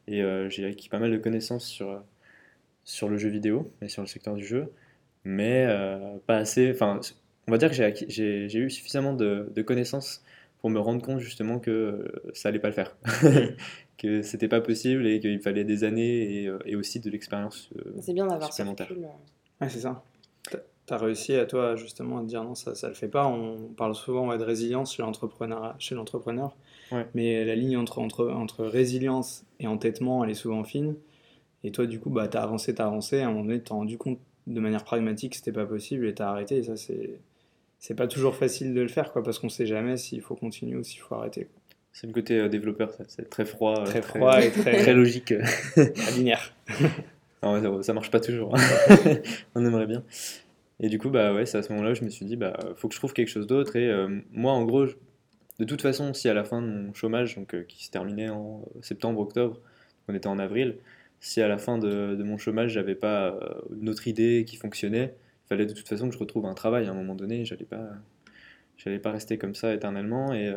et 0.08 0.24
euh, 0.24 0.50
j'ai 0.50 0.66
acquis 0.66 0.90
pas 0.90 1.00
mal 1.00 1.12
de 1.12 1.18
connaissances 1.18 1.66
sur, 1.66 2.02
sur 2.84 3.10
le 3.10 3.18
jeu 3.18 3.30
vidéo 3.30 3.72
et 3.82 3.90
sur 3.90 4.02
le 4.02 4.08
secteur 4.08 4.36
du 4.36 4.46
jeu, 4.46 4.72
mais 5.24 5.68
pas 6.26 6.38
assez. 6.38 6.72
Enfin, 6.72 7.00
on 7.48 7.52
va 7.52 7.58
dire 7.58 7.70
que 7.70 7.76
j'ai 7.76 8.58
eu 8.58 8.70
suffisamment 8.70 9.14
de, 9.14 9.52
de, 9.54 9.62
connaissances 9.62 10.24
pour 10.60 10.70
me 10.70 10.80
rendre 10.80 11.02
compte 11.04 11.20
justement 11.20 11.60
que 11.60 12.12
ça 12.34 12.50
allait 12.50 12.60
pas 12.60 12.70
le 12.70 12.74
faire. 12.74 12.96
que 13.98 14.22
c'était 14.22 14.48
pas 14.48 14.62
possible 14.62 15.08
et 15.08 15.20
qu'il 15.20 15.40
fallait 15.40 15.64
des 15.64 15.84
années 15.84 16.42
et, 16.42 16.48
euh, 16.48 16.60
et 16.66 16.76
aussi 16.76 17.00
de 17.00 17.10
l'expérience 17.10 17.70
euh, 17.78 17.94
C'est 18.02 18.14
bien 18.14 18.28
d'avoir 18.28 18.54
supplémentaire. 18.54 18.88
Euh. 18.92 19.62
Ouais, 19.62 19.70
c'est 19.70 19.80
ça. 19.80 20.04
Tu 20.86 20.94
as 20.94 20.98
réussi 20.98 21.34
à 21.34 21.46
toi 21.46 21.76
justement 21.76 22.20
à 22.20 22.22
te 22.22 22.28
dire 22.28 22.44
non, 22.44 22.56
ça 22.56 22.72
ne 22.72 22.88
le 22.88 22.96
fait 22.96 23.10
pas. 23.10 23.28
On 23.28 23.58
parle 23.76 23.94
souvent 23.94 24.36
de 24.38 24.44
résilience 24.44 24.96
chez 24.96 25.02
l'entrepreneur, 25.02 25.76
chez 25.80 25.96
l'entrepreneur. 25.96 26.56
mais 27.14 27.44
la 27.44 27.56
ligne 27.56 27.76
entre, 27.76 28.00
entre, 28.00 28.30
entre 28.30 28.66
résilience 28.66 29.44
et 29.60 29.68
entêtement, 29.68 30.24
elle 30.24 30.30
est 30.30 30.36
souvent 30.36 30.64
fine. 30.64 30.96
Et 31.64 31.72
toi, 31.72 31.88
du 31.88 32.00
coup, 32.00 32.10
bah, 32.10 32.30
tu 32.30 32.38
as 32.38 32.44
avancé, 32.44 32.74
tu 32.74 32.82
as 32.82 32.86
avancé. 32.86 33.20
À 33.20 33.26
un 33.26 33.32
moment 33.32 33.44
donné, 33.44 33.58
tu 33.58 33.66
t'es 33.66 33.74
rendu 33.74 33.98
compte 33.98 34.20
de 34.46 34.60
manière 34.62 34.86
pragmatique 34.86 35.32
que 35.32 35.38
c'était 35.38 35.52
pas 35.52 35.66
possible 35.66 36.06
et 36.06 36.14
tu 36.14 36.22
as 36.22 36.30
arrêté. 36.30 36.58
Et 36.58 36.64
ça, 36.64 36.78
c'est 36.78 37.20
c'est 37.80 37.96
pas 37.96 38.08
toujours 38.08 38.36
facile 38.36 38.74
de 38.74 38.82
le 38.82 38.88
faire, 38.88 39.12
quoi, 39.12 39.24
parce 39.24 39.40
qu'on 39.40 39.50
sait 39.50 39.66
jamais 39.66 39.98
s'il 39.98 40.22
faut 40.22 40.36
continuer 40.36 40.76
ou 40.76 40.84
s'il 40.84 41.00
faut 41.00 41.16
arrêter. 41.16 41.48
C'est 42.00 42.06
le 42.06 42.14
côté 42.14 42.40
euh, 42.40 42.48
développeur, 42.48 42.92
c'est 43.08 43.28
très 43.28 43.46
froid. 43.46 43.80
Euh, 43.80 43.86
très, 43.86 44.04
froid 44.04 44.40
et 44.40 44.52
très, 44.52 44.78
très 44.78 44.94
logique. 44.96 45.34
linéaire. 46.16 46.54
non, 47.44 47.82
ça, 47.82 47.94
marche 47.94 48.12
pas 48.12 48.20
toujours. 48.20 48.56
Hein. 48.56 48.62
On 49.56 49.66
aimerait 49.66 49.88
bien. 49.88 50.04
Et 50.80 50.90
du 50.90 51.00
coup, 51.00 51.10
bah 51.10 51.34
ouais, 51.34 51.48
c'est 51.48 51.58
à 51.58 51.64
ce 51.64 51.72
moment-là 51.74 51.96
je 51.96 52.04
me 52.04 52.10
suis 52.10 52.26
dit, 52.26 52.36
bah 52.36 52.56
faut 52.76 52.88
que 52.88 52.94
je 52.94 53.00
trouve 53.00 53.14
quelque 53.14 53.30
chose 53.30 53.48
d'autre. 53.48 53.76
Et 53.76 53.90
euh, 53.90 54.20
moi, 54.32 54.52
en 54.52 54.64
gros, 54.64 54.86
de 54.86 55.66
toute 55.66 55.82
façon, 55.82 56.14
si 56.14 56.30
à 56.30 56.36
la 56.36 56.44
fin 56.44 56.62
de 56.62 56.68
mon 56.68 56.94
chômage, 56.94 57.36
donc 57.36 57.66
qui 57.66 57.86
se 57.86 57.90
terminait 57.90 58.30
en 58.30 58.64
septembre, 58.82 59.20
octobre, 59.20 59.60
on 60.08 60.14
était 60.14 60.28
en 60.28 60.38
avril, 60.38 60.78
si 61.20 61.42
à 61.42 61.48
la 61.48 61.58
fin 61.58 61.80
de, 61.80 62.14
de 62.16 62.24
mon 62.24 62.38
chômage, 62.38 62.74
j'avais 62.74 62.94
pas 62.94 63.40
une 63.76 63.90
autre 63.90 64.08
idée 64.08 64.46
qui 64.48 64.56
fonctionnait, 64.56 65.16
fallait 65.48 65.66
de 65.66 65.74
toute 65.74 65.88
façon 65.88 66.08
que 66.08 66.14
je 66.14 66.20
retrouve 66.20 66.46
un 66.46 66.54
travail 66.54 66.88
à 66.88 66.92
un 66.92 66.94
moment 66.94 67.16
donné. 67.16 67.46
J'allais 67.46 67.66
pas, 67.66 67.90
j'allais 68.78 69.00
pas 69.00 69.12
rester 69.12 69.38
comme 69.38 69.56
ça 69.56 69.74
éternellement. 69.74 70.34
Et 70.34 70.54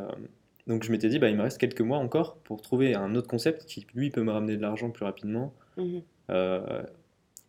donc 0.70 0.85
je 0.85 0.92
m'étais 0.92 1.09
dit, 1.09 1.18
bah, 1.18 1.29
il 1.29 1.37
me 1.37 1.42
reste 1.42 1.59
quelques 1.59 1.81
mois 1.81 1.98
encore 1.98 2.37
pour 2.44 2.62
trouver 2.62 2.94
un 2.94 3.16
autre 3.16 3.29
concept 3.29 3.64
qui, 3.64 3.87
lui, 3.94 4.11
peut 4.11 4.22
me 4.22 4.31
ramener 4.31 4.57
de 4.57 4.62
l'argent 4.62 4.90
plus 4.90 5.05
rapidement 5.05 5.53
mhm. 5.76 6.03
euh, 6.31 6.83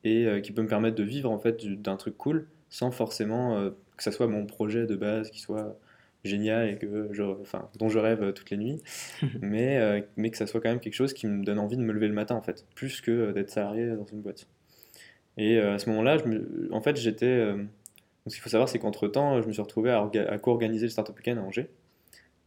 et 0.03 0.25
euh, 0.25 0.41
qui 0.41 0.51
peut 0.51 0.63
me 0.63 0.67
permettre 0.67 0.95
de 0.95 1.03
vivre 1.03 1.29
en 1.29 1.37
fait 1.37 1.63
d'un 1.81 1.97
truc 1.97 2.17
cool 2.17 2.47
sans 2.69 2.89
forcément 2.89 3.57
euh, 3.57 3.69
que 3.95 4.01
ça 4.01 4.11
soit 4.11 4.25
mon 4.25 4.47
projet 4.47 4.87
de 4.87 4.95
base 4.95 5.29
qui 5.29 5.39
soit 5.39 5.77
génial 6.23 6.69
et 6.69 6.77
que 6.77 7.09
je, 7.11 7.21
enfin, 7.21 7.69
dont 7.77 7.89
je 7.89 7.99
rêve 7.99 8.33
toutes 8.33 8.49
les 8.49 8.57
nuits, 8.57 8.81
mais, 9.41 10.07
mais 10.17 10.31
que 10.31 10.37
ça 10.37 10.47
soit 10.47 10.61
quand 10.61 10.69
même 10.69 10.79
quelque 10.79 10.93
chose 10.93 11.13
qui 11.13 11.27
me 11.27 11.43
donne 11.43 11.59
envie 11.59 11.77
de 11.77 11.83
me 11.83 11.93
lever 11.93 12.07
le 12.07 12.13
matin 12.13 12.35
en 12.35 12.41
fait, 12.41 12.65
plus 12.75 13.01
que 13.01 13.31
d'être 13.31 13.49
salarié 13.49 13.87
dans 13.95 14.05
une 14.05 14.21
boîte. 14.21 14.47
Et 15.37 15.59
à 15.59 15.79
ce 15.79 15.89
moment-là, 15.89 16.17
en 16.71 16.81
fait, 16.81 16.97
j'étais... 16.97 17.53
ce 18.27 18.33
qu'il 18.33 18.41
faut 18.41 18.49
savoir, 18.49 18.69
c'est 18.69 18.79
qu'entre-temps, 18.79 19.41
je 19.41 19.47
me 19.47 19.53
suis 19.53 19.61
retrouvé 19.61 19.91
à, 19.91 20.37
co-organiser 20.37 20.85
le 20.85 20.89
Startup 20.89 21.15
Weekend 21.15 21.39
à 21.39 21.41
Angers. 21.41 21.69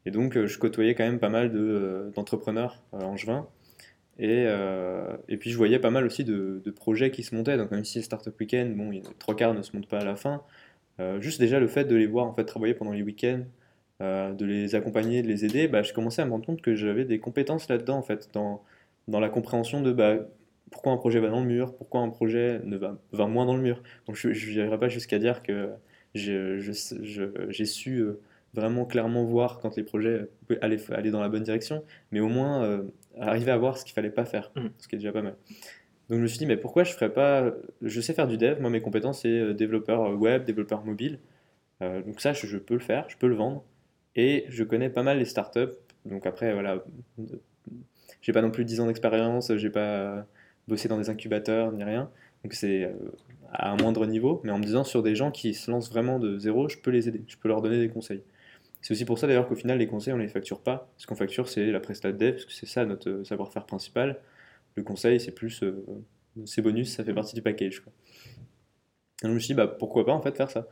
Et 0.07 0.11
donc, 0.11 0.37
euh, 0.37 0.47
je 0.47 0.59
côtoyais 0.59 0.94
quand 0.94 1.05
même 1.05 1.18
pas 1.18 1.31
mal 1.31 1.51
euh, 1.55 2.11
d'entrepreneurs 2.11 2.83
euh, 2.94 3.01
angevins. 3.01 3.47
Et, 4.18 4.44
et 5.29 5.37
puis, 5.38 5.51
je 5.51 5.57
voyais 5.57 5.81
pas 5.81 5.90
mal 5.90 6.07
aussi 6.07 6.23
de, 6.23 6.62
projets 6.77 7.11
qui 7.11 7.25
se 7.25 7.35
montaient. 7.35 7.57
Donc, 7.57 7.73
même 7.73 7.85
si 7.85 8.01
Startup 8.01 8.38
Weekend, 8.38 8.77
bon, 8.77 8.92
trois 9.18 9.35
quarts 9.35 9.55
ne 9.55 9.62
se 9.62 9.75
montent 9.75 9.88
pas 9.88 9.99
à 9.99 10.05
la 10.05 10.14
fin, 10.14 10.42
juste 11.18 11.40
déjà 11.40 11.59
le 11.59 11.66
fait 11.66 11.85
de 11.85 11.97
les 11.97 12.07
voir 12.07 12.27
en 12.27 12.33
fait 12.33 12.44
travailler 12.44 12.75
pendant 12.75 12.92
les 12.92 13.03
week-ends, 13.03 13.42
de 13.99 14.44
les 14.44 14.77
accompagner, 14.77 15.23
de 15.23 15.27
les 15.27 15.44
aider, 15.44 15.66
bah, 15.66 15.83
je 15.83 15.92
commençais 15.92 16.23
à 16.23 16.27
me 16.27 16.31
rendre 16.31 16.47
compte 16.47 16.62
que 16.62 16.77
j'avais 16.77 17.05
des 17.05 17.18
compétences 17.18 17.68
là-dedans, 17.68 17.97
en 17.97 18.03
fait, 18.03 18.31
dans, 18.33 18.62
dans 19.09 19.18
la 19.18 19.29
compréhension 19.29 19.83
de 19.83 19.90
bah, 19.90 20.18
pourquoi 20.74 20.92
un 20.92 20.98
projet 20.98 21.20
va 21.20 21.30
dans 21.30 21.40
le 21.40 21.46
mur, 21.46 21.74
pourquoi 21.74 22.00
un 22.00 22.10
projet 22.10 22.60
ne 22.64 22.76
va, 22.76 22.98
va 23.12 23.26
moins 23.26 23.46
dans 23.46 23.56
le 23.56 23.62
mur. 23.62 23.82
Donc 24.06 24.16
je 24.16 24.28
n'irai 24.28 24.78
pas 24.78 24.88
jusqu'à 24.88 25.18
dire 25.18 25.42
que 25.42 25.70
j'ai 26.14 27.64
su 27.64 28.04
vraiment 28.54 28.84
clairement 28.84 29.24
voir 29.24 29.60
quand 29.60 29.76
les 29.76 29.82
projets 29.82 30.28
allaient 30.60 30.92
aller 30.92 31.10
dans 31.10 31.20
la 31.20 31.28
bonne 31.28 31.42
direction, 31.42 31.84
mais 32.10 32.20
au 32.20 32.28
moins 32.28 32.64
euh, 32.64 32.82
arriver 33.18 33.50
à 33.50 33.56
voir 33.56 33.78
ce 33.78 33.84
qu'il 33.84 33.94
fallait 33.94 34.10
pas 34.10 34.24
faire, 34.24 34.50
mmh. 34.56 34.66
ce 34.78 34.88
qui 34.88 34.96
est 34.96 34.98
déjà 34.98 35.12
pas 35.12 35.22
mal. 35.22 35.37
Donc 36.08 36.18
je 36.18 36.22
me 36.22 36.26
suis 36.26 36.38
dit, 36.38 36.46
mais 36.46 36.56
pourquoi 36.56 36.84
je 36.84 36.92
ferais 36.92 37.12
pas. 37.12 37.52
Je 37.80 38.00
sais 38.00 38.12
faire 38.12 38.28
du 38.28 38.37
dev, 38.37 38.60
moi 38.60 38.70
mes 38.70 38.80
compétences 38.80 39.22
c'est 39.22 39.28
euh, 39.28 39.54
développeur 39.54 40.18
web, 40.18 40.44
développeur 40.44 40.84
mobile. 40.84 41.18
Euh, 41.82 42.02
donc 42.02 42.20
ça, 42.20 42.32
je, 42.32 42.56
peux 42.58 42.74
le 42.74 42.80
faire, 42.80 43.08
je 43.08 43.16
peux 43.16 43.28
le 43.28 43.34
vendre. 43.34 43.64
Et 44.16 44.44
je 44.48 44.64
connais 44.64 44.90
pas 44.90 45.02
mal 45.02 45.18
les 45.18 45.24
startups. 45.24 45.72
Donc 46.04 46.26
après, 46.26 46.52
voilà, 46.52 46.84
j'ai 48.20 48.32
pas 48.32 48.42
non 48.42 48.50
plus 48.50 48.64
10 48.64 48.80
ans 48.80 48.87
d'expérience, 48.87 49.54
j'ai 49.56 49.70
pas 49.70 50.26
bossé 50.68 50.88
dans 50.88 50.98
des 50.98 51.11
incubateurs 51.11 51.72
ni 51.72 51.85
rien. 51.85 52.11
Donc 52.42 52.55
c'est 52.55 52.92
à 53.53 53.70
un 53.70 53.77
moindre 53.77 54.07
niveau, 54.07 54.40
mais 54.44 54.50
en 54.50 54.59
me 54.59 54.64
disant 54.64 54.85
sur 54.85 55.03
des 55.03 55.14
gens 55.14 55.31
qui 55.31 55.55
se 55.55 55.70
lancent 55.70 55.90
vraiment 55.90 56.18
de 56.18 56.38
zéro, 56.38 56.68
je 56.68 56.79
peux 56.79 56.90
les 56.90 57.09
aider, 57.09 57.22
je 57.27 57.37
peux 57.37 57.48
leur 57.48 57.62
donner 57.62 57.79
des 57.79 57.88
conseils. 57.88 58.22
C'est 58.85 58.92
aussi 58.92 59.07
pour 59.07 59.18
ça 59.18 59.27
d'ailleurs 59.27 59.48
qu'au 59.48 59.55
final, 59.55 59.79
les 59.79 59.87
conseils, 59.87 60.12
on 60.12 60.18
ne 60.18 60.22
les 60.22 60.29
facture 60.29 60.61
pas. 60.61 60.92
Ce 60.98 61.07
qu'on 61.07 61.14
facture, 61.14 61.48
c'est 61.48 61.70
la 61.70 61.81
prestat 61.81 62.12
dev, 62.12 62.33
parce 62.33 62.44
que 62.44 62.53
c'est 62.53 62.66
ça 62.66 62.85
notre 62.85 63.09
euh, 63.09 63.24
savoir-faire 63.24 63.64
principal. 63.64 64.20
Le 64.74 64.83
conseil, 64.83 65.18
c'est 65.20 65.33
plus. 65.33 65.62
Euh, 65.62 65.83
c'est 66.44 66.61
bonus, 66.61 66.94
ça 66.94 67.03
fait 67.03 67.14
partie 67.14 67.35
du 67.35 67.40
package. 67.40 67.83
Donc 67.83 67.94
je 69.22 69.29
me 69.29 69.38
suis 69.38 69.48
dit, 69.48 69.55
bah, 69.55 69.68
pourquoi 69.68 70.05
pas 70.05 70.12
en 70.12 70.20
fait 70.20 70.37
faire 70.37 70.50
ça 70.50 70.68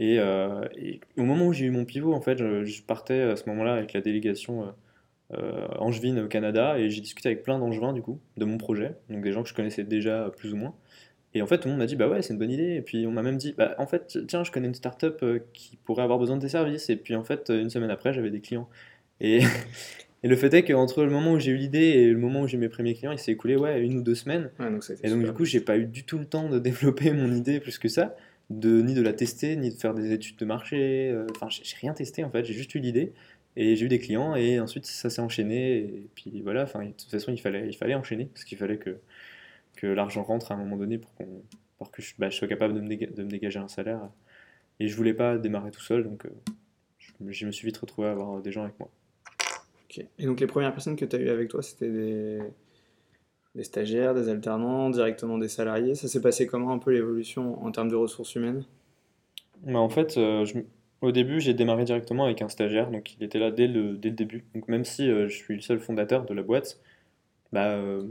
euh, 0.00 0.68
et, 0.76 1.00
au 1.16 1.22
moment 1.22 1.46
où 1.46 1.52
j'ai 1.52 1.66
eu 1.66 1.70
mon 1.70 1.84
pivot, 1.84 2.14
en 2.14 2.20
fait, 2.20 2.38
je, 2.38 2.82
partais 2.82 3.20
à 3.20 3.36
ce 3.36 3.48
moment-là 3.48 3.74
avec 3.74 3.92
la 3.92 4.00
délégation 4.00 4.74
angevine 5.78 6.20
au 6.20 6.28
Canada 6.28 6.78
et 6.78 6.90
j'ai 6.90 7.00
discuté 7.00 7.28
avec 7.28 7.42
plein 7.42 7.58
d'angevins 7.58 7.92
du 7.92 8.02
coup 8.02 8.20
de 8.36 8.44
mon 8.44 8.58
projet, 8.58 8.96
donc 9.08 9.22
des 9.22 9.32
gens 9.32 9.42
que 9.42 9.48
je 9.48 9.54
connaissais 9.54 9.84
déjà 9.84 10.30
plus 10.36 10.52
ou 10.52 10.56
moins. 10.56 10.74
Et 11.34 11.42
en 11.42 11.46
fait, 11.46 11.58
tout 11.58 11.68
le 11.68 11.72
monde 11.72 11.80
m'a 11.80 11.86
dit, 11.86 11.96
bah 11.96 12.08
ouais, 12.08 12.20
c'est 12.20 12.32
une 12.32 12.38
bonne 12.38 12.50
idée. 12.50 12.74
Et 12.74 12.82
puis 12.82 13.06
on 13.06 13.10
m'a 13.10 13.22
même 13.22 13.38
dit, 13.38 13.54
bah 13.56 13.74
en 13.78 13.86
fait, 13.86 14.18
tiens, 14.26 14.44
je 14.44 14.50
connais 14.50 14.68
une 14.68 14.74
startup 14.74 15.18
euh, 15.22 15.38
qui 15.52 15.76
pourrait 15.76 16.02
avoir 16.02 16.18
besoin 16.18 16.36
de 16.36 16.42
tes 16.42 16.48
services. 16.48 16.90
Et 16.90 16.96
puis 16.96 17.14
en 17.14 17.24
fait, 17.24 17.50
une 17.50 17.70
semaine 17.70 17.90
après, 17.90 18.12
j'avais 18.12 18.30
des 18.30 18.40
clients. 18.40 18.68
Et, 19.20 19.40
et 20.22 20.28
le 20.28 20.36
fait 20.36 20.52
est 20.52 20.64
qu'entre 20.64 21.04
le 21.04 21.10
moment 21.10 21.32
où 21.32 21.38
j'ai 21.38 21.52
eu 21.52 21.56
l'idée 21.56 21.78
et 21.78 22.10
le 22.10 22.18
moment 22.18 22.42
où 22.42 22.48
j'ai 22.48 22.58
mes 22.58 22.68
premiers 22.68 22.94
clients, 22.94 23.12
il 23.12 23.18
s'est 23.18 23.32
écoulé 23.32 23.56
ouais, 23.56 23.80
une 23.80 23.98
ou 23.98 24.02
deux 24.02 24.14
semaines. 24.14 24.50
et 25.02 25.10
donc 25.10 25.24
du 25.24 25.32
coup, 25.32 25.44
j'ai 25.44 25.60
pas 25.60 25.78
eu 25.78 25.86
du 25.86 26.04
tout 26.04 26.18
le 26.18 26.26
temps 26.26 26.48
de 26.48 26.58
développer 26.58 27.12
mon 27.12 27.32
idée 27.32 27.60
plus 27.60 27.78
que 27.78 27.88
ça, 27.88 28.14
de, 28.50 28.82
ni 28.82 28.92
de 28.92 29.02
la 29.02 29.14
tester, 29.14 29.56
ni 29.56 29.70
de 29.70 29.78
faire 29.78 29.94
des 29.94 30.12
études 30.12 30.36
de 30.36 30.44
marché. 30.44 31.10
Euh, 31.10 31.26
enfin, 31.34 31.48
j'ai 31.48 31.76
rien 31.80 31.94
testé 31.94 32.24
en 32.24 32.30
fait, 32.30 32.44
j'ai 32.44 32.54
juste 32.54 32.74
eu 32.74 32.78
l'idée. 32.78 33.12
Et 33.56 33.76
j'ai 33.76 33.86
eu 33.86 33.88
des 33.88 33.98
clients 33.98 34.34
et 34.34 34.60
ensuite 34.60 34.86
ça 34.86 35.10
s'est 35.10 35.20
enchaîné. 35.20 35.78
Et 35.78 36.08
puis 36.14 36.40
voilà, 36.42 36.62
enfin, 36.64 36.84
de 36.84 36.92
toute 36.92 37.10
façon, 37.10 37.32
il 37.32 37.40
fallait, 37.40 37.68
il 37.68 37.76
fallait 37.76 37.94
enchaîner 37.94 38.26
parce 38.26 38.44
qu'il 38.44 38.58
fallait 38.58 38.78
que 38.78 38.98
que 39.76 39.86
l'argent 39.86 40.22
rentre 40.22 40.52
à 40.52 40.54
un 40.54 40.58
moment 40.58 40.76
donné 40.76 40.98
pour, 40.98 41.14
qu'on, 41.14 41.42
pour 41.78 41.90
que 41.90 42.02
je, 42.02 42.14
bah, 42.18 42.30
sois 42.30 42.48
capable 42.48 42.74
de 42.74 42.80
me, 42.80 42.88
dégager 43.24 43.58
un 43.58 43.68
salaire 43.68 44.00
Et 44.80 44.88
je 44.88 44.96
voulais 44.96 45.14
pas 45.14 45.38
démarrer 45.38 45.70
tout 45.70 45.80
seul, 45.80 46.04
donc 46.04 46.26
je, 46.98 47.10
je 47.30 47.46
me 47.46 47.52
suis 47.52 47.66
vite 47.66 47.78
retrouvé 47.78 48.08
à 48.08 48.12
avoir 48.12 48.40
des 48.42 48.52
gens 48.52 48.64
avec 48.64 48.78
moi. 48.78 48.90
Ok. 49.84 50.04
Et 50.18 50.26
donc 50.26 50.40
les 50.40 50.46
premières 50.46 50.72
personnes 50.72 50.96
que 50.96 51.04
tu 51.04 51.16
as 51.16 51.18
eues 51.20 51.30
avec 51.30 51.48
toi, 51.48 51.62
c'était 51.62 51.90
des... 51.90 52.40
des 53.54 53.64
stagiaires, 53.64 54.14
des 54.14 54.28
alternants, 54.28 54.90
directement 54.90 55.38
des 55.38 55.48
salariés? 55.48 55.94
Ça 55.94 56.08
s'est 56.08 56.20
passé 56.20 56.46
comment 56.46 56.72
un 56.72 56.78
peu 56.78 56.92
l'évolution 56.92 57.62
en 57.64 57.72
termes 57.72 57.88
de 57.88 57.96
ressources 57.96 58.34
humaines? 58.34 58.64
Bah, 59.62 59.78
en 59.78 59.88
fait, 59.88 60.16
euh, 60.16 60.44
je- 60.44 60.58
au 61.02 61.12
début, 61.12 61.40
j'ai 61.40 61.54
démarré 61.54 61.84
directement 61.84 62.24
avec 62.24 62.42
un 62.42 62.48
stagiaire, 62.48 62.90
donc 62.90 63.14
il 63.18 63.22
était 63.24 63.38
là 63.38 63.50
dès 63.50 63.66
le, 63.68 63.96
dès 63.96 64.10
le 64.10 64.14
début. 64.16 64.44
Donc 64.54 64.68
même 64.68 64.84
si 64.84 65.08
euh, 65.10 65.28
je 65.28 65.36
suis 65.36 65.54
le 65.54 65.60
seul 65.60 65.80
fondateur 65.80 66.24
de 66.24 66.34
la 66.34 66.42
boîte, 66.42 66.80
bah, 67.52 67.72
euh, 67.72 68.02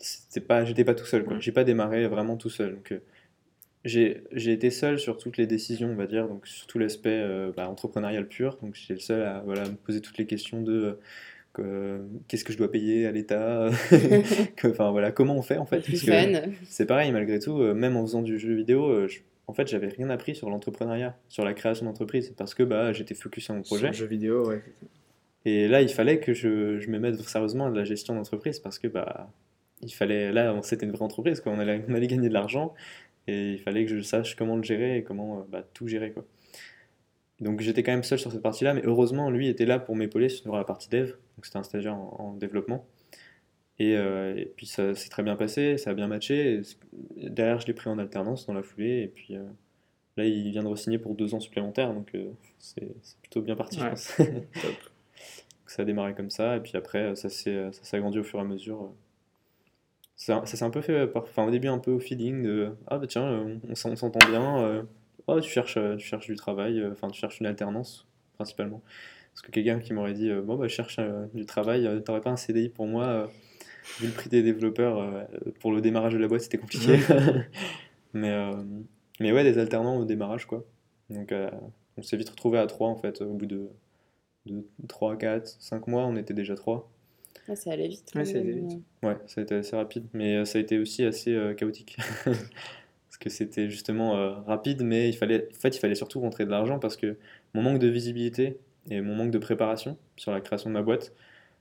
c'était 0.00 0.40
pas, 0.40 0.64
j'étais 0.64 0.84
pas 0.84 0.94
tout 0.94 1.06
seul, 1.06 1.24
quoi. 1.24 1.38
J'ai 1.38 1.52
pas 1.52 1.64
démarré 1.64 2.06
vraiment 2.08 2.36
tout 2.36 2.50
seul. 2.50 2.74
Donc 2.74 2.92
euh, 2.92 3.00
j'ai, 3.84 4.22
j'ai 4.32 4.52
été 4.52 4.70
seul 4.70 4.98
sur 4.98 5.18
toutes 5.18 5.36
les 5.36 5.46
décisions, 5.46 5.88
on 5.90 5.94
va 5.96 6.06
dire, 6.06 6.28
donc 6.28 6.46
sur 6.46 6.66
tout 6.66 6.78
l'aspect 6.78 7.10
euh, 7.22 7.52
bah, 7.56 7.68
entrepreneurial 7.68 8.26
pur. 8.26 8.58
Donc 8.62 8.74
j'étais 8.74 8.94
le 8.94 9.00
seul 9.00 9.22
à 9.22 9.40
voilà, 9.44 9.64
me 9.68 9.76
poser 9.76 10.00
toutes 10.00 10.18
les 10.18 10.26
questions 10.26 10.62
de 10.62 10.98
que- 11.54 12.00
qu'est-ce 12.28 12.44
que 12.44 12.52
je 12.52 12.58
dois 12.58 12.70
payer 12.70 13.06
à 13.06 13.12
l'État, 13.12 13.70
enfin 14.64 14.90
voilà, 14.90 15.12
comment 15.12 15.36
on 15.36 15.42
fait 15.42 15.58
en 15.58 15.66
fait. 15.66 15.80
Parce 15.80 16.00
que- 16.02 16.06
c'est 16.64 16.86
pareil, 16.86 17.12
malgré 17.12 17.38
tout, 17.38 17.56
même 17.58 17.96
en 17.96 18.02
faisant 18.06 18.22
du 18.22 18.38
jeu 18.38 18.54
vidéo, 18.54 19.06
je- 19.08 19.20
en 19.48 19.54
fait, 19.54 19.66
j'avais 19.66 19.88
rien 19.88 20.10
appris 20.10 20.34
sur 20.34 20.50
l'entrepreneuriat, 20.50 21.16
sur 21.28 21.42
la 21.42 21.54
création 21.54 21.86
d'entreprise, 21.86 22.34
parce 22.36 22.54
que 22.54 22.62
bah, 22.62 22.92
j'étais 22.92 23.14
focus 23.14 23.44
sur 23.44 23.54
mon 23.54 23.64
Sur 23.64 23.76
projet. 23.76 23.88
le 23.88 23.94
jeu 23.94 24.06
vidéo, 24.06 24.46
ouais. 24.46 24.62
Et 25.46 25.68
là, 25.68 25.80
il 25.80 25.88
fallait 25.88 26.20
que 26.20 26.34
je, 26.34 26.78
je 26.78 26.90
me 26.90 26.98
mette 26.98 27.16
sérieusement 27.22 27.66
à 27.66 27.70
la 27.70 27.84
gestion 27.84 28.14
d'entreprise, 28.14 28.58
parce 28.60 28.78
que 28.78 28.88
bah, 28.88 29.32
il 29.80 29.90
fallait, 29.92 30.32
là, 30.32 30.54
c'était 30.62 30.84
une 30.84 30.92
vraie 30.92 31.04
entreprise, 31.04 31.40
quoi. 31.40 31.50
On, 31.52 31.58
allait, 31.58 31.82
on 31.88 31.94
allait 31.94 32.06
gagner 32.06 32.28
de 32.28 32.34
l'argent, 32.34 32.74
et 33.26 33.52
il 33.52 33.58
fallait 33.58 33.86
que 33.86 33.96
je 33.96 34.02
sache 34.02 34.36
comment 34.36 34.54
le 34.54 34.62
gérer 34.62 34.98
et 34.98 35.02
comment 35.02 35.38
euh, 35.38 35.42
bah, 35.48 35.64
tout 35.72 35.88
gérer. 35.88 36.12
Quoi. 36.12 36.26
Donc 37.40 37.60
j'étais 37.60 37.82
quand 37.82 37.92
même 37.92 38.04
seul 38.04 38.18
sur 38.18 38.30
cette 38.30 38.42
partie-là, 38.42 38.74
mais 38.74 38.82
heureusement, 38.84 39.30
lui 39.30 39.48
était 39.48 39.64
là 39.66 39.78
pour 39.78 39.96
m'épauler 39.96 40.28
sur 40.28 40.54
la 40.56 40.64
partie 40.64 40.90
dev, 40.90 41.12
donc 41.36 41.46
c'était 41.46 41.56
un 41.58 41.62
stagiaire 41.62 41.94
en, 41.94 42.16
en 42.18 42.32
développement. 42.34 42.84
Et, 43.78 43.96
euh, 43.96 44.34
et 44.36 44.46
puis 44.56 44.66
ça 44.66 44.94
s'est 44.94 45.08
très 45.08 45.22
bien 45.22 45.36
passé, 45.36 45.78
ça 45.78 45.90
a 45.90 45.94
bien 45.94 46.08
matché. 46.08 46.60
Et 47.16 47.30
derrière, 47.30 47.60
je 47.60 47.66
l'ai 47.66 47.74
pris 47.74 47.88
en 47.90 47.98
alternance 47.98 48.46
dans 48.46 48.54
la 48.54 48.62
foulée. 48.62 49.02
Et 49.02 49.08
puis 49.08 49.36
euh, 49.36 49.44
là, 50.16 50.24
il 50.24 50.50
vient 50.50 50.62
de 50.64 50.68
re-signer 50.68 50.98
pour 50.98 51.14
deux 51.14 51.34
ans 51.34 51.40
supplémentaires. 51.40 51.94
Donc 51.94 52.10
euh, 52.14 52.30
c'est 52.58 52.88
plutôt 53.22 53.42
bien 53.42 53.56
parti, 53.56 53.78
je 53.80 53.86
pense. 53.86 54.16
Top. 54.16 54.26
Donc, 54.64 55.70
ça 55.70 55.82
a 55.82 55.84
démarré 55.84 56.14
comme 56.14 56.30
ça. 56.30 56.56
Et 56.56 56.60
puis 56.60 56.76
après, 56.76 57.14
ça 57.16 57.28
s'est 57.28 57.72
ça 57.72 57.84
s'est 57.84 57.96
agrandi 57.98 58.18
au 58.18 58.24
fur 58.24 58.38
et 58.40 58.42
à 58.42 58.44
mesure. 58.44 58.92
Ça, 60.16 60.42
ça 60.46 60.56
s'est 60.56 60.64
un 60.64 60.70
peu 60.70 60.80
fait, 60.80 61.06
par- 61.06 61.22
enfin 61.22 61.44
au 61.46 61.50
début 61.50 61.68
un 61.68 61.78
peu 61.78 61.92
au 61.92 62.00
feeling 62.00 62.42
de 62.42 62.72
ah 62.88 62.98
bah 62.98 63.06
tiens, 63.06 63.24
euh, 63.24 63.56
on, 63.68 63.74
s'en- 63.76 63.90
on 63.92 63.96
s'entend 63.96 64.28
bien. 64.28 64.58
euh, 64.64 64.82
oh, 65.28 65.40
tu 65.40 65.48
cherches, 65.48 65.76
euh, 65.76 65.96
tu 65.96 66.06
cherches 66.06 66.26
du 66.26 66.34
travail, 66.34 66.80
euh, 66.80 66.90
enfin 66.92 67.08
tu 67.08 67.20
cherches 67.20 67.38
une 67.40 67.46
alternance 67.46 68.06
principalement. 68.34 68.82
Parce 69.32 69.42
que 69.42 69.52
quelqu'un 69.52 69.78
qui 69.78 69.92
m'aurait 69.92 70.14
dit 70.14 70.30
euh, 70.30 70.42
bon 70.42 70.56
bah 70.56 70.66
je 70.66 70.74
cherche 70.74 70.96
euh, 70.98 71.26
du 71.34 71.46
travail, 71.46 71.86
euh, 71.86 72.00
t'aurais 72.00 72.20
pas 72.20 72.30
un 72.30 72.36
CDI 72.36 72.68
pour 72.68 72.86
moi 72.88 73.04
euh, 73.06 73.26
vu 74.00 74.06
le 74.06 74.12
prix 74.12 74.28
des 74.28 74.42
développeurs 74.42 74.98
euh, 74.98 75.24
pour 75.60 75.72
le 75.72 75.80
démarrage 75.80 76.12
de 76.12 76.18
la 76.18 76.28
boîte 76.28 76.42
c'était 76.42 76.58
compliqué. 76.58 76.98
mais 78.12 78.30
euh, 78.30 78.52
mais 79.20 79.32
ouais 79.32 79.44
des 79.44 79.58
alternants 79.58 79.98
au 79.98 80.04
démarrage 80.04 80.46
quoi. 80.46 80.64
Donc 81.10 81.32
euh, 81.32 81.50
on 81.96 82.02
s'est 82.02 82.16
vite 82.16 82.30
retrouvé 82.30 82.58
à 82.58 82.66
3 82.66 82.88
en 82.88 82.96
fait 82.96 83.22
au 83.22 83.34
bout 83.34 83.46
de, 83.46 83.68
de 84.46 84.64
3, 84.86 85.16
4, 85.16 85.46
5 85.60 85.86
mois 85.86 86.06
on 86.06 86.16
était 86.16 86.34
déjà 86.34 86.54
3. 86.54 86.88
Ouais, 87.48 87.56
ça 87.56 87.72
allait 87.72 87.88
vite. 87.88 88.12
Ouais, 88.14 88.24
ça 88.24 88.38
allait 88.38 88.52
même. 88.52 88.68
vite. 88.68 88.82
Ouais, 89.02 89.16
ça 89.26 89.40
a 89.40 89.44
été 89.44 89.54
assez 89.54 89.74
rapide, 89.74 90.06
mais 90.12 90.36
euh, 90.36 90.44
ça 90.44 90.58
a 90.58 90.60
été 90.60 90.78
aussi 90.78 91.04
assez 91.04 91.34
euh, 91.34 91.54
chaotique. 91.54 91.96
Parce 92.24 93.16
que 93.18 93.30
c'était 93.30 93.70
justement 93.70 94.16
euh, 94.16 94.32
rapide, 94.46 94.82
mais 94.84 95.08
il 95.08 95.14
fallait, 95.14 95.48
en 95.50 95.58
fait, 95.58 95.74
il 95.74 95.80
fallait 95.80 95.94
surtout 95.94 96.20
rentrer 96.20 96.44
de 96.44 96.50
l'argent 96.50 96.78
parce 96.78 96.96
que 96.96 97.16
mon 97.54 97.62
manque 97.62 97.78
de 97.78 97.88
visibilité 97.88 98.58
et 98.90 99.00
mon 99.00 99.16
manque 99.16 99.30
de 99.30 99.38
préparation 99.38 99.96
sur 100.16 100.30
la 100.30 100.40
création 100.40 100.68
de 100.68 100.74
ma 100.74 100.82
boîte 100.82 101.14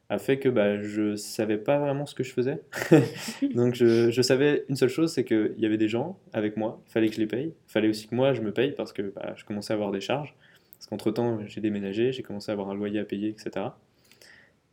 a 0.09 0.17
fait 0.19 0.39
que 0.39 0.47
bah, 0.49 0.81
je 0.81 1.15
savais 1.15 1.57
pas 1.57 1.79
vraiment 1.79 2.05
ce 2.05 2.15
que 2.15 2.23
je 2.23 2.31
faisais. 2.33 2.61
Donc 3.55 3.75
je, 3.75 4.09
je 4.11 4.21
savais 4.21 4.63
une 4.69 4.75
seule 4.77 4.89
chose, 4.89 5.11
c'est 5.13 5.23
qu'il 5.25 5.55
y 5.57 5.65
avait 5.65 5.77
des 5.77 5.89
gens 5.89 6.17
avec 6.33 6.55
moi, 6.57 6.81
il 6.87 6.91
fallait 6.91 7.07
que 7.09 7.15
je 7.15 7.19
les 7.19 7.27
paye, 7.27 7.47
il 7.67 7.71
fallait 7.71 7.89
aussi 7.89 8.07
que 8.07 8.15
moi 8.15 8.33
je 8.33 8.41
me 8.41 8.51
paye 8.53 8.71
parce 8.71 8.93
que 8.93 9.01
bah, 9.15 9.33
je 9.35 9.43
commençais 9.45 9.73
à 9.73 9.75
avoir 9.75 9.91
des 9.91 10.01
charges. 10.01 10.33
Parce 10.77 10.87
qu'entre-temps, 10.87 11.39
j'ai 11.47 11.59
déménagé, 11.59 12.11
j'ai 12.11 12.21
commencé 12.21 12.51
à 12.51 12.53
avoir 12.53 12.69
un 12.69 12.75
loyer 12.75 12.99
à 12.99 13.03
payer, 13.05 13.29
etc. 13.29 13.65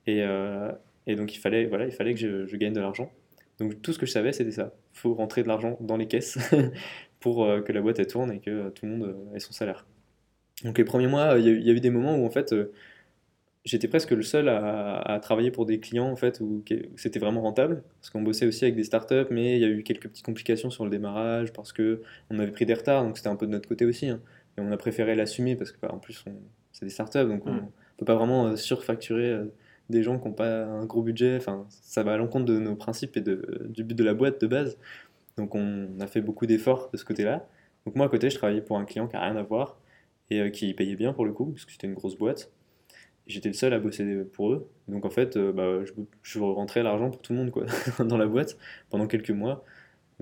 Et, 0.07 0.23
euh, 0.23 0.71
et 1.07 1.17
donc 1.17 1.35
il 1.35 1.39
fallait, 1.39 1.65
voilà, 1.67 1.87
il 1.87 1.93
fallait 1.93 2.15
que 2.15 2.21
je, 2.21 2.47
je 2.47 2.57
gagne 2.57 2.73
de 2.73 2.81
l'argent. 2.81 3.11
Donc 3.59 3.81
tout 3.83 3.93
ce 3.93 3.99
que 3.99 4.07
je 4.07 4.11
savais, 4.13 4.33
c'était 4.33 4.51
ça. 4.51 4.75
Il 4.95 4.99
faut 4.99 5.15
rentrer 5.15 5.43
de 5.43 5.49
l'argent 5.49 5.77
dans 5.81 5.97
les 5.97 6.07
caisses 6.07 6.39
pour 7.21 7.45
euh, 7.45 7.61
que 7.63 7.73
la 7.73 7.81
boîte 7.81 7.99
elle 7.99 8.07
tourne 8.07 8.33
et 8.33 8.41
que 8.41 8.51
euh, 8.51 8.71
tout 8.71 8.87
le 8.87 8.93
monde 8.93 9.17
ait 9.35 9.41
son 9.41 9.53
salaire. 9.53 9.87
Donc 10.65 10.79
les 10.79 10.85
premiers 10.85 11.07
mois, 11.07 11.35
il 11.39 11.45
y, 11.47 11.49
a 11.49 11.53
eu- 11.53 11.59
il 11.59 11.67
y 11.67 11.71
a 11.71 11.73
eu 11.73 11.81
des 11.81 11.91
moments 11.91 12.17
où 12.17 12.27
en 12.27 12.31
fait, 12.31 12.55
j'étais 13.65 13.89
presque 13.89 14.11
le 14.11 14.23
seul 14.23 14.49
à, 14.49 14.97
à 15.01 15.21
travailler 15.21 15.51
pour 15.51 15.65
des 15.67 15.81
clients 15.81 16.11
en 16.11 16.17
fait 16.17 16.41
où, 16.41 16.63
où 16.69 16.97
c'était 16.97 17.19
vraiment 17.19 17.41
rentable 17.43 17.83
parce 18.01 18.11
qu'on 18.11 18.23
bossait 18.23 18.47
aussi 18.47 18.65
avec 18.65 18.77
des 18.77 18.85
startups, 18.85 19.27
mais 19.31 19.57
il 19.57 19.61
y 19.61 19.65
a 19.65 19.69
eu 19.69 19.83
quelques 19.83 20.09
petites 20.09 20.25
complications 20.25 20.71
sur 20.71 20.85
le 20.85 20.91
démarrage 20.91 21.53
parce 21.53 21.73
que 21.73 22.03
on 22.31 22.39
avait 22.39 22.53
pris 22.53 22.67
des 22.67 22.75
retards, 22.75 23.05
donc 23.05 23.17
c'était 23.17 23.31
un 23.31 23.37
peu 23.37 23.47
de 23.47 23.53
notre 23.53 23.69
côté 23.69 23.85
aussi. 23.87 24.09
hein. 24.09 24.21
Et 24.59 24.61
on 24.61 24.71
a 24.71 24.77
préféré 24.77 25.15
l'assumer 25.15 25.57
parce 25.57 25.73
que 25.73 25.79
bah, 25.81 25.91
en 25.93 25.99
plus 25.99 26.25
c'est 26.73 26.85
des 26.85 26.91
startups, 26.91 27.27
donc 27.27 27.47
on 27.47 27.53
Mm. 27.55 27.69
peut 27.99 28.05
pas 28.05 28.17
vraiment 28.17 28.47
euh, 28.49 28.57
surfacturer 28.57 29.31
euh, 29.31 29.45
des 29.91 30.03
gens 30.03 30.19
qui 30.19 30.27
n'ont 30.29 30.35
pas 30.35 30.65
un 30.65 30.85
gros 30.87 31.03
budget. 31.03 31.37
Enfin, 31.37 31.67
ça 31.71 32.03
va 32.03 32.15
à 32.15 32.17
l'encontre 32.17 32.45
de 32.47 32.59
nos 32.59 32.75
principes 32.77 33.17
et 33.17 33.21
de, 33.21 33.67
du 33.69 33.85
but 33.85 33.95
de 33.95 34.03
la 34.05 34.15
boîte 34.15 34.41
de 34.41 34.47
base. 34.47 34.77
Donc 35.37 35.55
on 35.55 35.89
a 36.01 36.07
fait 36.07 36.21
beaucoup 36.21 36.47
d'efforts 36.47 36.91
de 36.93 36.97
ce 36.97 37.05
côté-là. 37.05 37.47
Donc 37.87 37.95
moi 37.97 38.07
à 38.07 38.09
côté, 38.09 38.31
je 38.31 38.37
travaillais 38.37 38.63
pour 38.63 38.79
un 38.79 38.85
client 38.85 39.07
qui 39.09 39.15
n'a 39.15 39.23
rien 39.23 39.37
à 39.37 39.43
voir 39.43 39.79
et 40.31 40.41
euh, 40.41 40.49
qui 40.51 40.73
payait 40.75 40.97
bien 40.97 41.13
pour 41.13 41.25
le 41.25 41.33
coup, 41.33 41.47
parce 41.53 41.65
que 41.65 41.73
c'était 41.73 41.87
une 41.87 41.95
grosse 41.95 42.17
boîte. 42.17 42.51
J'étais 43.27 43.49
le 43.49 43.55
seul 43.55 43.73
à 43.73 43.79
bosser 43.79 44.25
pour 44.33 44.53
eux. 44.53 44.69
Donc 44.89 45.05
en 45.05 45.11
fait, 45.11 45.37
euh, 45.37 45.53
bah, 45.53 45.85
je, 45.85 45.93
je 46.23 46.39
rentrais 46.39 46.83
l'argent 46.83 47.11
pour 47.11 47.23
tout 47.23 47.33
le 47.33 47.39
monde 47.39 47.51
quoi, 47.51 47.65
dans 48.05 48.19
la 48.19 48.27
boîte 48.27 48.59
pendant 48.91 49.07
quelques 49.07 49.31
mois. 49.31 49.65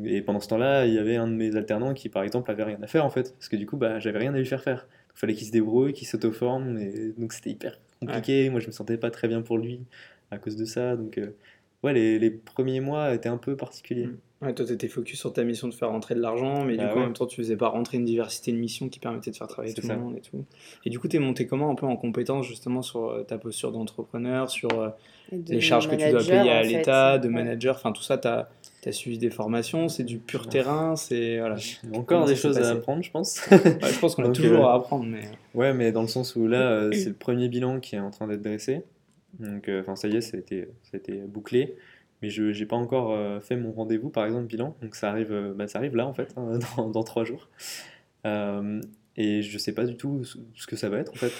Et 0.04 0.22
pendant 0.22 0.40
ce 0.40 0.48
temps-là, 0.48 0.86
il 0.86 0.94
y 0.94 0.98
avait 0.98 1.16
un 1.16 1.28
de 1.28 1.34
mes 1.34 1.56
alternants 1.56 1.94
qui, 1.94 2.08
par 2.08 2.22
exemple, 2.22 2.50
avait 2.50 2.64
rien 2.64 2.80
à 2.82 2.86
faire 2.86 3.04
en 3.04 3.10
fait, 3.10 3.34
parce 3.34 3.48
que 3.48 3.56
du 3.56 3.66
coup, 3.66 3.76
bah, 3.76 3.98
j'avais 3.98 4.18
rien 4.18 4.34
à 4.34 4.38
lui 4.38 4.46
faire 4.46 4.62
faire. 4.62 4.86
Il 5.14 5.18
fallait 5.18 5.34
qu'il 5.34 5.46
se 5.46 5.52
débrouille, 5.52 5.92
qu'il 5.92 6.06
s'auto-forme, 6.06 6.78
et 6.78 7.12
donc 7.18 7.32
c'était 7.32 7.50
hyper 7.50 7.78
compliqué. 8.00 8.48
Moi, 8.50 8.60
je 8.60 8.68
me 8.68 8.72
sentais 8.72 8.96
pas 8.96 9.10
très 9.10 9.28
bien 9.28 9.42
pour 9.42 9.58
lui 9.58 9.80
à 10.30 10.38
cause 10.38 10.56
de 10.56 10.64
ça. 10.64 10.96
Donc, 10.96 11.18
euh, 11.18 11.30
ouais, 11.82 11.92
les, 11.92 12.18
les 12.18 12.30
premiers 12.30 12.80
mois 12.80 13.14
étaient 13.14 13.28
un 13.28 13.36
peu 13.38 13.56
particuliers. 13.56 14.06
Mm. 14.06 14.16
Ouais, 14.42 14.52
toi, 14.54 14.66
t'étais 14.66 14.88
focus 14.88 15.20
sur 15.20 15.32
ta 15.32 15.44
mission 15.44 15.68
de 15.68 15.72
faire 15.74 15.90
rentrer 15.90 16.16
de 16.16 16.20
l'argent, 16.20 16.64
mais 16.64 16.76
Bah 16.76 16.82
du 16.82 16.88
coup, 16.88 16.96
ouais. 16.96 17.02
en 17.02 17.06
même 17.06 17.12
temps, 17.12 17.26
tu 17.26 17.36
faisais 17.36 17.56
pas 17.56 17.68
rentrer 17.68 17.98
une 17.98 18.04
diversité 18.04 18.50
de 18.50 18.56
missions 18.56 18.88
qui 18.88 18.98
permettait 18.98 19.30
de 19.30 19.36
faire 19.36 19.46
travailler 19.46 19.72
tout 19.72 19.82
ça. 19.86 19.94
le 19.94 20.00
monde 20.00 20.16
et 20.16 20.20
tout. 20.20 20.44
Et 20.84 20.90
du 20.90 20.98
coup, 20.98 21.06
t'es 21.06 21.20
monté 21.20 21.46
comment 21.46 21.70
un 21.70 21.76
peu 21.76 21.86
en 21.86 21.96
compétence 21.96 22.44
justement 22.48 22.82
sur 22.82 23.08
euh, 23.10 23.22
ta 23.22 23.38
posture 23.38 23.70
d'entrepreneur, 23.70 24.50
sur 24.50 24.68
euh, 24.80 24.88
de 25.30 25.52
les 25.52 25.60
charges 25.60 25.88
que 25.88 25.94
tu 25.94 26.10
dois 26.10 26.24
payer 26.24 26.50
à 26.50 26.62
l'État, 26.64 27.18
de 27.18 27.28
Ouais. 27.28 27.34
manager, 27.34 27.76
enfin 27.76 27.92
tout 27.92 28.02
ça, 28.02 28.18
t'as 28.18 28.48
as 28.84 28.90
suivi 28.90 29.16
des 29.16 29.30
formations, 29.30 29.88
c'est 29.88 30.02
du 30.02 30.18
pur 30.18 30.40
Ouais. 30.42 30.48
terrain, 30.48 30.96
c'est 30.96 31.38
voilà. 31.38 31.54
Il 31.84 31.90
y 31.92 31.94
a 31.94 31.98
encore 32.00 32.24
des 32.26 32.34
choses 32.34 32.58
à 32.58 32.68
apprendre, 32.70 33.04
je 33.04 33.12
pense. 33.12 33.46
Ouais, 33.48 33.58
je 33.92 33.98
pense 34.00 34.16
qu'on 34.16 34.24
a 34.24 34.30
toujours 34.32 34.66
euh, 34.66 34.70
à 34.70 34.74
apprendre, 34.74 35.04
mais 35.04 35.20
Ouais, 35.54 35.72
mais 35.72 35.92
dans 35.92 36.02
le 36.02 36.08
sens 36.08 36.34
où 36.34 36.48
là, 36.48 36.68
euh, 36.68 36.90
c'est 36.92 37.10
le 37.10 37.14
premier 37.18 37.48
bilan 37.48 37.78
qui 37.78 37.94
est 37.94 38.00
en 38.00 38.10
train 38.10 38.26
d'être 38.26 38.42
dressé. 38.42 38.82
Donc, 39.38 39.68
euh, 39.68 39.80
enfin, 39.80 39.96
ça 39.96 40.08
y 40.08 40.16
est, 40.16 40.20
ça 40.20 40.36
a 40.36 40.40
été, 40.40 40.68
ça 40.82 40.90
a 40.94 40.96
été 40.96 41.12
bouclé. 41.22 41.76
Mais 42.20 42.30
je 42.30 42.56
n'ai 42.56 42.66
pas 42.66 42.76
encore 42.76 43.12
euh, 43.12 43.40
fait 43.40 43.56
mon 43.56 43.72
rendez-vous, 43.72 44.08
par 44.08 44.24
exemple, 44.24 44.46
bilan. 44.46 44.76
Donc, 44.80 44.94
ça 44.94 45.10
arrive, 45.10 45.32
euh, 45.32 45.54
bah, 45.54 45.66
ça 45.66 45.78
arrive 45.78 45.96
là, 45.96 46.06
en 46.06 46.14
fait, 46.14 46.32
hein, 46.36 46.58
dans, 46.76 46.88
dans 46.88 47.02
trois 47.02 47.24
jours. 47.24 47.48
Et 49.14 49.42
je 49.42 49.58
sais 49.58 49.72
pas 49.72 49.84
du 49.84 49.96
tout 49.96 50.24
ce 50.24 50.66
que 50.66 50.74
ça 50.74 50.88
va 50.88 50.98
être, 50.98 51.12
en 51.12 51.16
fait. 51.16 51.32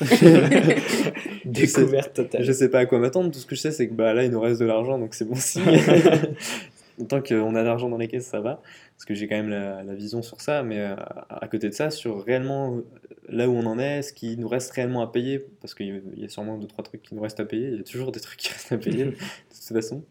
Découverte 1.46 2.12
totale. 2.12 2.44
Je 2.44 2.52
sais 2.52 2.68
pas 2.68 2.81
à 2.81 2.87
quoi 2.87 2.98
m'attendre. 2.98 3.31
Tout 3.31 3.38
ce 3.38 3.46
que 3.46 3.55
je 3.55 3.62
sais, 3.62 3.70
c'est 3.70 3.88
que 3.88 3.94
bah, 3.94 4.12
là, 4.12 4.24
il 4.24 4.31
nous 4.31 4.40
reste 4.40 4.61
de 4.61 4.66
l'argent, 4.66 4.98
donc 4.98 5.14
c'est 5.14 5.24
bon 5.24 5.37
signe. 5.37 5.62
Tant 7.08 7.22
qu'on 7.22 7.54
a 7.54 7.62
de 7.62 7.66
l'argent 7.66 7.88
dans 7.88 7.98
les 7.98 8.08
caisses, 8.08 8.26
ça 8.26 8.40
va. 8.40 8.62
Parce 8.96 9.04
que 9.04 9.14
j'ai 9.14 9.28
quand 9.28 9.36
même 9.36 9.48
la, 9.50 9.82
la 9.82 9.94
vision 9.94 10.22
sur 10.22 10.40
ça. 10.40 10.62
Mais 10.62 10.80
euh, 10.80 10.94
à 11.28 11.48
côté 11.48 11.68
de 11.68 11.74
ça, 11.74 11.90
sur 11.90 12.24
réellement 12.24 12.76
euh, 12.76 12.82
là 13.28 13.48
où 13.48 13.52
on 13.52 13.66
en 13.66 13.78
est, 13.78 14.02
ce 14.02 14.12
qui 14.12 14.36
nous 14.36 14.48
reste 14.48 14.70
réellement 14.72 15.02
à 15.02 15.10
payer, 15.10 15.38
parce 15.60 15.74
qu'il 15.74 16.02
y 16.16 16.24
a- 16.24 16.28
sûrement 16.28 16.58
deux, 16.58 16.66
trois 16.66 16.84
trucs 16.84 17.02
qui 17.02 17.14
nous 17.14 17.22
restent 17.22 17.40
à 17.40 17.44
payer. 17.46 17.68
Il 17.68 17.76
y 17.78 17.80
a 17.80 17.84
toujours 17.84 18.12
des 18.12 18.20
trucs 18.20 18.38
qui 18.38 18.52
restent 18.52 18.72
à 18.72 18.78
payer, 18.78 19.04
de 19.06 19.10
toute 19.12 19.74
façon. 19.74 20.04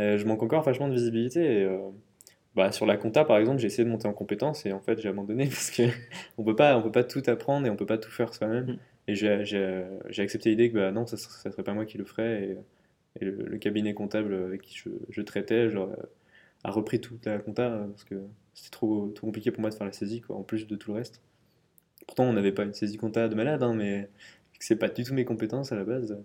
Euh, 0.00 0.18
je 0.18 0.24
manque 0.26 0.42
encore 0.42 0.62
vachement 0.62 0.88
de 0.88 0.94
visibilité. 0.94 1.60
Et, 1.62 1.64
euh, 1.64 1.78
bah, 2.54 2.72
sur 2.72 2.86
la 2.86 2.96
compta, 2.96 3.24
par 3.24 3.38
exemple, 3.38 3.58
j'ai 3.60 3.66
essayé 3.66 3.84
de 3.84 3.90
monter 3.90 4.08
en 4.08 4.12
compétence 4.12 4.66
et 4.66 4.72
en 4.72 4.80
fait, 4.80 5.00
j'ai 5.00 5.08
abandonné 5.08 5.46
parce 5.48 5.70
que 5.70 5.84
on 6.38 6.44
peut 6.44 6.56
pas, 6.56 6.82
tout 7.04 7.22
apprendre 7.26 7.66
et 7.66 7.70
on 7.70 7.76
peut 7.76 7.86
pas 7.86 7.98
tout 7.98 8.10
faire 8.10 8.34
soi-même. 8.34 8.66
Mm. 8.66 8.78
Et 9.08 9.14
j'ai 9.14 10.22
accepté 10.22 10.50
l'idée 10.50 10.70
que 10.70 10.76
bah, 10.76 10.90
non, 10.92 11.06
ça, 11.06 11.16
ça 11.16 11.50
serait 11.50 11.62
pas 11.62 11.74
moi 11.74 11.86
qui 11.86 11.98
le 11.98 12.04
ferais. 12.04 12.42
Et, 12.44 12.58
et 13.20 13.24
le, 13.24 13.32
le 13.46 13.58
cabinet 13.58 13.94
comptable 13.94 14.34
avec 14.34 14.62
qui 14.62 14.76
je, 14.76 14.90
je 15.10 15.22
traitais 15.22 15.70
genre, 15.70 15.90
a 16.64 16.70
repris 16.70 17.00
toute 17.00 17.24
la 17.26 17.38
compta 17.38 17.62
euh, 17.70 17.86
parce 17.88 18.04
que 18.04 18.16
c'était 18.54 18.70
trop, 18.70 19.08
trop 19.14 19.26
compliqué 19.28 19.50
pour 19.50 19.60
moi 19.60 19.70
de 19.70 19.74
faire 19.74 19.86
la 19.86 19.92
saisie, 19.92 20.20
quoi, 20.20 20.36
en 20.36 20.42
plus 20.42 20.66
de 20.66 20.76
tout 20.76 20.92
le 20.92 20.98
reste. 20.98 21.20
Pourtant, 22.06 22.24
on 22.24 22.32
n'avait 22.34 22.52
pas 22.52 22.64
une 22.64 22.74
saisie 22.74 22.96
compta 22.96 23.28
de 23.28 23.34
malade, 23.34 23.62
hein, 23.62 23.74
mais 23.74 24.08
c'est 24.60 24.76
pas 24.76 24.88
du 24.88 25.04
tout 25.04 25.14
mes 25.14 25.24
compétences 25.24 25.72
à 25.72 25.76
la 25.76 25.84
base. 25.84 26.12
euh. 26.12 26.16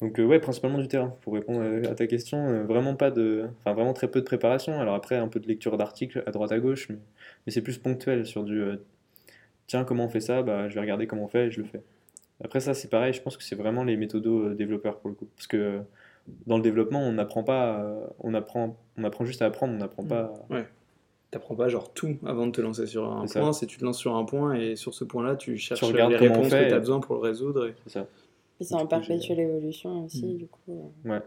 Donc, 0.00 0.18
euh, 0.20 0.24
ouais, 0.24 0.40
principalement 0.40 0.78
du 0.78 0.88
terrain. 0.88 1.10
Pour 1.22 1.34
répondre 1.34 1.62
à- 1.62 1.90
à 1.90 1.94
ta 1.94 2.06
question, 2.06 2.38
euh, 2.48 2.64
vraiment 2.64 2.94
pas 2.96 3.10
de. 3.10 3.46
Enfin, 3.60 3.74
vraiment 3.74 3.92
très 3.94 4.10
peu 4.10 4.20
de 4.20 4.24
préparation. 4.26 4.80
Alors, 4.80 4.94
après, 4.94 5.16
un 5.16 5.28
peu 5.28 5.40
de 5.40 5.46
lecture 5.48 5.76
d'articles 5.76 6.22
à 6.26 6.30
droite 6.32 6.52
à 6.52 6.58
gauche, 6.60 6.88
mais, 6.90 7.52
c'est 7.52 7.62
plus 7.62 7.78
ponctuel 7.78 8.26
sur 8.26 8.44
du. 8.44 8.60
euh, 8.60 8.76
tiens, 9.66 9.84
comment 9.84 10.06
on 10.06 10.08
fait 10.08 10.20
ça 10.20 10.42
bah, 10.42 10.68
Je 10.68 10.74
vais 10.74 10.80
regarder 10.80 11.06
comment 11.06 11.24
on 11.24 11.28
fait 11.28 11.46
et 11.46 11.50
je 11.50 11.60
le 11.60 11.66
fais. 11.66 11.82
Après, 12.44 12.60
ça, 12.60 12.74
c'est 12.74 12.88
pareil, 12.90 13.12
je 13.14 13.22
pense 13.22 13.36
que 13.36 13.44
c'est 13.44 13.56
vraiment 13.56 13.84
les 13.84 13.96
méthodos 13.96 14.48
euh, 14.50 14.54
développeurs 14.54 15.00
pour 15.00 15.10
le 15.10 15.16
coup. 15.16 15.28
Parce 15.36 15.46
que 15.48 15.80
dans 16.46 16.56
le 16.56 16.62
développement, 16.62 17.00
on 17.00 17.12
n'apprend 17.12 17.42
pas, 17.44 17.80
euh, 17.82 18.06
on 18.20 18.34
apprend, 18.34 18.76
on 18.96 19.04
apprend 19.04 19.24
juste 19.24 19.42
à 19.42 19.46
apprendre, 19.46 19.74
on 19.74 19.78
n'apprend 19.78 20.04
pas. 20.04 20.32
Ouais. 20.50 20.66
T'apprends 21.30 21.56
pas 21.56 21.68
genre 21.68 21.92
tout 21.92 22.16
avant 22.24 22.46
de 22.46 22.52
te 22.52 22.60
lancer 22.60 22.86
sur 22.86 23.10
un 23.10 23.26
point, 23.26 23.52
c'est 23.52 23.66
tu 23.66 23.78
te 23.78 23.84
lances 23.84 23.98
sur 23.98 24.14
un 24.14 24.24
point 24.24 24.54
et 24.54 24.76
sur 24.76 24.94
ce 24.94 25.04
point-là, 25.04 25.34
tu 25.36 25.56
cherches 25.56 25.82
regardes 25.82 26.12
les 26.12 26.16
réponses 26.18 26.48
fait 26.48 26.64
que 26.64 26.68
tu 26.68 26.72
as 26.74 26.76
et- 26.76 26.80
besoin 26.80 27.00
pour 27.00 27.16
le 27.16 27.20
résoudre. 27.22 27.66
et- 27.66 27.74
C'est 27.84 27.92
ça. 27.94 28.06
Et 28.60 28.64
c'est 28.64 28.74
en 28.76 28.86
perpétuelle 28.86 29.40
évolution 29.40 30.04
aussi, 30.04 30.24
Mm. 30.34 30.36
du 30.38 30.46
coup. 30.46 30.92
euh. 31.06 31.10
Ouais. 31.10 31.20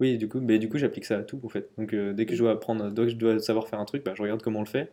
Oui, 0.00 0.18
du 0.18 0.28
coup, 0.28 0.40
mais 0.40 0.58
du 0.58 0.68
coup, 0.68 0.76
j'applique 0.76 1.04
ça 1.04 1.18
à 1.18 1.22
tout 1.22 1.40
en 1.44 1.48
fait. 1.48 1.70
Donc, 1.78 1.94
euh, 1.94 2.12
dès 2.12 2.26
que 2.26 2.34
je 2.34 2.42
dois 2.42 2.50
apprendre, 2.50 2.90
dès 2.90 3.02
que 3.02 3.08
je 3.10 3.16
dois 3.16 3.38
savoir 3.38 3.68
faire 3.68 3.78
un 3.80 3.84
truc, 3.84 4.04
bah, 4.04 4.12
je 4.16 4.22
regarde 4.22 4.42
comment 4.42 4.58
on 4.58 4.62
le 4.64 4.68
fait, 4.68 4.90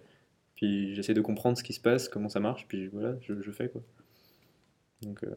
puis 0.56 0.94
j'essaie 0.96 1.14
de 1.16 1.22
comprendre 1.22 1.58
ce 1.58 1.64
qui 1.64 1.74
se 1.74 1.82
passe, 1.82 2.08
comment 2.08 2.30
ça 2.30 2.40
marche, 2.40 2.68
puis 2.68 2.88
voilà, 2.88 3.16
je, 3.22 3.42
je 3.42 3.52
fais 3.52 3.68
quoi. 3.68 3.82
Donc, 5.02 5.24
euh, 5.24 5.36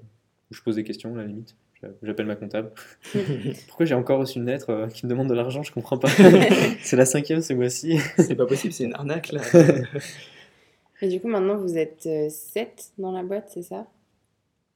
je 0.50 0.62
pose 0.62 0.76
des 0.76 0.84
questions 0.84 1.14
à 1.14 1.18
la 1.18 1.24
limite. 1.24 1.56
J'a- 1.82 1.88
J'appelle 2.02 2.26
ma 2.26 2.36
comptable. 2.36 2.72
Pourquoi 3.68 3.86
j'ai 3.86 3.94
encore 3.94 4.18
reçu 4.20 4.38
une 4.38 4.46
lettre 4.46 4.70
euh, 4.70 4.86
qui 4.88 5.04
me 5.06 5.10
demande 5.10 5.28
de 5.28 5.34
l'argent? 5.34 5.62
Je 5.62 5.72
comprends 5.72 5.98
pas. 5.98 6.08
c'est 6.82 6.96
la 6.96 7.04
cinquième 7.06 7.42
ce 7.42 7.52
mois-ci. 7.52 7.98
C'est 8.16 8.34
pas 8.34 8.46
possible, 8.46 8.72
c'est 8.72 8.84
une 8.84 8.94
arnaque 8.94 9.32
là. 9.32 9.42
Et 11.02 11.08
du 11.08 11.20
coup, 11.20 11.28
maintenant, 11.28 11.56
vous 11.58 11.76
êtes 11.76 12.08
7 12.30 12.92
dans 12.96 13.12
la 13.12 13.22
boîte, 13.22 13.50
c'est 13.52 13.62
ça? 13.62 13.86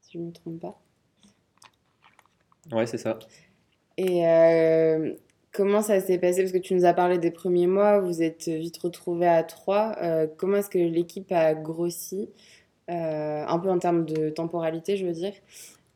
Si 0.03 0.13
je 0.15 0.19
ne 0.19 0.27
me 0.27 0.33
trompe 0.33 0.61
pas. 0.61 0.79
Ouais, 2.73 2.87
c'est 2.87 2.99
ça. 2.99 3.19
Et 3.97 4.27
euh, 4.29 5.15
comment 5.53 5.81
ça 5.81 5.99
s'est 6.01 6.19
passé? 6.19 6.43
Parce 6.43 6.53
que 6.53 6.59
tu 6.59 6.75
nous 6.75 6.85
as 6.85 6.93
parlé 6.93 7.17
des 7.19 7.31
premiers 7.31 7.67
mois, 7.67 8.01
vous 8.01 8.23
êtes 8.23 8.49
vite 8.49 8.77
retrouvés 8.79 9.27
à 9.29 9.43
3. 9.43 9.97
comment 10.37 10.59
est-ce 10.59 10.69
que 10.71 10.79
l'équipe 10.79 11.33
a 11.33 11.55
grossi? 11.55 12.29
Euh, 12.91 13.45
Un 13.47 13.59
peu 13.59 13.71
en 13.71 13.79
termes 13.79 14.05
de 14.05 14.29
temporalité, 14.29 14.97
je 14.99 15.07
veux 15.07 15.13
dire. 15.13 15.33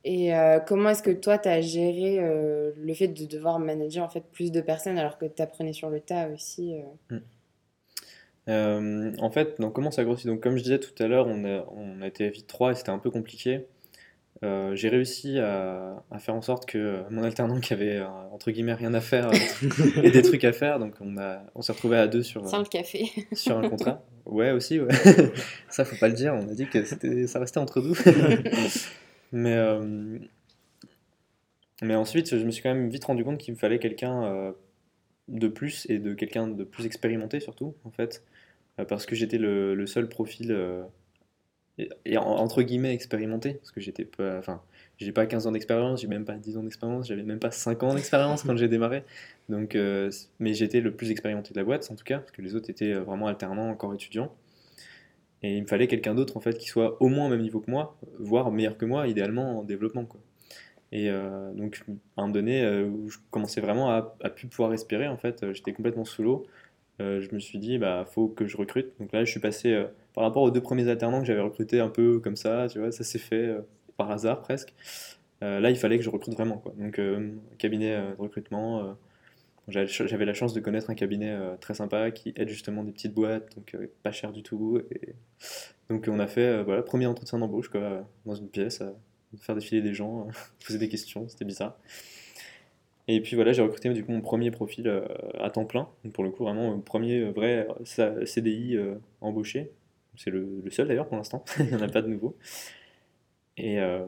Et 0.05 0.35
euh, 0.35 0.61
comment 0.61 0.91
est-ce 0.91 1.03
que 1.03 1.11
toi, 1.11 1.39
tu 1.39 1.49
as 1.49 1.63
géré 1.63 2.19
euh, 2.19 2.73
le 2.77 2.95
fait 2.95 3.09
de 3.09 3.25
devoir 3.25 3.59
manager 3.59 4.05
en 4.05 4.11
fait 4.11 4.23
plus 4.33 4.53
de 4.53 4.61
personnes 4.61 4.99
alors 4.99 5.17
que 5.17 5.25
tu 5.25 5.41
apprenais 5.41 5.73
sur 5.73 5.89
le 5.89 6.01
tas 6.01 6.29
aussi 6.29 6.75
euh? 7.11 7.19
Euh, 8.51 9.13
en 9.19 9.31
fait, 9.31 9.59
donc 9.59 9.73
comment 9.73 9.91
ça 9.91 10.05
grossit? 10.05 10.27
Donc 10.27 10.43
comme 10.43 10.59
je 10.59 10.63
disais 10.63 10.79
tout 10.79 11.03
à 11.03 11.07
l'heure, 11.07 11.27
on 11.27 11.45
a, 11.47 11.65
on 11.75 12.03
a 12.03 12.07
été 12.07 12.29
vite 12.29 12.47
3 12.47 12.73
et 12.73 12.75
c'était 12.75 12.91
un 12.91 12.99
peu 12.99 13.11
compliqué. 13.11 13.65
Euh, 14.43 14.75
j'ai 14.75 14.91
réussi 14.91 15.39
à, 15.39 16.03
à 16.11 16.19
faire 16.19 16.35
en 16.35 16.43
sorte 16.43 16.67
que 16.67 17.05
mon 17.09 17.23
alternant 17.23 17.61
qui 17.61 17.73
avait 17.73 18.03
entre 18.31 18.51
guillemets 18.51 18.75
rien 18.75 18.93
à 18.93 19.01
faire 19.01 19.31
ait 20.03 20.11
des 20.11 20.21
trucs 20.21 20.45
à 20.45 20.53
faire, 20.53 20.79
donc 20.79 20.97
on 21.01 21.17
a, 21.17 21.43
on 21.55 21.63
s'est 21.63 21.73
retrouvé 21.73 21.97
à 21.97 22.09
deux 22.09 22.23
sur, 22.23 22.47
Sans 22.47 22.59
le 22.59 22.65
café. 22.67 23.11
sur 23.33 23.57
un 23.57 23.71
contrat. 23.71 24.03
Ouais, 24.27 24.51
aussi, 24.51 24.81
ouais. 24.81 24.93
Ça, 25.71 25.87
faut 25.87 25.97
pas 25.97 26.09
le 26.09 26.15
dire, 26.15 26.35
on 26.35 26.47
a 26.49 26.55
dit 26.55 26.67
que 26.67 26.85
c'était, 26.85 27.27
ça 27.27 27.39
restait 27.39 27.59
entre 27.59 27.81
nous. 27.81 27.95
Mais, 29.33 29.57
euh, 29.57 30.19
mais 31.83 31.95
ensuite, 31.95 32.37
je 32.39 32.45
me 32.45 32.51
suis 32.51 32.63
quand 32.63 32.73
même 32.75 32.89
vite 32.89 33.05
rendu 33.05 33.25
compte 33.25 33.39
qu'il 33.39 33.53
me 33.55 33.59
fallait 33.59 33.79
quelqu'un 33.79 34.25
euh, 34.25 34.53
de 35.29 35.49
plus 35.49 35.87
et 35.91 35.99
de 36.01 36.15
quelqu'un 36.15 36.49
de 36.49 36.65
plus 36.65 36.87
expérimenté 36.87 37.41
surtout, 37.41 37.75
en 37.85 37.91
fait. 37.91 38.25
Euh, 38.81 38.87
parce 38.87 39.07
que 39.07 39.17
j'étais 39.17 39.39
le, 39.39 39.75
le 39.75 39.87
seul 39.89 40.09
profil, 40.09 40.53
et, 41.79 41.89
et 42.05 42.19
en- 42.19 42.25
entre 42.25 42.63
guillemets, 42.63 42.95
expérimenté. 42.95 43.55
Parce 43.55 43.71
que 43.73 43.81
j'étais 43.81 44.09
enfin, 44.39 44.63
j'ai 44.99 45.13
pas 45.13 45.27
15 45.27 45.47
ans 45.47 45.53
d'expérience, 45.53 46.01
j'ai 46.01 46.07
même 46.09 46.25
pas 46.25 46.35
10 46.37 46.57
ans 46.57 46.63
d'expérience, 46.63 47.09
j'avais 47.09 47.23
même 47.23 47.41
pas 47.41 47.51
5 47.51 47.83
ans 47.83 47.95
d'expérience 47.95 48.43
quand 48.45 48.57
j'ai 48.57 48.69
démarré. 48.69 49.03
Donc, 49.49 49.77
mais 50.39 50.55
j'étais 50.55 50.81
le 50.81 50.93
plus 50.95 51.11
expérimenté 51.11 51.53
de 51.55 51.59
la 51.59 51.65
boîte, 51.65 51.89
en 51.91 51.97
tout 51.97 52.05
cas, 52.05 52.19
parce 52.19 52.31
que 52.33 52.43
les 52.43 52.55
autres 52.55 52.71
étaient 52.71 52.93
vraiment 52.95 53.27
alternants, 53.27 53.69
encore 53.71 53.93
étudiants. 53.95 54.33
Et 55.45 55.59
il 55.59 55.63
me 55.63 55.67
fallait 55.67 55.89
quelqu'un 55.89 56.15
d'autre, 56.15 56.39
en 56.39 56.41
fait, 56.41 56.57
qui 56.57 56.69
soit 56.69 56.97
au 57.03 57.09
moins 57.09 57.27
au 57.27 57.29
même 57.29 57.43
niveau 57.43 57.61
que 57.61 57.71
moi, 57.71 57.99
voire 58.19 58.51
meilleur 58.51 58.79
que 58.79 58.87
moi, 58.87 59.07
idéalement 59.09 59.59
en 59.59 59.63
développement, 59.63 60.07
quoi. 60.07 60.19
Et 60.91 61.11
euh, 61.11 61.53
donc, 61.53 61.83
à 62.17 62.23
un 62.23 62.23
moment 62.23 62.33
donné, 62.33 62.65
euh, 62.65 62.87
où 62.87 63.11
je 63.11 63.19
commençais 63.31 63.61
vraiment 63.61 63.91
à, 63.91 64.17
à 64.23 64.31
plus 64.31 64.49
pouvoir 64.49 64.71
respirer, 64.71 65.07
en 65.07 65.19
fait, 65.19 65.43
euh, 65.43 65.53
j'étais 65.53 65.75
complètement 65.75 66.07
sous 66.07 66.23
l'eau. 66.23 66.47
Euh, 67.03 67.21
je 67.21 67.35
me 67.35 67.41
suis 67.41 67.59
dit, 67.59 67.77
bah, 67.77 68.07
faut 68.11 68.27
que 68.29 68.47
je 68.47 68.57
recrute. 68.57 68.93
Donc 68.99 69.13
là, 69.13 69.23
je 69.23 69.31
suis 69.31 69.41
passé, 69.41 69.85
par 70.15 70.25
rapport 70.25 70.43
aux 70.45 70.51
deux 70.51 70.63
premiers 70.63 70.89
alternants 70.89 71.21
que 71.21 71.27
j'avais 71.27 71.43
recrutés 71.43 71.79
un 71.79 71.91
peu 71.91 72.21
comme 72.21 72.37
ça, 72.37 72.67
tu 72.71 72.79
vois, 72.79 72.91
ça 72.91 73.05
s'est 73.05 73.19
fait 73.19 73.55
par 73.99 74.11
hasard 74.11 74.41
presque. 74.41 74.73
Là, 75.43 75.69
il 75.69 75.77
fallait 75.77 75.99
que 75.99 76.05
je 76.05 76.11
recrute 76.11 76.33
vraiment, 76.33 76.57
quoi. 76.57 76.73
Donc, 76.79 76.99
cabinet 77.59 77.99
de 77.99 78.23
recrutement. 78.23 78.97
Euh, 79.69 79.87
j'avais 79.87 80.25
la 80.25 80.35
chance 80.35 80.53
de 80.53 80.61
connaître 80.61 80.91
un 80.91 80.95
cabinet 80.95 81.31
euh, 81.31 81.57
très 81.57 81.75
sympa 81.75 82.11
qui 82.11 82.33
aide 82.37 82.49
justement 82.49 82.85
des 82.85 82.93
petites 82.93 83.15
boîtes, 83.15 83.55
donc 83.57 83.75
euh, 83.75 83.87
pas 84.03 84.13
cher 84.13 84.33
du 84.33 84.43
tout. 84.43 84.81
Et 84.91 85.15
donc, 85.91 86.07
on 86.09 86.19
a 86.19 86.27
fait, 86.27 86.47
euh, 86.47 86.63
voilà, 86.65 86.83
premier 86.83 87.07
entretien 87.07 87.39
d'embauche, 87.39 87.69
quoi, 87.69 87.81
euh, 87.81 88.01
dans 88.27 88.35
une 88.35 88.49
pièce, 88.49 88.81
euh, 88.83 88.91
faire 89.39 89.55
défiler 89.55 89.83
des 89.83 89.95
gens, 89.95 90.29
euh, 90.29 90.33
poser 90.67 90.79
des 90.79 90.89
questions, 90.89 91.29
c'était 91.29 91.45
bizarre. 91.45 91.79
Et 93.07 93.21
puis 93.21 93.37
voilà, 93.37 93.53
j'ai 93.53 93.61
recruté 93.63 93.91
du 93.93 94.03
coup 94.05 94.13
mon 94.13 94.23
premier 94.23 94.51
profil 94.51 94.89
euh, 94.89 95.07
à 95.39 95.51
temps 95.51 95.67
plein, 95.67 95.89
donc 96.05 96.15
pour 96.15 96.25
le 96.25 96.31
coup 96.31 96.45
vraiment 96.45 96.71
mon 96.71 96.81
premier 96.81 97.21
euh, 97.21 97.33
vrai 97.33 97.69
euh, 97.99 98.25
CDI 98.25 98.77
euh, 98.77 98.95
embauché. 99.21 99.71
C'est 100.17 100.31
le, 100.31 100.63
seul 100.71 100.89
d'ailleurs 100.89 101.07
pour 101.07 101.17
l'instant, 101.17 101.45
il 101.59 101.67
n'y 101.67 101.75
en 101.75 101.83
a 101.83 101.89
pas 101.89 102.01
de 102.01 102.09
nouveau. 102.09 102.37
Et, 103.57 103.79
euh, 103.81 104.07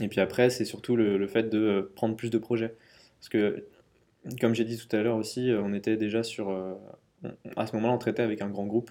et 0.00 0.08
puis 0.08 0.20
après, 0.20 0.50
c'est 0.50 0.64
surtout 0.64 0.96
le, 0.96 1.18
le 1.18 1.26
fait 1.28 1.44
de 1.48 1.58
euh, 1.58 1.92
prendre 1.94 2.16
plus 2.16 2.30
de 2.30 2.38
projets. 2.38 2.74
Parce 3.20 3.28
que, 3.28 3.66
comme 4.40 4.54
j'ai 4.54 4.64
dit 4.64 4.78
tout 4.78 4.94
à 4.94 5.02
l'heure 5.02 5.16
aussi, 5.16 5.50
euh, 5.50 5.62
on 5.62 5.72
était 5.72 5.96
déjà 5.96 6.22
sur... 6.22 6.50
euh, 6.50 6.74
à 7.56 7.66
ce 7.66 7.74
moment-là, 7.76 7.94
on 7.94 7.98
traitait 7.98 8.22
avec 8.22 8.42
un 8.42 8.48
grand 8.48 8.66
groupe. 8.66 8.90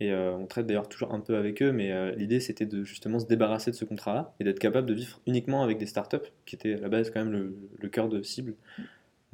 Et 0.00 0.12
euh, 0.12 0.32
on 0.34 0.46
traite 0.46 0.66
d'ailleurs 0.66 0.88
toujours 0.88 1.12
un 1.12 1.20
peu 1.20 1.36
avec 1.36 1.60
eux, 1.62 1.72
mais 1.72 2.16
l'idée 2.16 2.40
c'était 2.40 2.64
de 2.64 2.84
justement 2.84 3.18
se 3.18 3.26
débarrasser 3.26 3.70
de 3.70 3.76
ce 3.76 3.84
contrat-là 3.84 4.34
et 4.40 4.44
d'être 4.44 4.58
capable 4.58 4.86
de 4.88 4.94
vivre 4.94 5.20
uniquement 5.26 5.62
avec 5.62 5.76
des 5.76 5.84
startups, 5.84 6.16
qui 6.46 6.54
étaient 6.54 6.74
à 6.74 6.80
la 6.80 6.88
base 6.88 7.10
quand 7.10 7.22
même 7.22 7.54
le, 7.78 7.88
cœur 7.90 8.08
de 8.08 8.22
cible 8.22 8.54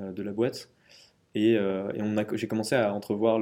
de 0.01 0.23
la 0.25 0.33
boîte. 0.33 0.69
Et, 1.37 1.57
j'ai 2.33 2.49
commencé 2.49 2.75
à 2.75 2.93
entrevoir 2.93 3.39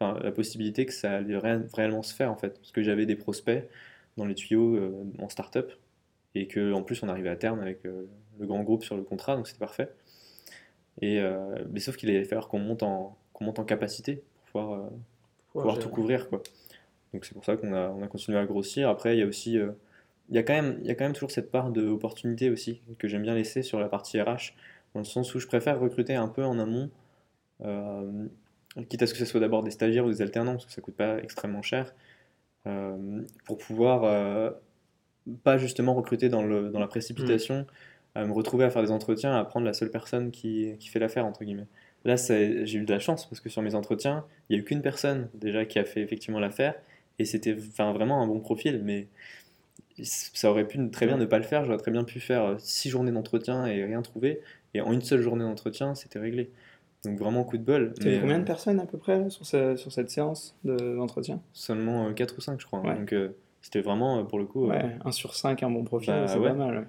la 0.00 0.32
possibilité 0.32 0.86
que 0.86 0.94
ça 0.94 1.16
allait 1.16 1.36
ré- 1.36 1.66
réellement 1.74 2.02
se 2.02 2.14
faire 2.14 2.32
en 2.32 2.36
fait, 2.36 2.58
parce 2.60 2.72
que 2.72 2.82
j'avais 2.82 3.04
des 3.04 3.16
prospects 3.16 3.68
dans 4.16 4.24
les 4.24 4.34
tuyaux 4.34 4.80
en 5.18 5.28
startup 5.28 5.70
et 6.34 6.46
que 6.46 6.72
en 6.72 6.82
plus 6.82 7.02
on 7.02 7.10
arrivait 7.10 7.28
à 7.28 7.36
terme 7.36 7.60
avec 7.60 7.84
le 7.84 8.46
grand 8.46 8.62
groupe 8.62 8.84
sur 8.84 8.96
le 8.96 9.02
contrat, 9.02 9.36
donc 9.36 9.48
c'était 9.48 9.60
parfait. 9.60 9.90
Et 11.00 11.20
euh, 11.20 11.64
mais 11.70 11.80
sauf 11.80 11.96
qu'il 11.96 12.08
allait 12.08 12.24
falloir 12.24 12.48
qu'on 12.48 12.58
monte 12.58 12.82
en 12.82 13.16
qu'on 13.32 13.44
monte 13.44 13.58
en 13.58 13.64
capacité 13.64 14.22
pour 14.52 14.62
pouvoir 14.62 14.72
euh, 14.72 14.88
pouvoir 15.52 15.78
tout 15.78 15.88
couvrir 15.88 16.28
quoi. 16.28 16.42
Donc 17.12 17.24
c'est 17.24 17.34
pour 17.34 17.44
ça 17.44 17.56
qu'on 17.56 17.72
a, 17.72 17.88
on 17.90 18.02
a 18.02 18.08
continué 18.08 18.38
à 18.38 18.46
grossir. 18.46 18.88
Après 18.88 19.16
il 19.16 19.20
y 19.20 19.22
a 19.22 19.26
aussi 19.26 19.58
euh, 19.58 19.72
il 20.30 20.36
y 20.36 20.38
a 20.38 20.42
quand 20.42 20.54
même 20.54 20.78
il 20.80 20.86
y 20.86 20.90
a 20.90 20.94
quand 20.94 21.04
même 21.04 21.12
toujours 21.12 21.30
cette 21.30 21.50
part 21.50 21.70
d'opportunité 21.70 22.50
aussi 22.50 22.80
que 22.98 23.08
j'aime 23.08 23.22
bien 23.22 23.34
laisser 23.34 23.62
sur 23.62 23.78
la 23.78 23.88
partie 23.88 24.20
RH 24.20 24.54
dans 24.94 25.00
le 25.00 25.04
sens 25.04 25.34
où 25.34 25.38
je 25.38 25.46
préfère 25.46 25.78
recruter 25.78 26.14
un 26.14 26.28
peu 26.28 26.44
en 26.44 26.58
amont 26.58 26.90
quitte 28.88 29.02
à 29.02 29.06
ce 29.06 29.12
que 29.12 29.18
ce 29.18 29.24
soit 29.24 29.40
d'abord 29.40 29.62
des 29.62 29.70
stagiaires 29.70 30.04
ou 30.04 30.10
des 30.10 30.22
alternants 30.22 30.52
parce 30.52 30.66
que 30.66 30.72
ça 30.72 30.80
coûte 30.80 30.96
pas 30.96 31.18
extrêmement 31.18 31.62
cher 31.62 31.94
pour 33.44 33.58
pouvoir 33.58 34.54
pas 35.44 35.58
justement 35.58 35.94
recruter 35.94 36.28
dans, 36.28 36.42
le, 36.42 36.70
dans 36.70 36.80
la 36.80 36.88
précipitation 36.88 37.66
à 38.16 38.24
me 38.24 38.32
retrouver 38.32 38.64
à 38.64 38.70
faire 38.70 38.82
des 38.82 38.90
entretiens 38.90 39.34
à 39.36 39.44
prendre 39.44 39.66
la 39.66 39.72
seule 39.72 39.90
personne 39.90 40.30
qui, 40.30 40.72
qui 40.78 40.88
fait 40.88 40.98
l'affaire 40.98 41.26
entre 41.26 41.44
guillemets 41.44 41.66
Là, 42.04 42.14
j'ai 42.16 42.74
eu 42.74 42.84
de 42.84 42.92
la 42.92 43.00
chance 43.00 43.26
parce 43.28 43.40
que 43.40 43.48
sur 43.48 43.62
mes 43.62 43.74
entretiens, 43.74 44.24
il 44.48 44.52
n'y 44.54 44.58
a 44.58 44.62
eu 44.62 44.64
qu'une 44.64 44.80
personne 44.82 45.28
déjà 45.34 45.64
qui 45.64 45.78
a 45.80 45.84
fait 45.84 46.02
effectivement 46.02 46.38
l'affaire 46.38 46.74
et 47.18 47.24
c'était 47.24 47.56
enfin, 47.58 47.92
vraiment 47.92 48.22
un 48.22 48.26
bon 48.28 48.38
profil, 48.38 48.80
mais 48.84 49.08
ça 50.02 50.50
aurait 50.50 50.66
pu 50.66 50.78
très 50.90 51.06
bien 51.06 51.16
ne 51.16 51.24
pas 51.24 51.38
le 51.38 51.44
faire. 51.44 51.64
J'aurais 51.64 51.78
très 51.78 51.90
bien 51.90 52.04
pu 52.04 52.20
faire 52.20 52.44
euh, 52.44 52.54
six 52.58 52.90
journées 52.90 53.12
d'entretien 53.12 53.66
et 53.66 53.84
rien 53.84 54.02
trouver, 54.02 54.40
et 54.74 54.80
en 54.80 54.92
une 54.92 55.00
seule 55.02 55.22
journée 55.22 55.44
d'entretien, 55.44 55.94
c'était 55.94 56.18
réglé. 56.18 56.50
Donc 57.04 57.18
vraiment 57.18 57.44
coup 57.44 57.56
de 57.56 57.62
bol. 57.62 57.92
T'avais 57.94 58.10
mais, 58.16 58.20
combien 58.20 58.36
de 58.38 58.42
euh, 58.42 58.46
personnes 58.46 58.80
à 58.80 58.86
peu 58.86 58.98
près 58.98 59.30
sur, 59.30 59.46
ce- 59.46 59.76
sur 59.76 59.92
cette 59.92 60.10
séance 60.10 60.54
de- 60.64 60.96
d'entretien? 60.96 61.40
Seulement 61.52 62.12
4 62.12 62.36
ou 62.36 62.40
5, 62.40 62.60
je 62.60 62.66
crois. 62.66 62.80
hein. 62.80 62.88
Ouais. 62.90 62.98
Donc 62.98 63.12
euh, 63.12 63.30
c'était 63.62 63.80
vraiment 63.80 64.18
euh, 64.18 64.22
pour 64.24 64.38
le 64.38 64.44
coup. 64.44 64.66
euh, 64.66 64.70
Ouais, 64.70 64.96
1 65.04 65.12
sur 65.12 65.34
5, 65.34 65.62
un 65.62 65.70
bon 65.70 65.84
profil, 65.84 66.12
Bah, 66.12 66.26
c'est 66.28 66.38
ouais. 66.38 66.48
pas 66.48 66.54
mal. 66.54 66.86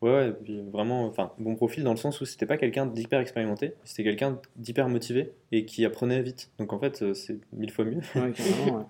Ouais, 0.00 0.10
ouais, 0.10 0.28
et 0.28 0.32
puis 0.32 0.60
vraiment, 0.62 1.06
enfin, 1.06 1.32
bon 1.38 1.56
profil 1.56 1.82
dans 1.82 1.90
le 1.90 1.96
sens 1.96 2.20
où 2.20 2.24
c'était 2.24 2.46
pas 2.46 2.56
quelqu'un 2.56 2.86
d'hyper 2.86 3.18
expérimenté, 3.18 3.74
c'était 3.84 4.04
quelqu'un 4.04 4.40
d'hyper 4.56 4.88
motivé 4.88 5.32
et 5.50 5.64
qui 5.64 5.84
apprenait 5.84 6.22
vite. 6.22 6.50
Donc 6.58 6.72
en 6.72 6.78
fait, 6.78 7.02
euh, 7.02 7.14
c'est 7.14 7.38
mille 7.52 7.72
fois 7.72 7.84
mieux. 7.84 8.00
Ouais, 8.14 8.32
carrément, 8.32 8.78
ouais. 8.78 8.84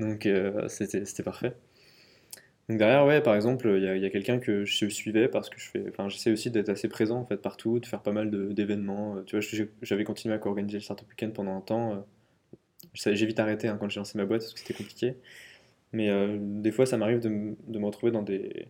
Donc 0.00 0.24
euh, 0.26 0.66
c'était 0.68 1.04
c'était 1.04 1.22
parfait. 1.22 1.52
Donc 2.68 2.78
derrière, 2.78 3.06
ouais, 3.06 3.22
par 3.22 3.34
exemple, 3.34 3.68
il 3.76 3.82
y 3.82 3.88
a, 4.04 4.06
a 4.06 4.10
quelqu'un 4.10 4.38
que 4.38 4.64
je 4.64 4.86
suivais 4.88 5.28
parce 5.28 5.48
que 5.50 5.58
je 5.58 5.68
fais, 5.70 5.84
enfin, 5.88 6.08
j'essaie 6.08 6.30
aussi 6.30 6.50
d'être 6.50 6.68
assez 6.68 6.88
présent 6.88 7.18
en 7.18 7.24
fait 7.24 7.38
partout, 7.38 7.78
de 7.78 7.86
faire 7.86 8.02
pas 8.02 8.12
mal 8.12 8.30
de- 8.30 8.52
d'événements. 8.52 9.16
Euh, 9.16 9.22
Tu 9.24 9.38
vois, 9.38 9.46
j'avais 9.82 10.04
continué 10.04 10.34
à 10.34 10.38
co-organiser 10.38 10.78
le 10.78 10.82
Startup 10.82 11.08
Weekend 11.08 11.32
pendant 11.32 11.56
un 11.56 11.60
temps. 11.62 11.92
euh, 11.94 12.00
J'ai 12.94 13.26
vite 13.26 13.40
arrêté 13.40 13.68
hein, 13.68 13.76
quand 13.80 13.88
j'ai 13.88 14.00
lancé 14.00 14.18
ma 14.18 14.24
boîte 14.26 14.42
parce 14.42 14.54
que 14.54 14.60
c'était 14.60 14.74
compliqué. 14.74 15.16
Mais 15.92 16.10
euh, 16.10 16.38
des 16.40 16.72
fois, 16.72 16.86
ça 16.86 16.98
m'arrive 16.98 17.20
de, 17.20 17.56
de 17.68 17.78
me 17.78 17.86
retrouver 17.86 18.12
dans 18.12 18.22
des, 18.22 18.68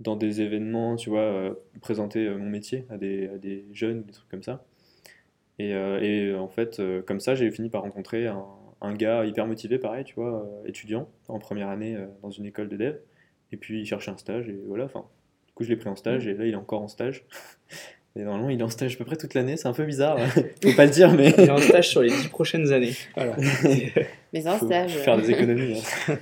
dans 0.00 0.16
des 0.16 0.40
événements, 0.42 0.96
tu 0.96 1.08
vois, 1.10 1.20
euh, 1.22 1.54
présenter 1.80 2.26
euh, 2.26 2.36
mon 2.36 2.50
métier 2.50 2.84
à 2.90 2.98
des, 2.98 3.28
à 3.28 3.38
des 3.38 3.64
jeunes, 3.72 4.02
des 4.02 4.12
trucs 4.12 4.28
comme 4.28 4.42
ça. 4.42 4.64
Et, 5.58 5.74
euh, 5.74 6.00
et 6.02 6.34
en 6.34 6.48
fait, 6.48 6.80
euh, 6.80 7.00
comme 7.02 7.20
ça, 7.20 7.34
j'ai 7.34 7.50
fini 7.50 7.70
par 7.70 7.82
rencontrer 7.82 8.26
un, 8.26 8.44
un 8.82 8.94
gars 8.94 9.24
hyper 9.24 9.46
motivé, 9.46 9.78
pareil, 9.78 10.04
tu 10.04 10.14
vois, 10.16 10.42
euh, 10.44 10.68
étudiant 10.68 11.08
en 11.28 11.38
première 11.38 11.68
année 11.70 11.96
euh, 11.96 12.06
dans 12.22 12.30
une 12.30 12.44
école 12.44 12.68
de 12.68 12.76
dev. 12.76 12.96
Et 13.52 13.56
puis 13.56 13.80
il 13.80 13.86
cherchait 13.86 14.10
un 14.10 14.16
stage 14.18 14.48
et 14.48 14.58
voilà, 14.66 14.84
enfin, 14.84 15.04
du 15.46 15.52
coup 15.54 15.62
je 15.64 15.68
l'ai 15.70 15.76
pris 15.76 15.88
en 15.88 15.94
stage 15.96 16.26
et 16.26 16.34
là 16.34 16.44
il 16.46 16.52
est 16.52 16.56
encore 16.56 16.82
en 16.82 16.88
stage. 16.88 17.24
Et 18.18 18.22
normalement 18.22 18.48
il 18.48 18.58
est 18.58 18.62
en 18.62 18.70
stage 18.70 18.94
à 18.94 18.96
peu 18.96 19.04
près 19.04 19.16
toute 19.16 19.34
l'année, 19.34 19.58
c'est 19.58 19.68
un 19.68 19.74
peu 19.74 19.84
bizarre, 19.84 20.18
faut 20.62 20.72
pas 20.74 20.86
le 20.86 20.90
dire, 20.90 21.12
mais 21.12 21.34
Il 21.36 21.44
est 21.44 21.50
en 21.50 21.58
stage 21.58 21.90
sur 21.90 22.00
les 22.00 22.08
dix 22.08 22.28
prochaines 22.28 22.72
années. 22.72 22.94
Voilà. 23.14 23.36
Mais 24.32 24.46
un 24.46 24.56
faut 24.56 24.64
stage. 24.66 24.92
faire 24.96 25.18
des 25.18 25.30
économies. 25.32 25.82
hein. 26.08 26.16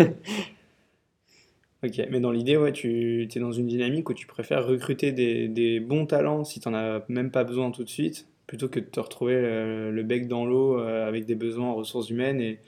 Ok, 1.85 2.01
mais 2.11 2.21
dans 2.21 2.31
l'idée, 2.31 2.57
ouais, 2.57 2.73
tu 2.73 3.29
es 3.35 3.41
dans 3.41 3.53
une 3.53 3.67
dynamique 3.67 4.09
où 4.09 4.15
tu 4.15 4.27
préfères 4.27 4.67
recruter 4.67 5.13
des, 5.13 5.49
des 5.49 5.81
bons 5.81 6.07
talents 6.07 6.45
si 6.45 6.61
tu 6.61 6.69
n'en 6.69 6.75
as 6.77 7.05
même 7.09 7.31
pas 7.31 7.45
besoin 7.45 7.71
tout 7.71 7.85
de 7.85 7.89
suite, 7.91 8.27
plutôt 8.47 8.69
que 8.69 8.81
de 8.81 8.85
te 8.87 9.01
retrouver 9.01 9.35
euh, 9.37 9.91
le 9.91 10.03
bec 10.03 10.27
dans 10.29 10.47
l'eau 10.47 10.79
euh, 10.79 11.07
avec 11.07 11.27
des 11.27 11.35
besoins 11.35 11.69
en 11.71 11.75
ressources 11.75 12.09
humaines 12.11 12.41
et, 12.41 12.59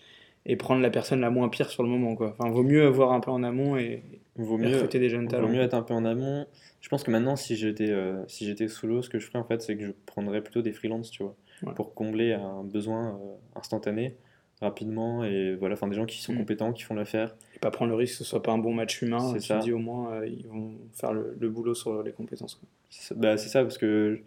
et 0.44 0.56
prendre 0.56 0.82
la 0.82 0.90
personne 0.90 1.20
la 1.20 1.30
moins 1.30 1.48
pire 1.48 1.70
sur 1.70 1.82
le 1.82 1.88
moment, 1.88 2.14
quoi. 2.14 2.34
Enfin, 2.38 2.50
vaut 2.50 2.62
mieux 2.62 2.86
voir 2.88 3.12
un 3.12 3.20
peu 3.20 3.30
en 3.30 3.42
amont 3.42 3.76
et, 3.76 4.02
Vaut 4.38 4.58
recruter 4.58 4.98
des 4.98 5.08
jeunes 5.08 5.24
vaut 5.24 5.30
talents. 5.30 5.48
mieux 5.48 5.62
être 5.62 5.72
un 5.72 5.80
peu 5.82 5.94
en 5.94 6.04
amont. 6.04 6.46
Je 6.82 6.90
pense 6.90 7.02
que 7.02 7.10
maintenant, 7.10 7.36
si 7.36 7.56
j'étais 7.56 7.88
euh, 7.90 8.22
si 8.28 8.44
j'étais 8.44 8.68
sous 8.68 8.86
l'eau, 8.86 9.00
ce 9.00 9.08
que 9.08 9.18
je 9.18 9.26
ferais 9.26 9.38
en 9.38 9.44
fait, 9.44 9.62
c'est 9.62 9.76
que 9.78 9.86
je 9.86 9.92
prendrais 10.04 10.42
plutôt 10.42 10.60
des 10.60 10.72
freelances, 10.72 11.10
tu 11.10 11.22
vois, 11.22 11.34
Ouais. 11.62 11.72
pour 11.74 11.94
combler 11.94 12.34
un 12.34 12.62
besoin 12.64 13.14
euh, 13.14 13.58
instantané, 13.58 14.14
rapidement, 14.60 15.22
et 15.24 15.54
voilà, 15.54 15.74
enfin 15.74 15.86
des 15.88 15.94
gens 15.96 16.06
qui 16.06 16.20
sont 16.22 16.32
Mm. 16.32 16.38
compétents, 16.38 16.72
qui 16.72 16.82
font 16.82 16.94
l'affaire. 16.94 17.36
Et 17.54 17.58
pas 17.58 17.70
prendre 17.70 17.90
le 17.90 17.96
risque 17.96 18.12
que 18.12 18.18
ce 18.18 18.24
soit 18.24 18.42
pas 18.42 18.52
un 18.52 18.58
bon 18.58 18.72
match 18.72 19.02
humain. 19.02 19.32
C'est 19.34 19.40
ça. 19.40 19.58
dis 19.58 19.72
au 19.72 19.78
moins, 19.78 20.12
euh, 20.14 20.26
ils 20.26 20.46
vont 20.48 20.72
faire 20.94 21.12
le, 21.12 21.36
le 21.38 21.48
boulot 21.50 21.74
sur 21.74 22.02
les 22.02 22.12
compétences. 22.12 22.54
quoi. 22.56 22.68
C'est 22.90 23.02
ça- 23.08 23.14
bah, 23.14 23.36
c'est 23.36 23.48
ça, 23.50 23.62
parce 23.62 23.76
que 23.78 24.20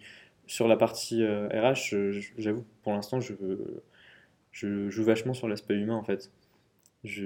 sur 0.46 0.68
la 0.68 0.78
partie 0.78 1.24
euh, 1.24 1.48
RH, 1.50 2.12
je- 2.12 2.32
j'avoue, 2.38 2.64
pour 2.84 2.94
l'instant, 2.94 3.20
je, 3.20 3.34
je 4.52 4.90
joue 4.90 5.04
vachement 5.04 5.34
sur 5.34 5.48
l'aspect 5.48 5.76
humain, 5.76 5.96
en 5.96 6.04
fait. 6.04 6.32
Je, 7.04 7.26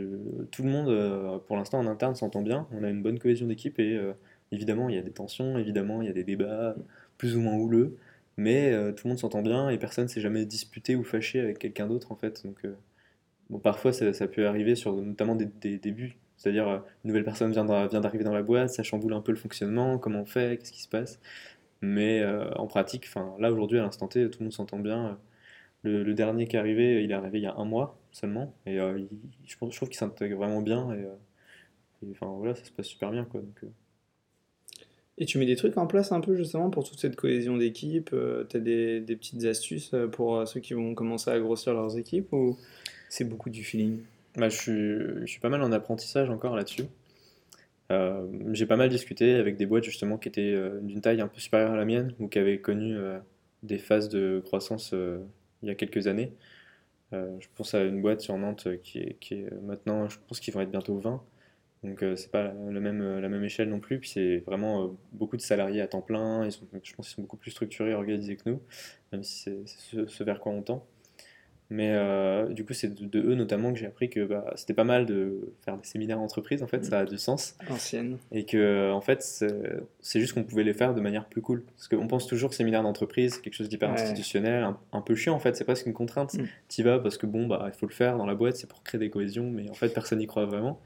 tout 0.51 0.63
le 0.63 0.69
monde, 0.69 0.89
euh, 0.89 1.39
pour 1.39 1.57
l'instant, 1.57 1.79
en 1.79 1.87
interne, 1.87 2.15
s'entend 2.15 2.41
bien. 2.41 2.67
On 2.71 2.83
a 2.83 2.89
une 2.89 3.01
bonne 3.01 3.17
cohésion 3.19 3.47
d'équipe 3.47 3.79
et 3.79 3.95
euh, 3.97 4.13
évidemment, 4.51 4.87
il 4.89 4.95
y 4.95 4.99
a 4.99 5.01
des 5.01 5.11
tensions, 5.11 5.57
évidemment, 5.57 6.01
il 6.01 6.07
y 6.07 6.11
a 6.11 6.13
des 6.13 6.23
débats 6.23 6.75
plus 7.17 7.35
ou 7.35 7.39
moins 7.41 7.55
houleux, 7.55 7.97
mais 8.37 8.71
euh, 8.71 8.91
tout 8.91 9.07
le 9.07 9.09
monde 9.09 9.19
s'entend 9.19 9.41
bien 9.41 9.69
et 9.69 9.77
personne 9.79 10.07
s'est 10.07 10.21
jamais 10.21 10.45
disputé 10.45 10.95
ou 10.95 11.03
fâché 11.03 11.39
avec 11.39 11.57
quelqu'un 11.59 11.87
d'autre, 11.87 12.11
en 12.11 12.15
fait. 12.15 12.45
Donc, 12.45 12.57
euh, 12.65 12.75
parfois, 13.59 13.93
ça, 13.93 14.27
peut 14.27 14.47
arriver 14.47 14.75
sur 14.75 14.93
notamment 14.93 15.35
des, 15.35 15.77
débuts. 15.77 16.17
C'est-à-dire, 16.37 16.67
euh, 16.67 16.79
une 17.03 17.09
nouvelle 17.09 17.23
personne 17.23 17.51
vient 17.51 17.65
d'a- 17.65 17.87
vient 17.87 18.01
d'arriver 18.01 18.23
dans 18.23 18.33
la 18.33 18.43
boîte, 18.43 18.69
ça 18.69 18.83
chamboule 18.83 19.13
un 19.13 19.21
peu 19.21 19.31
le 19.31 19.37
fonctionnement, 19.37 19.97
comment 19.97 20.21
on 20.21 20.25
fait, 20.25 20.57
qu'est-ce 20.57 20.71
qui 20.71 20.81
se 20.81 20.89
passe. 20.89 21.19
Mais 21.81 22.21
euh, 22.21 22.51
en 22.55 22.67
pratique, 22.67 23.07
là 23.39 23.51
aujourd'hui, 23.51 23.79
à 23.79 23.83
l'instant 23.83 24.07
T, 24.07 24.29
tout 24.29 24.39
le 24.39 24.45
monde 24.45 24.53
s'entend 24.53 24.79
bien. 24.79 25.19
Le, 25.83 26.13
dernier 26.13 26.47
qui 26.47 26.55
est 26.55 26.59
arrivé, 26.59 27.03
il 27.03 27.11
est 27.11 27.13
arrivé 27.13 27.39
il 27.39 27.43
y 27.43 27.47
a 27.47 27.55
un 27.57 27.65
mois 27.65 27.99
seulement. 28.11 28.55
Et 28.65 28.79
euh, 28.79 28.99
je, 29.45 29.57
trouve 29.57 29.89
qu'il 29.89 29.97
s'intègre 29.97 30.37
vraiment 30.37 30.61
bien. 30.61 30.93
Et, 30.93 31.03
euh, 31.03 31.15
enfin 32.11 32.27
voilà, 32.37 32.55
ça 32.55 32.63
se 32.63 32.71
passe 32.71 32.87
super 32.87 33.11
bien. 33.11 33.25
Quoi, 33.25 33.41
donc, 33.41 33.63
euh, 33.63 33.67
Et 35.17 35.25
tu 35.25 35.37
mets 35.37 35.45
des 35.45 35.55
trucs 35.55 35.77
en 35.77 35.87
place 35.87 36.11
un 36.11 36.21
peu 36.21 36.35
justement 36.35 36.69
pour 36.69 36.83
toute 36.83 36.99
cette 36.99 37.15
cohésion 37.15 37.57
d'équipe 37.57 38.15
Tu 38.49 38.57
as 38.57 38.59
des, 38.59 39.01
petites 39.01 39.43
astuces 39.45 39.93
euh, 39.93 40.07
pour 40.07 40.37
euh, 40.37 40.45
ceux 40.45 40.59
qui 40.59 40.73
vont 40.73 40.95
commencer 40.95 41.31
à 41.31 41.39
grossir 41.39 41.73
leurs 41.73 41.97
équipes 41.97 42.33
c'est 43.13 43.25
beaucoup 43.25 43.51
du 43.51 43.63
feeling 43.63 43.99
bah, 44.35 44.49
je, 44.49 45.23
suis, 45.25 45.39
pas 45.39 45.49
mal 45.49 45.61
en 45.61 45.71
apprentissage 45.71 46.31
encore 46.31 46.55
là-dessus. 46.55 46.85
Euh, 47.91 48.25
j'ai 48.53 48.65
pas 48.65 48.75
mal 48.75 48.89
discuté 48.89 49.35
avec 49.35 49.55
des 49.55 49.67
boîtes 49.67 49.83
justement 49.83 50.17
qui 50.17 50.29
étaient 50.29 50.53
euh, 50.55 50.79
d'une 50.81 50.99
taille 50.99 51.21
un 51.21 51.27
peu 51.27 51.39
supérieure 51.39 51.73
à 51.73 51.75
la 51.75 51.85
mienne 51.85 52.15
ou 52.17 52.27
qui 52.27 52.39
avaient 52.39 52.57
connu 52.57 52.97
euh, 52.97 53.19
des 53.61 53.77
phases 53.77 54.09
de 54.09 54.41
croissance 54.43 54.95
il 55.61 55.67
y 55.67 55.71
a 55.71 55.75
quelques 55.75 56.07
années. 56.07 56.33
Je 57.11 57.47
pense 57.53 57.75
à 57.75 57.83
une 57.83 58.01
boîte 58.01 58.21
sur 58.21 58.35
Nantes 58.35 58.67
qui 58.81 58.97
est, 58.97 59.61
maintenant, 59.61 60.09
je 60.09 60.17
pense 60.27 60.39
qu'ils 60.39 60.51
vont 60.51 60.61
être 60.61 60.71
bientôt 60.71 60.97
20. 60.97 61.23
Donc 61.83 62.03
c'est 62.15 62.31
pas 62.31 62.45
la, 62.45 62.79
même, 62.79 63.19
la 63.19 63.29
même 63.29 63.43
échelle 63.43 63.69
non 63.69 63.79
plus. 63.79 63.99
Puis 63.99 64.09
c'est 64.09 64.37
vraiment 64.47 64.97
beaucoup 65.11 65.37
de 65.37 65.43
salariés 65.43 65.81
à 65.81 65.87
temps 65.87 66.01
plein. 66.01 66.49
Je 66.49 66.57
pense 66.95 67.07
qu'ils 67.07 67.15
sont 67.15 67.21
beaucoup 67.21 67.37
plus 67.37 67.51
structurés 67.51 67.91
et 67.91 67.93
organisés 67.93 68.35
que 68.35 68.49
nous, 68.49 68.61
même 69.11 69.23
si 69.23 69.43
c'est 69.43 69.61
c'est 69.67 69.97
ce, 69.97 70.07
ce 70.07 70.23
vers 70.23 70.39
quoi 70.39 70.53
on 70.53 70.63
tend. 70.63 70.87
Mais 71.69 71.91
euh, 71.91 72.49
du 72.49 72.65
coup, 72.65 72.73
c'est 72.73 72.93
de, 72.93 73.05
de 73.05 73.19
eux 73.31 73.35
notamment 73.35 73.73
que 73.73 73.79
j'ai 73.79 73.87
appris 73.87 74.09
que 74.09 74.23
bah, 74.25 74.51
c'était 74.55 74.73
pas 74.75 74.83
mal 74.83 75.05
de 75.07 75.53
faire 75.65 75.75
des 75.77 75.85
séminaires 75.87 76.19
entreprises, 76.19 76.61
en 76.61 76.67
fait, 76.67 76.83
ça 76.85 76.99
a 76.99 77.05
du 77.05 77.17
sens. 77.17 77.55
ancienne 77.69 78.17
Et 78.31 78.45
que, 78.45 78.91
en 78.91 79.01
fait, 79.01 79.21
c'est 80.01 80.19
juste 80.19 80.33
qu'on 80.33 80.43
pouvait 80.43 80.63
les 80.63 80.73
faire 80.73 80.93
de 80.93 81.01
manière 81.01 81.25
plus 81.25 81.41
cool. 81.41 81.63
Parce 81.75 81.87
qu'on 81.87 82.07
pense 82.07 82.27
toujours 82.27 82.53
séminaire 82.53 82.83
d'entreprise, 82.83 83.35
c'est 83.35 83.41
quelque 83.41 83.55
chose 83.55 83.69
d'hyper 83.69 83.89
Ouais. 83.89 84.01
institutionnel, 84.01 84.63
un, 84.63 84.77
un 84.91 85.01
peu 85.01 85.15
chiant 85.15 85.33
en 85.33 85.39
fait, 85.39 85.55
c'est 85.55 85.63
presque 85.63 85.87
une 85.87 85.93
contrainte. 85.93 86.33
Mm. 86.35 86.43
T'y 86.67 86.83
vas 86.83 86.99
parce 86.99 87.17
que 87.17 87.25
bon, 87.25 87.47
bah, 87.47 87.63
il 87.67 87.73
faut 87.77 87.87
le 87.87 87.93
faire 87.93 88.17
dans 88.17 88.25
la 88.27 88.35
boîte, 88.35 88.57
c'est 88.57 88.67
pour 88.69 88.83
créer 88.83 88.99
des 88.99 89.09
cohésions, 89.09 89.49
mais 89.49 89.69
en 89.69 89.73
fait, 89.73 89.89
personne 89.89 90.19
n'y 90.19 90.27
croit 90.27 90.45
vraiment. 90.45 90.79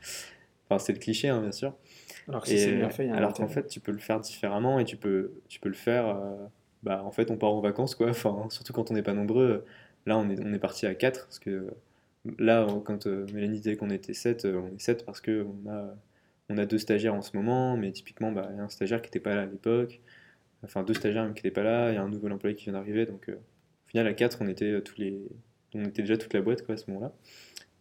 Enfin, 0.70 0.80
c'est 0.80 0.94
le 0.94 1.00
cliché, 1.00 1.28
hein, 1.30 1.42
bien 1.42 1.52
sûr. 1.52 1.74
Alors 2.28 2.44
que 2.44 2.50
si 2.50 2.56
qu'en 3.34 3.44
intérêt. 3.44 3.48
fait, 3.64 3.68
tu 3.68 3.80
peux 3.80 3.92
le 3.92 4.00
faire 4.00 4.20
différemment 4.20 4.80
et 4.80 4.86
tu 4.86 4.96
peux, 4.98 5.32
tu 5.50 5.60
peux 5.60 5.70
le 5.70 5.76
faire. 5.76 6.08
euh, 6.08 6.36
bah, 6.84 7.02
en 7.04 7.12
fait, 7.12 7.32
on 7.32 7.38
part 7.38 7.52
en 7.54 7.62
vacances, 7.62 7.96
quoi. 7.96 8.10
Enfin, 8.10 8.46
surtout 8.50 8.72
quand 8.74 8.92
on 8.92 8.94
n'est 8.94 9.02
pas 9.04 9.14
nombreux. 9.14 9.66
Là, 10.08 10.18
on 10.18 10.30
est, 10.32 10.40
on 10.44 10.54
est 10.54 10.60
parti 10.60 10.88
à 10.88 10.96
4 10.96 11.26
parce 11.28 11.40
que 11.40 11.68
là, 12.40 12.68
quand 12.86 13.08
euh, 13.08 13.28
Mélanie 13.34 13.60
disait 13.60 13.78
qu'on 13.78 13.92
était 13.92 14.14
7, 14.16 14.46
on 14.46 14.68
est 14.76 14.82
7 14.82 15.06
parce 15.06 15.22
que 15.22 15.46
on 15.46 15.70
a, 15.72 15.96
on 16.50 16.58
a 16.58 16.66
deux 16.66 16.80
stagiaires 16.80 17.16
en 17.16 17.22
ce 17.24 17.36
moment, 17.38 17.78
mais 17.78 17.92
typiquement, 17.92 18.32
bah, 18.32 18.50
il 18.52 18.58
y 18.58 18.60
a 18.60 18.64
un 18.64 18.70
stagiaire 18.70 19.02
qui 19.02 19.08
n'était 19.10 19.20
pas 19.22 19.36
là 19.36 19.44
à 19.44 19.48
l'époque. 19.48 20.02
Enfin, 20.64 20.84
deux 20.84 20.94
stagiaires 20.96 21.24
même 21.26 21.34
qui 21.36 21.40
n'étaient 21.46 21.52
pas 21.52 21.64
là, 21.64 21.92
il 21.92 21.96
y 21.96 21.98
a 21.98 22.04
un 22.04 22.10
nouvel 22.10 22.34
employé 22.34 22.56
qui 22.56 22.66
vient 22.66 22.74
d'arriver. 22.74 23.06
Donc, 23.08 23.30
euh, 23.30 23.36
au 23.36 23.90
final, 23.90 24.08
à 24.08 24.14
4, 24.14 24.40
on 24.42 24.48
était, 24.50 24.66
euh, 24.72 24.82
tous 24.82 24.98
les... 25.00 25.20
on 25.76 25.86
était 25.86 26.04
déjà 26.04 26.18
toute 26.18 26.34
la 26.34 26.42
boîte 26.42 26.66
quoi, 26.66 26.76
à 26.76 26.78
ce 26.78 26.90
moment-là. 26.92 27.14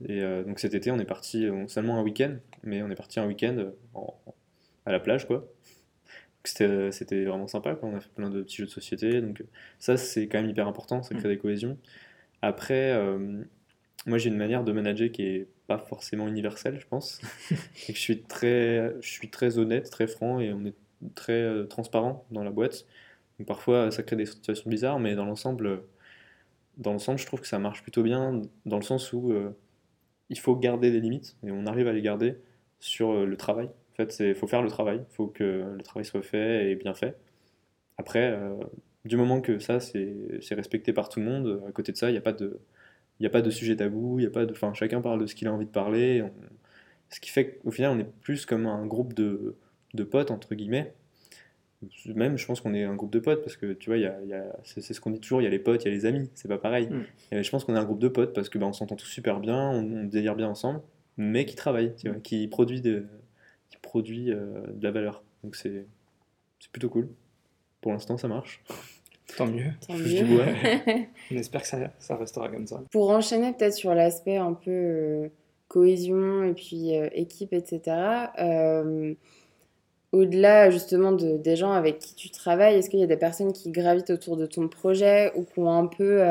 Et 0.09 0.23
euh, 0.23 0.45
donc 0.45 0.59
cet 0.61 0.75
été, 0.75 0.91
on 0.91 0.99
est 0.99 1.05
parti 1.07 1.47
euh, 1.47 1.67
seulement 1.69 1.99
un 1.99 2.03
week-end, 2.03 2.37
mais 2.65 2.83
on 2.83 2.91
est 2.91 2.97
parti 2.97 3.21
un 3.21 3.27
week-end 3.27 3.57
euh, 3.59 3.71
en- 3.95 4.15
à 4.87 4.93
la 4.93 5.01
plage, 5.01 5.27
quoi. 5.27 5.49
C'était 6.45 7.25
vraiment 7.25 7.49
sympa, 7.49 7.75
quoi. 7.75 7.89
On 7.89 7.97
a 7.97 8.01
fait 8.01 8.11
plein 8.15 8.31
de 8.31 8.41
petits 8.43 8.57
jeux 8.59 8.67
de 8.67 8.71
société. 8.71 9.21
Donc 9.21 9.41
euh, 9.41 9.45
ça, 9.79 9.97
c'est 9.97 10.29
quand 10.29 10.41
même 10.41 10.51
hyper 10.51 10.69
important, 10.69 11.03
ça 11.03 11.15
crée 11.15 11.29
des 11.29 11.39
cohésions. 11.39 11.77
Après, 12.43 12.93
euh, 12.93 13.45
moi, 14.07 14.19
j'ai 14.19 14.29
une 14.31 14.37
manière 14.37 14.65
de 14.65 14.73
manager 14.73 15.11
qui 15.11 15.23
est 15.23 15.49
pas 15.67 15.79
forcément 15.79 16.29
universelle, 16.29 16.79
je 16.81 16.87
pense. 16.87 17.21
Et 17.89 17.93
que 17.93 17.99
je 17.99 18.03
suis 18.03 18.23
très, 18.23 18.95
je 19.01 19.09
suis 19.09 19.31
très 19.31 19.59
honnête, 19.59 19.91
très 19.91 20.07
franc, 20.07 20.41
et 20.41 20.53
on 20.53 20.65
est 20.65 20.75
très 21.15 21.33
euh, 21.33 21.65
transparent 21.65 22.25
dans 22.31 22.45
la 22.45 22.51
boîte. 22.51 22.87
Donc 23.39 23.49
parfois, 23.49 23.91
ça 23.91 24.03
crée 24.03 24.17
des 24.17 24.27
situations 24.27 24.71
bizarres, 24.71 25.01
mais 25.01 25.15
dans 25.15 25.25
l'ensemble, 25.27 25.83
dans 26.77 26.93
l'ensemble, 26.93 27.19
je 27.19 27.27
trouve 27.27 27.41
que 27.41 27.47
ça 27.47 27.59
marche 27.59 27.83
plutôt 27.83 28.03
bien, 28.03 28.43
dans 28.67 28.77
le 28.77 28.83
sens 28.83 29.13
où 29.13 29.33
euh, 29.33 29.57
il 30.29 30.39
faut 30.39 30.57
garder 30.57 30.91
des 30.91 31.01
limites, 31.01 31.37
et 31.45 31.51
on 31.51 31.67
arrive 31.67 31.89
à 31.89 31.93
les 31.93 32.03
garder 32.03 32.37
sur 32.81 33.11
euh, 33.11 33.27
le 33.27 33.37
travail. 33.37 33.67
En 33.93 33.97
fait, 33.97 34.17
il 34.21 34.35
faut 34.35 34.47
faire 34.47 34.63
le 34.63 34.69
travail, 34.71 35.05
il 35.11 35.15
faut 35.15 35.27
que 35.29 35.45
le 35.77 35.83
travail 35.83 36.05
soit 36.05 36.23
fait 36.23 36.71
et 36.71 36.77
bien 36.77 36.95
fait. 36.95 37.17
Après, 37.99 38.31
euh, 38.33 38.55
du 39.09 39.17
moment 39.17 39.41
que 39.41 39.59
ça, 39.59 39.81
c'est 39.81 40.15
respecté 40.53 40.93
par 40.93 41.09
tout 41.09 41.21
le 41.21 41.27
monde, 41.27 41.63
à 41.69 41.73
côté 41.73 41.93
de 41.93 41.97
ça, 41.97 42.09
il 42.09 42.13
n'y 42.13 42.19
a 42.19 42.23
pas 42.23 42.33
de, 42.33 42.59
il 43.21 43.25
y 43.25 43.27
a 43.27 43.31
pas 43.31 43.43
de 43.43 43.51
sujet 43.51 43.77
tabou, 43.77 44.19
il 44.19 44.25
y 44.25 44.27
a 44.27 44.31
pas 44.31 44.47
de, 44.47 44.53
enfin, 44.53 44.73
chacun 44.75 45.01
parle 45.01 45.21
de 45.21 45.27
ce 45.27 45.35
qu'il 45.35 45.49
a 45.49 45.53
envie 45.53 45.67
de 45.67 45.71
parler. 45.71 46.23
on- 46.23 46.33
ce 47.09 47.21
qui 47.21 47.31
fait 47.31 47.59
qu'au 47.63 47.71
final, 47.71 47.93
on 47.97 48.01
est 48.01 48.11
plus 48.23 48.47
comme 48.47 48.67
un 48.67 48.85
groupe 48.85 49.15
de, 49.15 49.55
de 49.95 50.03
potes, 50.05 50.33
entre 50.33 50.55
guillemets. 50.57 50.93
Même, 52.07 52.37
je 52.37 52.47
pense 52.47 52.61
qu'on 52.61 52.75
est 52.75 52.83
un 52.83 52.97
groupe 52.97 53.13
de 53.13 53.21
potes 53.21 53.43
parce 53.43 53.57
que 53.57 53.75
tu 53.75 53.91
vois, 53.91 53.99
y 53.99 54.07
a, 54.07 54.21
y 54.23 54.33
a- 54.33 54.57
c'est 54.65 54.81
ce 54.81 55.01
qu'on 55.01 55.11
dit 55.11 55.21
toujours, 55.21 55.41
il 55.41 55.45
y 55.45 55.47
a 55.47 55.51
les 55.51 55.59
potes, 55.61 55.85
il 55.85 55.89
y 55.89 55.91
a 55.91 55.95
les 55.95 56.05
amis, 56.07 56.31
c'est 56.35 56.49
pas 56.49 56.59
pareil. 56.59 56.89
Mm. 56.89 57.05
Et 57.33 57.43
je 57.43 57.51
pense 57.51 57.65
qu'on 57.65 57.77
est 57.77 57.79
un 57.79 57.85
groupe 57.85 58.01
de 58.01 58.09
potes 58.09 58.33
parce 58.33 58.49
que 58.49 58.59
bah, 58.59 58.67
on 58.67 58.73
s'entend 58.73 58.97
tous 58.97 59.07
super 59.07 59.39
bien, 59.41 59.71
on, 59.71 59.85
on 60.01 60.05
délire 60.05 60.35
bien 60.35 60.49
ensemble, 60.49 60.81
mais 61.17 61.45
qui 61.45 61.55
travaille, 61.55 61.95
tu 61.97 62.09
vois, 62.09 62.19
qui 62.19 62.49
produit, 62.49 62.81
de, 62.81 63.05
qui 63.71 63.77
produit 63.79 64.33
euh, 64.33 64.63
de 64.75 64.83
la 64.83 64.91
valeur. 64.91 65.23
Donc 65.45 65.55
c'est 65.55 65.87
plutôt 66.73 66.89
cool. 66.89 67.09
Pour 67.83 67.93
l'instant, 67.93 68.17
ça 68.17 68.27
marche. 68.27 68.65
Tant 69.37 69.47
mieux. 69.47 69.73
Tant 69.87 69.95
mieux. 69.95 70.25
bois. 70.25 70.45
On 71.33 71.37
espère 71.37 71.63
que 71.63 71.67
ça, 71.69 71.79
ça 71.99 72.17
restera 72.17 72.49
comme 72.49 72.67
ça. 72.67 72.83
Pour 72.93 73.11
enchaîner 73.11 73.53
peut-être 73.53 73.75
sur 73.75 73.95
l'aspect 73.95 74.37
un 74.37 74.53
peu 74.55 74.71
euh, 74.71 75.29
cohésion 75.69 76.45
et 76.45 76.55
puis 76.55 76.97
euh, 76.97 77.09
équipe, 77.13 77.53
etc. 77.53 77.81
euh, 78.39 79.15
au-delà 80.13 80.71
justement 80.71 81.13
de, 81.13 81.37
des 81.37 81.57
gens 81.57 81.73
avec 81.73 81.99
qui 81.99 82.15
tu 82.15 82.31
travailles, 82.31 82.77
est-ce 82.77 82.89
qu'il 82.89 83.01
y 83.01 83.05
a 83.05 83.07
des 83.09 83.17
personnes 83.17 83.53
qui 83.53 83.71
gravitent 83.71 84.11
autour 84.11 84.37
de 84.37 84.47
ton 84.47 84.69
projet 84.69 85.33
ou 85.37 85.43
qui 85.45 85.59
ont 85.59 85.71
un 85.71 85.87
peu 85.87 86.23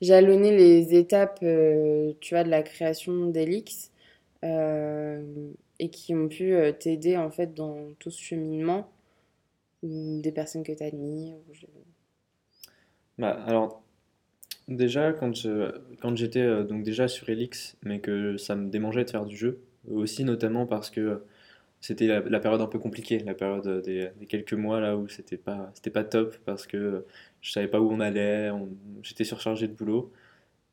jalonné 0.00 0.56
les 0.56 0.94
étapes, 0.94 1.38
tu 1.40 2.34
vois, 2.34 2.42
de 2.42 2.48
la 2.50 2.62
création 2.62 3.26
d'Elix 3.26 3.92
et 4.42 5.88
qui 5.90 6.14
ont 6.14 6.26
pu 6.28 6.56
t'aider 6.80 7.16
en 7.16 7.30
fait 7.30 7.54
dans 7.54 7.76
tout 7.98 8.10
ce 8.10 8.20
cheminement 8.20 8.88
des 9.82 10.32
personnes 10.32 10.64
que 10.64 10.72
tu 10.72 10.82
admires 10.82 11.34
ou 11.48 11.52
je- 11.54 11.66
Bah, 13.18 13.30
alors, 13.46 13.82
déjà, 14.68 15.12
quand 15.12 15.32
quand 16.00 16.16
j'étais 16.16 16.40
euh, 16.40 16.64
donc 16.64 16.82
déjà 16.84 17.08
sur 17.08 17.28
Elix, 17.28 17.76
mais 17.82 18.00
que 18.00 18.36
ça 18.36 18.56
me 18.56 18.70
démangeait 18.70 19.04
de 19.04 19.10
faire 19.10 19.24
du 19.26 19.36
jeu, 19.36 19.60
aussi 19.90 20.24
notamment 20.24 20.66
parce 20.66 20.90
que 20.90 21.22
c'était 21.80 22.06
la, 22.08 22.40
période 22.40 22.60
un 22.60 22.66
peu 22.66 22.78
compliquée, 22.78 23.18
la 23.20 23.34
période 23.34 23.82
des, 23.82 24.10
quelques 24.28 24.54
mois 24.54 24.80
là 24.80 24.96
où 24.96 25.08
c'était 25.08 25.36
pas, 25.36 25.72
pas 25.94 26.04
top 26.04 26.36
parce 26.44 26.66
que 26.66 27.04
je 27.42 27.52
savais 27.52 27.68
pas 27.68 27.80
où 27.80 27.90
on 27.92 28.00
allait, 28.00 28.50
j'étais 29.02 29.24
surchargé 29.24 29.68
de 29.68 29.74
boulot. 29.74 30.12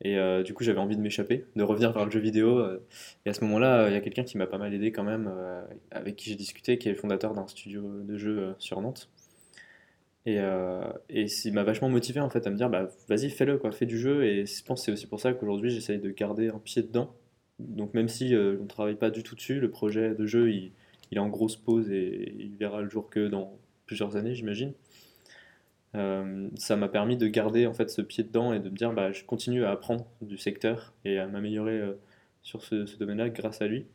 Et 0.00 0.18
euh, 0.18 0.42
du 0.42 0.54
coup, 0.54 0.64
j'avais 0.64 0.78
envie 0.80 0.96
de 0.96 1.00
m'échapper, 1.00 1.46
de 1.56 1.62
revenir 1.62 1.92
vers 1.92 2.04
le 2.04 2.10
jeu 2.10 2.20
vidéo. 2.20 2.58
euh, 2.58 2.78
et 3.24 3.30
à 3.30 3.34
ce 3.34 3.42
moment-là, 3.44 3.88
il 3.88 3.94
y 3.94 3.96
a 3.96 4.00
quelqu'un 4.00 4.24
qui 4.24 4.36
m'a 4.36 4.46
pas 4.46 4.58
mal 4.58 4.74
aidé 4.74 4.92
quand 4.92 5.04
même, 5.04 5.30
euh, 5.32 5.64
avec 5.90 6.16
qui 6.16 6.30
j'ai 6.30 6.36
discuté, 6.36 6.78
qui 6.78 6.88
est 6.88 6.92
le 6.92 6.98
fondateur 6.98 7.32
d'un 7.34 7.46
studio 7.46 7.82
de 8.02 8.16
jeux 8.16 8.38
euh, 8.38 8.52
sur 8.58 8.80
Nantes. 8.80 9.08
Et, 10.26 10.38
euh, 10.40 10.82
et 11.10 11.26
il 11.44 11.52
m'a 11.52 11.64
vachement 11.64 11.90
motivé 11.90 12.20
en 12.20 12.30
fait 12.30 12.46
à 12.46 12.50
me 12.50 12.56
dire, 12.56 12.70
bah 12.70 12.88
vas-y, 13.08 13.28
fais-le, 13.30 13.60
fais 13.72 13.86
du 13.86 13.98
jeu. 13.98 14.24
Et 14.24 14.46
je 14.46 14.64
pense 14.64 14.84
c'est 14.84 14.92
aussi 14.92 15.06
pour 15.06 15.20
ça 15.20 15.32
qu'aujourd'hui, 15.34 15.70
j'essaye 15.70 15.98
de 15.98 16.10
garder 16.10 16.48
un 16.48 16.58
pied 16.58 16.82
dedans. 16.82 17.14
Donc 17.58 17.94
même 17.94 18.08
si 18.08 18.34
euh, 18.34 18.56
on 18.60 18.64
ne 18.64 18.68
travaille 18.68 18.96
pas 18.96 19.10
du 19.10 19.22
tout 19.22 19.34
dessus, 19.34 19.60
le 19.60 19.70
projet 19.70 20.14
de 20.14 20.26
jeu, 20.26 20.50
il, 20.50 20.72
il 21.10 21.18
est 21.18 21.20
en 21.20 21.28
grosse 21.28 21.56
pause 21.56 21.90
et 21.90 22.34
il 22.38 22.56
verra 22.56 22.82
le 22.82 22.88
jour 22.88 23.10
que 23.10 23.28
dans 23.28 23.58
plusieurs 23.86 24.16
années, 24.16 24.34
j'imagine. 24.34 24.72
Euh, 25.94 26.48
ça 26.56 26.74
m'a 26.76 26.88
permis 26.88 27.16
de 27.16 27.28
garder 27.28 27.66
en 27.66 27.74
fait 27.74 27.88
ce 27.88 28.02
pied 28.02 28.24
dedans 28.24 28.52
et 28.52 28.58
de 28.58 28.68
me 28.68 28.76
dire 28.76 28.92
bah, 28.92 29.12
je 29.12 29.22
continue 29.24 29.64
à 29.64 29.70
apprendre 29.70 30.06
du 30.22 30.36
secteur 30.38 30.92
et 31.04 31.18
à 31.18 31.28
m'améliorer 31.28 31.78
euh, 31.78 31.92
sur 32.42 32.64
ce, 32.64 32.96
domaine-là 32.98 33.28
grâce 33.28 33.62
à 33.62 33.68
lui. 33.68 33.86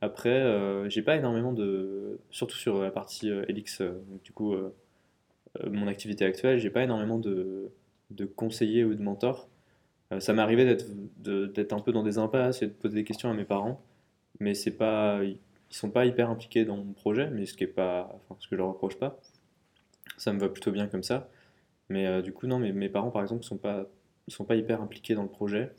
Après, 0.00 0.88
j'ai 0.88 1.02
pas 1.02 1.16
énormément 1.16 1.52
de, 1.52 2.20
surtout 2.30 2.56
sur 2.56 2.80
la 2.82 2.92
partie 2.92 3.30
Elix, 3.48 3.82
du 4.22 4.30
coup 4.30 4.54
mon 5.70 5.88
activité 5.88 6.24
actuelle, 6.24 6.58
j'ai 6.58 6.70
pas 6.70 6.82
énormément 6.82 7.18
de, 7.18 7.70
de 8.10 8.24
conseillers 8.24 8.84
ou 8.84 8.94
de 8.94 9.02
mentors. 9.02 9.48
Euh, 10.12 10.20
ça 10.20 10.32
m'est 10.32 10.42
arrivé 10.42 10.76
d'être 11.18 11.72
un 11.72 11.80
peu 11.80 11.92
dans 11.92 12.02
des 12.02 12.18
impasses 12.18 12.62
et 12.62 12.66
de 12.66 12.72
poser 12.72 12.96
des 12.96 13.04
questions 13.04 13.30
à 13.30 13.34
mes 13.34 13.44
parents, 13.44 13.82
mais 14.40 14.54
c'est 14.54 14.76
pas, 14.76 15.20
ils 15.22 15.38
sont 15.70 15.90
pas 15.90 16.06
hyper 16.06 16.30
impliqués 16.30 16.64
dans 16.64 16.76
mon 16.76 16.92
projet, 16.92 17.30
mais 17.30 17.46
ce 17.46 17.54
qui 17.54 17.64
est 17.64 17.66
pas, 17.66 18.10
enfin, 18.14 18.36
ce 18.40 18.48
que 18.48 18.56
je 18.56 18.58
leur 18.58 18.68
reproche 18.68 18.98
pas. 18.98 19.20
Ça 20.16 20.32
me 20.32 20.40
va 20.40 20.48
plutôt 20.48 20.72
bien 20.72 20.88
comme 20.88 21.02
ça. 21.02 21.28
Mais 21.90 22.06
euh, 22.06 22.22
du 22.22 22.32
coup, 22.32 22.46
non, 22.46 22.58
mes, 22.58 22.72
mes 22.72 22.88
parents, 22.88 23.10
par 23.10 23.22
exemple, 23.22 23.44
sont 23.44 23.58
pas, 23.58 23.86
sont 24.28 24.44
pas 24.44 24.56
hyper 24.56 24.80
impliqués 24.80 25.14
dans 25.14 25.22
le 25.22 25.28
projet. 25.28 25.70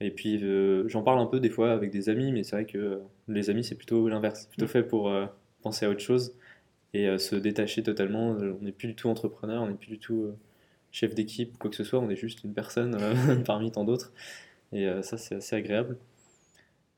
Et 0.00 0.10
puis, 0.10 0.42
euh, 0.42 0.88
j'en 0.88 1.02
parle 1.02 1.18
un 1.18 1.26
peu 1.26 1.40
des 1.40 1.50
fois 1.50 1.72
avec 1.72 1.90
des 1.90 2.08
amis, 2.08 2.32
mais 2.32 2.42
c'est 2.42 2.56
vrai 2.56 2.64
que 2.66 2.78
euh, 2.78 2.98
les 3.28 3.50
amis, 3.50 3.64
c'est 3.64 3.74
plutôt 3.74 4.08
l'inverse. 4.08 4.42
C'est 4.42 4.48
plutôt 4.48 4.66
fait 4.66 4.82
pour 4.82 5.12
penser 5.62 5.86
à 5.86 5.90
autre 5.90 6.00
chose 6.00 6.34
et 6.94 7.08
euh, 7.08 7.18
se 7.18 7.36
détacher 7.36 7.82
totalement. 7.82 8.34
Euh, 8.34 8.56
On 8.60 8.64
n'est 8.64 8.72
plus 8.72 8.88
du 8.88 8.94
tout 8.94 9.08
entrepreneur, 9.08 9.62
on 9.62 9.68
n'est 9.68 9.74
plus 9.74 9.88
du 9.88 9.98
tout 9.98 10.24
euh, 10.24 10.36
chef 10.90 11.14
d'équipe, 11.14 11.58
quoi 11.58 11.70
que 11.70 11.76
ce 11.76 11.84
soit. 11.84 12.00
On 12.00 12.10
est 12.10 12.16
juste 12.16 12.44
une 12.44 12.54
personne 12.54 12.98
parmi 13.46 13.70
tant 13.70 13.84
d'autres. 13.84 14.12
Et 14.72 14.88
ça, 15.02 15.18
c'est 15.18 15.34
assez 15.34 15.56
agréable. 15.56 15.98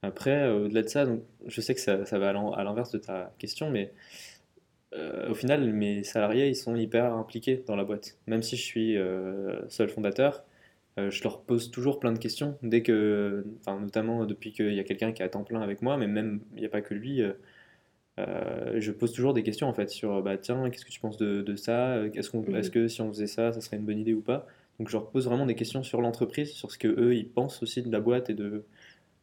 Après, 0.02 0.50
au-delà 0.50 0.82
de 0.82 0.88
ça, 0.88 1.06
donc, 1.06 1.22
je 1.46 1.60
sais 1.62 1.74
que 1.74 1.80
ça, 1.80 2.04
ça 2.04 2.18
va 2.18 2.28
à 2.28 2.64
l'inverse 2.64 2.90
de 2.90 2.98
ta 2.98 3.32
question, 3.38 3.70
mais 3.70 3.94
au 5.26 5.34
final, 5.34 5.72
mes 5.72 6.04
salariés, 6.04 6.48
ils 6.48 6.54
sont 6.54 6.76
hyper 6.76 7.14
impliqués 7.14 7.64
dans 7.66 7.74
la 7.74 7.84
boîte. 7.84 8.18
Même 8.26 8.42
si 8.42 8.56
je 8.56 8.62
suis 8.62 8.98
seul 9.70 9.88
fondateur, 9.88 10.44
je 10.98 11.22
leur 11.22 11.40
pose 11.40 11.70
toujours 11.70 11.98
plein 11.98 12.12
de 12.12 12.18
questions. 12.18 12.58
Dès 12.62 12.82
que, 12.82 13.46
notamment 13.66 14.26
depuis 14.26 14.52
qu'il 14.52 14.74
y 14.74 14.80
a 14.80 14.84
quelqu'un 14.84 15.12
qui 15.12 15.22
est 15.22 15.24
à 15.24 15.30
temps 15.30 15.44
plein 15.44 15.62
avec 15.62 15.80
moi, 15.80 15.96
mais 15.96 16.08
même 16.08 16.40
il 16.54 16.60
n'y 16.60 16.66
a 16.66 16.70
pas 16.70 16.82
que 16.82 16.92
lui, 16.92 17.22
euh, 18.18 18.74
euh, 18.76 18.80
je 18.80 18.92
pose 18.92 19.12
toujours 19.12 19.32
des 19.34 19.42
questions 19.42 19.68
en 19.68 19.72
fait 19.74 19.88
sur, 19.90 20.22
bah 20.22 20.36
tiens, 20.38 20.68
qu'est-ce 20.70 20.84
que 20.84 20.90
tu 20.90 21.00
penses 21.00 21.16
de, 21.16 21.42
de 21.42 21.56
ça? 21.56 21.98
Est-ce 22.14 22.30
qu'on, 22.30 22.42
Mhm. 22.42 22.56
est-ce 22.56 22.70
que 22.70 22.88
si 22.88 23.00
on 23.02 23.08
faisait 23.08 23.26
ça, 23.26 23.52
ça 23.52 23.60
serait 23.60 23.76
une 23.78 23.84
bonne 23.84 23.98
idée 23.98 24.14
ou 24.14 24.20
pas? 24.20 24.46
Donc 24.78 24.88
je 24.88 24.92
leur 24.94 25.08
pose 25.10 25.26
vraiment 25.26 25.46
des 25.46 25.54
questions 25.54 25.82
sur 25.82 26.00
l'entreprise, 26.00 26.50
sur 26.52 26.70
ce 26.70 26.78
que 26.78 26.88
eux 26.88 27.14
ils 27.14 27.28
pensent 27.28 27.62
aussi 27.62 27.82
de 27.82 27.90
la 27.92 28.00
boîte 28.00 28.30
et 28.30 28.34
de, 28.34 28.64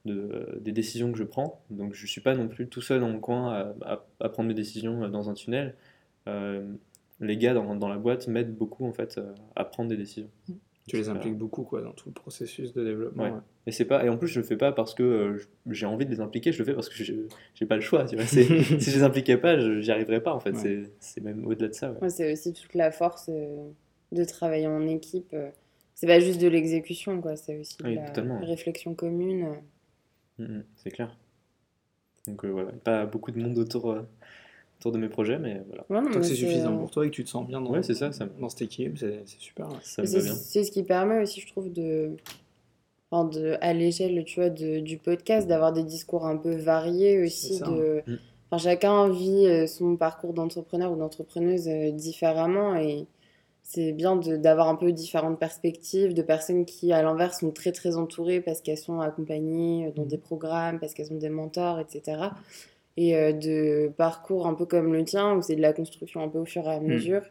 de- 0.05 0.59
des 0.61 0.71
décisions 0.71 1.11
que 1.11 1.17
je 1.17 1.23
prends. 1.23 1.61
Donc 1.69 1.93
je 1.93 2.05
suis 2.07 2.21
pas 2.21 2.35
non 2.35 2.47
plus 2.47 2.67
tout 2.67 2.81
seul 2.81 3.01
dans 3.01 3.09
mon 3.09 3.19
coin 3.19 3.51
à, 3.53 3.73
à- 3.93 4.05
à 4.21 4.29
prendre 4.29 4.47
mes 4.47 4.53
décisions 4.55 5.07
dans 5.09 5.29
un 5.29 5.33
tunnel. 5.33 5.75
Euh, 6.27 6.65
les 7.19 7.37
gars 7.37 7.53
dans, 7.53 7.75
dans 7.75 7.89
la 7.89 7.97
boîte 7.97 8.27
m'aident 8.27 8.55
beaucoup 8.55 8.85
en 8.85 8.93
fait 8.93 9.17
euh, 9.17 9.33
à 9.55 9.65
prendre 9.65 9.89
des 9.89 9.97
décisions. 9.97 10.29
Tu 10.89 10.97
les 10.97 11.09
impliques 11.09 11.37
beaucoup 11.37 11.63
quoi, 11.63 11.81
dans 11.81 11.91
tout 11.93 12.09
le 12.09 12.13
processus 12.13 12.73
de 12.73 12.83
développement. 12.83 13.23
Ouais. 13.23 13.31
ouais. 13.31 13.39
Et 13.67 13.71
c'est 13.71 13.85
pas 13.85 14.03
et 14.05 14.09
en 14.09 14.17
plus 14.17 14.27
je 14.27 14.39
le 14.39 14.45
fais 14.45 14.57
pas 14.57 14.71
parce 14.71 14.93
que 14.93 15.03
euh, 15.03 15.37
j'ai 15.69 15.85
envie 15.85 16.05
de 16.05 16.11
les 16.11 16.19
impliquer, 16.21 16.51
je 16.51 16.59
le 16.59 16.65
fais 16.65 16.73
parce 16.73 16.89
que 16.89 16.95
je- 17.03 17.13
j'ai 17.55 17.65
pas 17.65 17.75
le 17.75 17.81
choix. 17.81 18.05
Tu 18.05 18.15
vois, 18.15 18.25
c'est- 18.25 18.43
si 18.79 18.89
je 18.91 18.95
les 18.97 19.03
impliquais 19.03 19.37
pas, 19.37 19.59
je- 19.59 19.79
j'y 19.81 19.91
arriverais 19.91 20.21
pas 20.21 20.33
en 20.33 20.39
fait. 20.39 20.51
Ouais. 20.51 20.57
C'est 20.61 20.83
c'est 20.99 21.21
même 21.21 21.45
au-delà 21.45 21.67
de 21.69 21.73
ça. 21.73 21.91
ouais. 21.91 21.97
Ouais, 22.01 22.09
c'est 22.09 22.31
aussi 22.31 22.53
toute 22.53 22.73
la 22.73 22.91
force 22.91 23.29
euh, 23.29 23.69
de 24.11 24.23
travailler 24.23 24.67
en 24.67 24.85
équipe. 24.87 25.29
euh. 25.33 25.49
C'est 25.95 26.07
pas 26.07 26.19
juste 26.21 26.39
de 26.41 26.47
l'exécution, 26.47 27.19
quoi. 27.21 27.35
C'est 27.35 27.57
aussi 27.57 27.77
de 27.83 27.89
la 27.89 28.05
totalement. 28.07 28.39
réflexion 28.39 28.95
commune. 28.95 29.55
Mm, 30.37 30.43
mm, 30.45 30.63
c'est 30.77 30.91
clair. 30.91 31.15
Donc 32.27 32.45
euh, 32.45 32.49
voilà, 32.49 32.71
pas 32.71 33.05
beaucoup 33.05 33.31
de 33.31 33.39
monde 33.41 33.57
autour, 33.57 33.91
euh, 33.91 34.01
autour 34.79 34.91
de 34.93 34.97
mes 34.97 35.09
projets, 35.09 35.37
mais 35.37 35.61
voilà, 35.67 35.85
Ouais, 35.89 36.01
non, 36.01 36.11
Tant 36.13 36.19
que 36.19 36.25
c'est 36.25 36.35
suffisant 36.35 36.77
pour 36.77 36.89
toi 36.91 37.05
et 37.05 37.09
que 37.09 37.15
tu 37.15 37.23
te 37.23 37.29
sens 37.29 37.45
bien 37.45 37.59
dans, 37.61 37.71
Ouais, 37.71 37.83
c'est 37.83 37.93
ça, 37.95 38.11
ça 38.11 38.25
me- 38.25 38.31
dans 38.39 38.49
cette 38.49 38.61
équipe, 38.63 38.97
c'est 38.97 39.21
c'est 39.25 39.39
super. 39.39 39.67
ouais. 39.69 39.75
ça 39.83 40.01
me 40.01 40.07
C'est 40.07 40.17
va 40.19 40.23
bien. 40.23 40.33
c'est 40.33 40.63
ce 40.63 40.71
qui 40.71 40.83
permet 40.83 41.21
aussi, 41.21 41.41
je 41.41 41.47
trouve, 41.47 41.71
de, 41.71 42.11
enfin, 43.11 43.25
de 43.29 43.57
à 43.61 43.73
l'échelle, 43.73 44.23
tu 44.25 44.39
vois, 44.39 44.49
de, 44.49 44.79
du 44.79 44.97
podcast, 44.97 45.47
d'avoir 45.47 45.73
des 45.73 45.83
discours 45.83 46.25
un 46.25 46.37
peu 46.37 46.55
variés 46.55 47.21
aussi. 47.21 47.59
De, 47.59 48.03
Mm. 48.07 48.17
enfin, 48.51 48.57
chacun 48.63 49.09
vit 49.09 49.45
euh, 49.47 49.67
son 49.67 49.97
parcours 49.97 50.33
d'entrepreneur 50.33 50.91
ou 50.93 50.95
d'entrepreneuse 50.95 51.67
euh, 51.67 51.91
différemment 51.91 52.75
et 52.77 53.05
c'est 53.63 53.91
bien 53.91 54.15
de- 54.15 54.35
d'avoir 54.37 54.67
un 54.69 54.75
peu 54.75 54.91
différentes 54.93 55.37
perspectives 55.39 56.13
de 56.15 56.21
personnes 56.23 56.65
qui, 56.65 56.91
à 56.93 57.03
l'inverse, 57.03 57.41
sont 57.41 57.51
très 57.51 57.71
très 57.73 57.97
entourées 57.97 58.39
parce 58.41 58.61
qu'elles 58.61 58.77
sont 58.79 58.99
accompagnées 59.01 59.87
euh, 59.87 59.91
dans 59.91 60.05
Mm. 60.05 60.07
des 60.07 60.17
programmes, 60.17 60.79
parce 60.79 60.93
qu'elles 60.93 61.11
ont 61.11 61.17
des 61.17 61.29
mentors, 61.29 61.79
etc. 61.81 62.29
Et 62.97 63.15
euh, 63.15 63.31
de 63.31 63.91
parcours 63.95 64.47
un 64.47 64.53
peu 64.53 64.65
comme 64.65 64.93
le 64.93 65.03
tien 65.05 65.33
où 65.33 65.41
c'est 65.41 65.55
de 65.55 65.61
la 65.61 65.73
construction 65.73 66.21
un 66.21 66.27
peu 66.27 66.39
au 66.39 66.45
fur 66.45 66.67
et 66.67 66.73
à 66.73 66.79
mesure. 66.79 67.21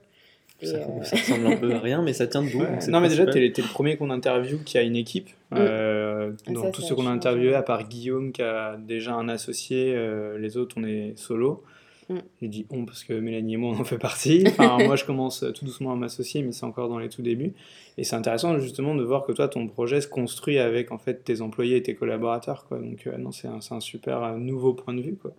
Et, 0.60 0.66
Ça, 0.66 0.76
euh, 0.76 1.02
ça 1.02 1.16
ressemble 1.16 1.46
un 1.46 1.56
peu 1.56 1.72
à 1.72 1.78
rien, 1.78 2.02
mais 2.02 2.12
ça 2.12 2.26
tient 2.26 2.42
debout. 2.42 2.60
Ouais. 2.60 2.78
Non, 2.88 3.00
mais 3.00 3.08
déjà, 3.08 3.26
t'es 3.26 3.46
es 3.46 3.52
le 3.56 3.72
premier 3.72 3.96
qu'on 3.96 4.10
interviewe 4.10 4.58
qui 4.64 4.76
a 4.76 4.82
une 4.82 4.96
équipe. 4.96 5.30
Euh, 5.54 6.32
Ah, 6.46 6.52
dans 6.52 6.62
ça, 6.64 6.70
tous 6.70 6.82
ceux 6.82 6.94
qu'on 6.94 7.06
a 7.06 7.10
interviewés, 7.10 7.54
à 7.54 7.62
part 7.62 7.88
Guillaume 7.88 8.32
qui 8.32 8.42
a 8.42 8.76
déjà 8.76 9.14
un 9.14 9.28
associé, 9.28 9.94
euh, 9.94 10.36
les 10.38 10.56
autres, 10.56 10.76
on 10.78 10.84
est 10.84 11.12
solo. 11.16 11.62
Mm. 12.08 12.18
J'ai 12.40 12.48
dit 12.48 12.66
on 12.70 12.86
parce 12.86 13.04
que 13.04 13.12
Mélanie 13.12 13.54
et 13.54 13.56
moi, 13.56 13.70
on 13.76 13.80
en 13.80 13.84
fait 13.84 13.98
partie. 13.98 14.44
Enfin, 14.48 14.78
moi, 14.84 14.96
je 14.96 15.04
commence 15.04 15.44
tout 15.54 15.64
doucement 15.64 15.92
à 15.92 15.96
m'associer, 15.96 16.42
mais 16.42 16.52
c'est 16.52 16.64
encore 16.64 16.88
dans 16.88 16.98
les 16.98 17.08
tout 17.08 17.22
débuts. 17.22 17.52
Et 17.96 18.04
c'est 18.04 18.16
intéressant 18.16 18.58
justement 18.58 18.94
de 18.94 19.04
voir 19.04 19.24
que 19.24 19.32
toi, 19.32 19.48
ton 19.48 19.66
projet 19.68 20.00
se 20.00 20.08
construit 20.08 20.58
avec 20.58 20.90
en 20.90 20.98
fait 20.98 21.22
tes 21.24 21.40
employés 21.40 21.76
et 21.76 21.82
tes 21.82 21.94
collaborateurs. 21.94 22.64
Quoi. 22.66 22.78
Donc, 22.78 23.06
euh, 23.06 23.16
non, 23.18 23.30
c'est 23.30 23.48
un, 23.48 23.60
c'est 23.60 23.74
un 23.74 23.80
super 23.80 24.36
nouveau 24.38 24.74
point 24.74 24.94
de 24.94 25.02
vue. 25.02 25.16
Quoi. 25.16 25.32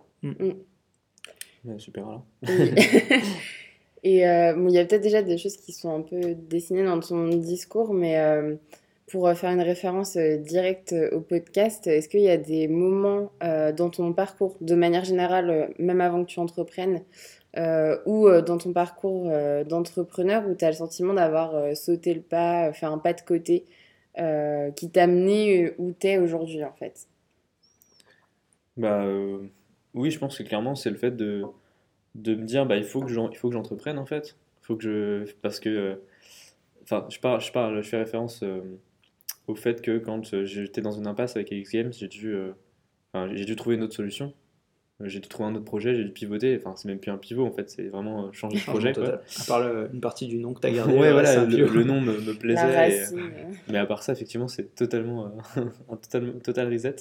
Ouais, 1.64 1.78
super 1.78 2.06
alors. 2.08 2.24
Et 4.02 4.26
euh, 4.26 4.54
bon, 4.54 4.68
il 4.68 4.74
y 4.74 4.78
a 4.78 4.84
peut-être 4.86 5.02
déjà 5.02 5.22
des 5.22 5.36
choses 5.36 5.58
qui 5.58 5.72
sont 5.72 5.94
un 5.94 6.00
peu 6.00 6.34
dessinées 6.34 6.84
dans 6.84 7.00
ton 7.00 7.28
discours, 7.28 7.92
mais 7.92 8.18
euh, 8.18 8.56
pour 9.10 9.28
euh, 9.28 9.34
faire 9.34 9.50
une 9.50 9.60
référence 9.60 10.16
euh, 10.16 10.38
directe 10.38 10.94
au 11.12 11.20
podcast, 11.20 11.86
est-ce 11.86 12.08
qu'il 12.08 12.20
y 12.20 12.30
a 12.30 12.38
des 12.38 12.66
moments 12.66 13.30
euh, 13.42 13.72
dans 13.72 13.90
ton 13.90 14.14
parcours, 14.14 14.56
de 14.62 14.74
manière 14.74 15.04
générale, 15.04 15.74
même 15.78 16.00
avant 16.00 16.24
que 16.24 16.30
tu 16.30 16.40
entreprennes, 16.40 17.02
euh, 17.58 17.98
ou 18.06 18.26
euh, 18.26 18.40
dans 18.40 18.56
ton 18.56 18.72
parcours 18.72 19.28
euh, 19.28 19.64
d'entrepreneur, 19.64 20.48
où 20.48 20.54
tu 20.54 20.64
as 20.64 20.70
le 20.70 20.76
sentiment 20.76 21.12
d'avoir 21.12 21.54
euh, 21.54 21.74
sauté 21.74 22.14
le 22.14 22.22
pas, 22.22 22.72
fait 22.72 22.86
un 22.86 22.98
pas 22.98 23.12
de 23.12 23.20
côté, 23.20 23.66
euh, 24.18 24.70
qui 24.70 24.90
t'a 24.90 25.02
amené 25.02 25.74
où 25.76 25.92
tu 25.92 26.06
es 26.06 26.18
aujourd'hui, 26.18 26.64
en 26.64 26.72
fait? 26.72 27.06
Bah 28.76 29.02
euh, 29.02 29.40
oui, 29.94 30.10
je 30.10 30.18
pense 30.18 30.36
que 30.38 30.42
clairement 30.42 30.74
c'est 30.74 30.90
le 30.90 30.96
fait 30.96 31.12
de, 31.16 31.42
de 32.14 32.34
me 32.34 32.44
dire 32.44 32.66
bah 32.66 32.76
il 32.76 32.84
faut 32.84 33.00
que 33.00 33.08
j'en- 33.12 33.30
il 33.30 33.36
faut 33.36 33.48
que 33.48 33.54
j'entreprenne 33.54 33.98
en 33.98 34.06
fait. 34.06 34.36
Faut 34.62 34.76
que 34.76 34.82
je 34.84 35.32
parce 35.42 35.58
que 35.60 35.68
euh, 35.68 35.94
enfin 36.82 37.06
je 37.10 37.18
parle 37.18 37.40
je 37.40 37.52
parle 37.52 37.82
je 37.82 37.88
fais 37.88 37.98
référence 37.98 38.42
euh, 38.42 38.60
au 39.46 39.54
fait 39.54 39.82
que 39.82 39.98
quand 39.98 40.32
euh, 40.34 40.44
j'étais 40.44 40.80
dans 40.80 40.92
une 40.92 41.06
impasse 41.06 41.36
avec 41.36 41.50
X 41.50 41.70
Games, 41.72 41.92
j'ai 41.92 42.08
dû 42.08 42.32
euh, 42.34 42.52
enfin, 43.12 43.32
j'ai 43.34 43.44
dû 43.44 43.56
trouver 43.56 43.76
une 43.76 43.82
autre 43.82 43.94
solution. 43.94 44.32
J'ai 45.02 45.18
dû 45.18 45.28
trouver 45.28 45.48
un 45.48 45.54
autre 45.54 45.64
projet, 45.64 45.94
j'ai 45.94 46.04
dû 46.04 46.10
pivoter. 46.12 46.54
Enfin, 46.58 46.74
c'est 46.76 46.86
même 46.86 46.98
plus 46.98 47.10
un 47.10 47.16
pivot 47.16 47.46
en 47.46 47.50
fait, 47.52 47.70
c'est 47.70 47.88
vraiment 47.88 48.26
euh, 48.26 48.32
changer 48.32 48.58
de 48.58 48.62
projet 48.64 48.92
quoi. 48.92 49.22
À 49.40 49.44
part 49.46 49.60
le- 49.60 49.88
une 49.94 50.00
partie 50.02 50.26
du 50.28 50.36
nom 50.38 50.52
que 50.52 50.60
tu 50.60 50.66
as 50.66 50.72
gardé. 50.72 50.92
Ouais, 50.98 51.10
voilà, 51.12 51.46
le, 51.46 51.84
nom 51.84 52.02
me, 52.02 52.20
me 52.20 52.32
La 52.32 52.34
plaisait. 52.38 52.90
et- 52.90 53.00
euh. 53.00 53.30
mais 53.68 53.78
à 53.78 53.86
part 53.86 54.02
ça, 54.02 54.12
effectivement, 54.12 54.46
c'est 54.46 54.74
totalement 54.74 55.32
euh, 55.56 55.62
un 55.90 55.96
total, 55.96 56.34
total 56.42 56.70
reset. 56.70 56.96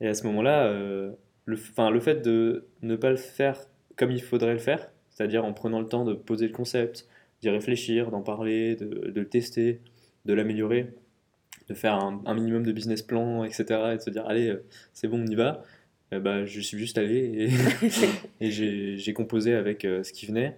Et 0.00 0.08
à 0.08 0.14
ce 0.14 0.26
moment-là, 0.28 0.68
euh, 0.68 1.10
le, 1.50 1.56
enfin, 1.56 1.90
le 1.90 2.00
fait 2.00 2.22
de 2.22 2.66
ne 2.82 2.96
pas 2.96 3.10
le 3.10 3.16
faire 3.16 3.58
comme 3.96 4.10
il 4.10 4.22
faudrait 4.22 4.52
le 4.52 4.58
faire, 4.58 4.90
c'est-à-dire 5.10 5.44
en 5.44 5.52
prenant 5.52 5.80
le 5.80 5.86
temps 5.86 6.04
de 6.04 6.14
poser 6.14 6.46
le 6.46 6.52
concept, 6.52 7.06
d'y 7.42 7.50
réfléchir, 7.50 8.10
d'en 8.10 8.22
parler, 8.22 8.76
de, 8.76 8.86
de 8.86 9.20
le 9.20 9.28
tester, 9.28 9.80
de 10.24 10.32
l'améliorer, 10.32 10.94
de 11.68 11.74
faire 11.74 11.94
un, 11.94 12.22
un 12.24 12.34
minimum 12.34 12.64
de 12.64 12.72
business 12.72 13.02
plan, 13.02 13.44
etc. 13.44 13.64
et 13.92 13.96
de 13.96 14.02
se 14.02 14.10
dire, 14.10 14.26
allez, 14.26 14.48
euh, 14.48 14.64
c'est 14.92 15.08
bon, 15.08 15.22
on 15.22 15.26
y 15.26 15.34
va. 15.34 15.62
Eh 16.12 16.18
ben, 16.18 16.44
je 16.44 16.60
suis 16.60 16.78
juste 16.78 16.98
allé 16.98 17.50
et, 18.40 18.40
et 18.40 18.50
j'ai 18.50 19.12
composé 19.12 19.54
avec 19.54 19.84
euh, 19.84 20.02
ce 20.02 20.12
qui 20.12 20.26
venait. 20.26 20.56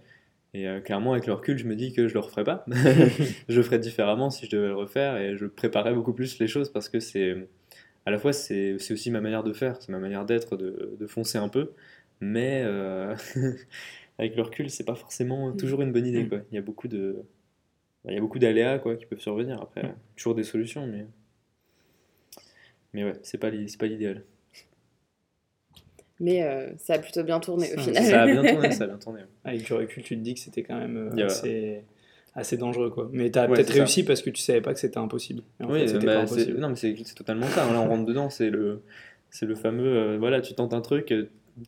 Et 0.54 0.68
euh, 0.68 0.80
clairement, 0.80 1.12
avec 1.12 1.26
le 1.26 1.32
recul, 1.32 1.58
je 1.58 1.64
me 1.66 1.74
dis 1.74 1.92
que 1.92 2.08
je 2.08 2.14
le 2.14 2.20
referai 2.20 2.44
pas. 2.44 2.64
je 3.48 3.56
le 3.56 3.62
ferais 3.62 3.78
différemment 3.78 4.30
si 4.30 4.46
je 4.46 4.50
devais 4.50 4.68
le 4.68 4.74
refaire 4.74 5.16
et 5.16 5.36
je 5.36 5.46
préparais 5.46 5.94
beaucoup 5.94 6.12
plus 6.12 6.38
les 6.38 6.46
choses 6.46 6.70
parce 6.70 6.88
que 6.88 7.00
c'est 7.00 7.48
à 8.06 8.10
la 8.10 8.18
fois 8.18 8.32
c'est 8.32 8.74
aussi 8.74 9.10
ma 9.10 9.20
manière 9.20 9.44
de 9.44 9.52
faire, 9.52 9.80
c'est 9.80 9.90
ma 9.90 9.98
manière 9.98 10.24
d'être, 10.24 10.56
de, 10.56 10.96
de 10.98 11.06
foncer 11.06 11.38
un 11.38 11.48
peu, 11.48 11.72
mais 12.20 12.62
euh, 12.64 13.14
avec 14.18 14.36
le 14.36 14.42
recul, 14.42 14.70
c'est 14.70 14.84
pas 14.84 14.94
forcément 14.94 15.52
toujours 15.52 15.82
une 15.82 15.92
bonne 15.92 16.06
idée 16.06 16.28
quoi. 16.28 16.38
Il 16.50 16.54
y 16.54 16.58
a 16.58 16.62
beaucoup 16.62 16.88
de 16.88 17.22
il 18.08 18.14
y 18.14 18.18
a 18.18 18.20
beaucoup 18.20 18.40
d'aléas 18.40 18.78
quoi 18.78 18.96
qui 18.96 19.06
peuvent 19.06 19.20
survenir 19.20 19.60
après, 19.60 19.94
toujours 20.16 20.34
des 20.34 20.44
solutions 20.44 20.86
mais 20.86 21.06
Mais 22.92 23.04
ouais, 23.04 23.14
c'est 23.22 23.38
pas 23.38 23.50
c'est 23.66 23.78
pas 23.78 23.86
l'idéal. 23.86 24.24
Mais 26.22 26.44
euh, 26.44 26.70
ça 26.78 26.94
a 26.94 26.98
plutôt 27.00 27.24
bien 27.24 27.40
tourné 27.40 27.74
au 27.74 27.80
final. 27.80 28.04
Ça 28.04 28.22
a 28.22 28.26
bien 28.26 28.44
tourné, 28.52 28.70
ça 28.70 28.84
a 28.84 28.86
bien 28.86 28.98
tourné. 28.98 29.22
Avec 29.44 29.64
du 29.64 29.72
recul, 29.72 30.04
tu 30.04 30.16
te 30.16 30.22
dis 30.22 30.34
que 30.34 30.40
c'était 30.40 30.62
quand 30.62 30.78
même 30.78 30.96
euh, 30.96 31.26
assez, 31.26 31.82
assez 32.34 32.56
dangereux. 32.56 32.90
Quoi. 32.90 33.08
Mais 33.12 33.30
tu 33.30 33.38
as 33.38 33.42
Ouais, 33.42 33.56
peut-être 33.56 33.68
ça. 33.72 33.78
réussi 33.78 34.04
parce 34.04 34.22
que 34.22 34.30
tu 34.30 34.40
savais 34.42 34.60
pas 34.60 34.72
que 34.72 34.80
c'était 34.80 34.98
impossible. 34.98 35.42
En 35.62 35.70
Oui, 35.70 35.86
fait, 35.86 35.98
bah, 35.98 36.14
pas 36.14 36.26
c'est- 36.26 36.32
impossible. 36.34 36.58
non, 36.58 36.68
mais 36.70 36.76
c'est 36.76 36.94
totalement 37.14 37.46
ça. 37.46 37.64
hein. 37.66 37.72
Là, 37.72 37.80
on 37.80 37.88
rentre 37.88 38.04
dedans, 38.06 38.30
c'est 38.30 38.50
le, 38.50 38.80
c'est 39.30 39.46
le 39.46 39.54
fameux, 39.54 39.86
euh, 39.96 40.16
voilà, 40.18 40.40
tu 40.40 40.54
tentes 40.54 40.72
un 40.74 40.80
truc, 40.80 41.12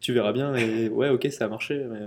tu 0.00 0.12
verras 0.12 0.32
bien, 0.32 0.54
et 0.54 0.88
ouais, 0.88 1.10
ok, 1.10 1.26
ça 1.30 1.44
a 1.44 1.48
marché. 1.48 1.84
Mais 1.90 1.98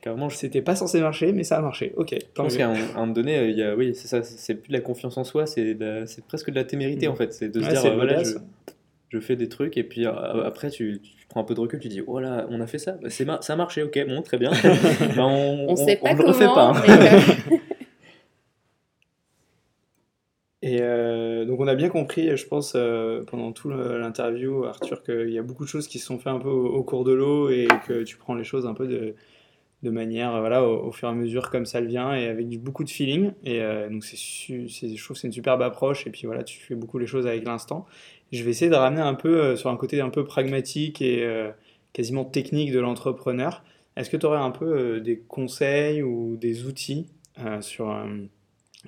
carrément, 0.00 0.28
je, 0.28 0.36
C'était 0.36 0.62
pas 0.62 0.76
censé 0.76 1.00
marcher, 1.00 1.32
mais 1.32 1.42
ça 1.42 1.56
a 1.58 1.60
marché. 1.60 1.92
Ok, 1.96 2.14
je 2.14 2.24
pense 2.34 2.56
qu'à 2.56 2.68
un, 2.68 2.74
un 2.74 3.00
moment 3.00 3.06
donné, 3.12 3.36
euh, 3.38 3.48
il 3.50 3.56
y 3.58 3.62
a, 3.64 3.74
oui, 3.74 3.94
c'est 3.96 4.06
ça, 4.08 4.22
c'est 4.22 4.54
plus 4.54 4.68
de 4.68 4.74
la 4.74 4.80
confiance 4.80 5.16
en 5.18 5.24
soi, 5.24 5.46
c'est 5.46 5.76
presque 6.28 6.50
de 6.50 6.54
la 6.54 6.64
témérité 6.64 7.06
Mhm. 7.06 7.12
en 7.12 7.16
fait. 7.16 7.32
C'est 7.32 7.48
de 7.48 7.60
se 7.60 7.68
dire, 7.68 7.84
euh, 7.84 7.94
voilà, 7.96 8.22
je, 9.10 9.18
fais 9.20 9.34
des 9.36 9.48
trucs, 9.48 9.76
et 9.76 9.82
puis 9.84 10.06
euh, 10.06 10.12
après, 10.44 10.70
tu, 10.70 11.00
tu 11.02 11.26
prends 11.28 11.40
un 11.40 11.44
peu 11.44 11.54
de 11.54 11.60
recul, 11.60 11.80
tu 11.80 11.88
dis, 11.88 12.02
oh 12.06 12.20
là, 12.20 12.46
on 12.50 12.60
a 12.60 12.66
fait 12.68 12.78
ça, 12.78 12.92
Bah, 12.92 13.08
c'est 13.10 13.26
ça 13.40 13.52
a 13.54 13.56
marché, 13.56 13.82
ok, 13.82 13.98
bon, 14.06 14.22
très 14.22 14.38
bien. 14.38 14.50
Bah, 15.16 15.24
on 15.26 15.66
On 15.70 15.76
sait 15.76 15.96
pas 15.96 16.12
le 16.12 16.16
comment, 16.18 16.28
refait 16.28 16.44
pas. 16.44 16.72
hein. 16.76 17.52
Et 20.60 20.78
euh, 20.80 21.44
donc 21.44 21.60
on 21.60 21.68
a 21.68 21.76
bien 21.76 21.88
compris, 21.88 22.36
je 22.36 22.46
pense, 22.46 22.72
euh, 22.74 23.22
pendant 23.24 23.52
tout 23.52 23.70
l'interview, 23.70 24.64
Arthur, 24.64 25.04
qu'il 25.04 25.30
y 25.30 25.38
a 25.38 25.42
beaucoup 25.42 25.64
de 25.64 25.68
choses 25.68 25.86
qui 25.86 26.00
se 26.00 26.06
sont 26.06 26.18
faites 26.18 26.32
un 26.32 26.40
peu 26.40 26.48
au, 26.48 26.82
cours 26.82 27.04
de 27.04 27.12
l'eau 27.12 27.48
et 27.48 27.68
que 27.86 28.02
tu 28.02 28.16
prends 28.16 28.34
les 28.34 28.42
choses 28.42 28.66
un 28.66 28.74
peu 28.74 28.88
de, 28.88 29.14
manière, 29.90 30.34
euh, 30.34 30.40
voilà, 30.40 30.64
au, 30.66 30.90
fur 30.90 31.08
et 31.08 31.12
à 31.12 31.14
mesure 31.14 31.50
comme 31.50 31.64
ça 31.64 31.80
le 31.80 31.86
vient 31.86 32.12
et 32.12 32.26
avec 32.26 32.48
beaucoup 32.60 32.82
de 32.82 32.90
feeling. 32.90 33.32
Et 33.44 33.60
donc 33.88 34.04
c'est, 34.04 34.16
je 34.16 35.04
trouve 35.04 35.16
c'est 35.16 35.28
une 35.28 35.32
superbe 35.32 35.62
approche 35.62 36.06
et 36.08 36.10
puis 36.10 36.26
voilà, 36.26 36.42
tu 36.42 36.58
fais 36.58 36.74
beaucoup 36.74 36.98
les 36.98 37.06
choses 37.06 37.26
avec 37.26 37.44
l'instant. 37.44 37.86
Je 38.32 38.42
vais 38.42 38.50
essayer 38.50 38.70
de 38.70 38.76
ramener 38.76 39.02
un 39.02 39.14
peu 39.14 39.54
sur 39.56 39.70
un 39.70 39.76
côté 39.76 40.00
un 40.00 40.10
peu 40.10 40.24
pragmatique 40.24 41.00
et 41.00 41.24
quasiment 41.92 42.24
technique 42.24 42.72
de 42.72 42.80
l'entrepreneur. 42.80 43.62
Est-ce 43.96 44.10
que 44.10 44.16
tu 44.16 44.26
aurais 44.26 44.38
un 44.38 44.50
peu 44.50 45.00
des 45.00 45.18
conseils 45.20 46.02
ou 46.02 46.36
des 46.36 46.66
outils 46.66 47.06
sur... 47.60 47.96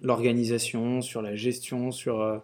l'organisation, 0.02 1.02
sur 1.02 1.22
la 1.22 1.34
gestion, 1.36 1.90
sur 1.92 2.20
euh, 2.20 2.38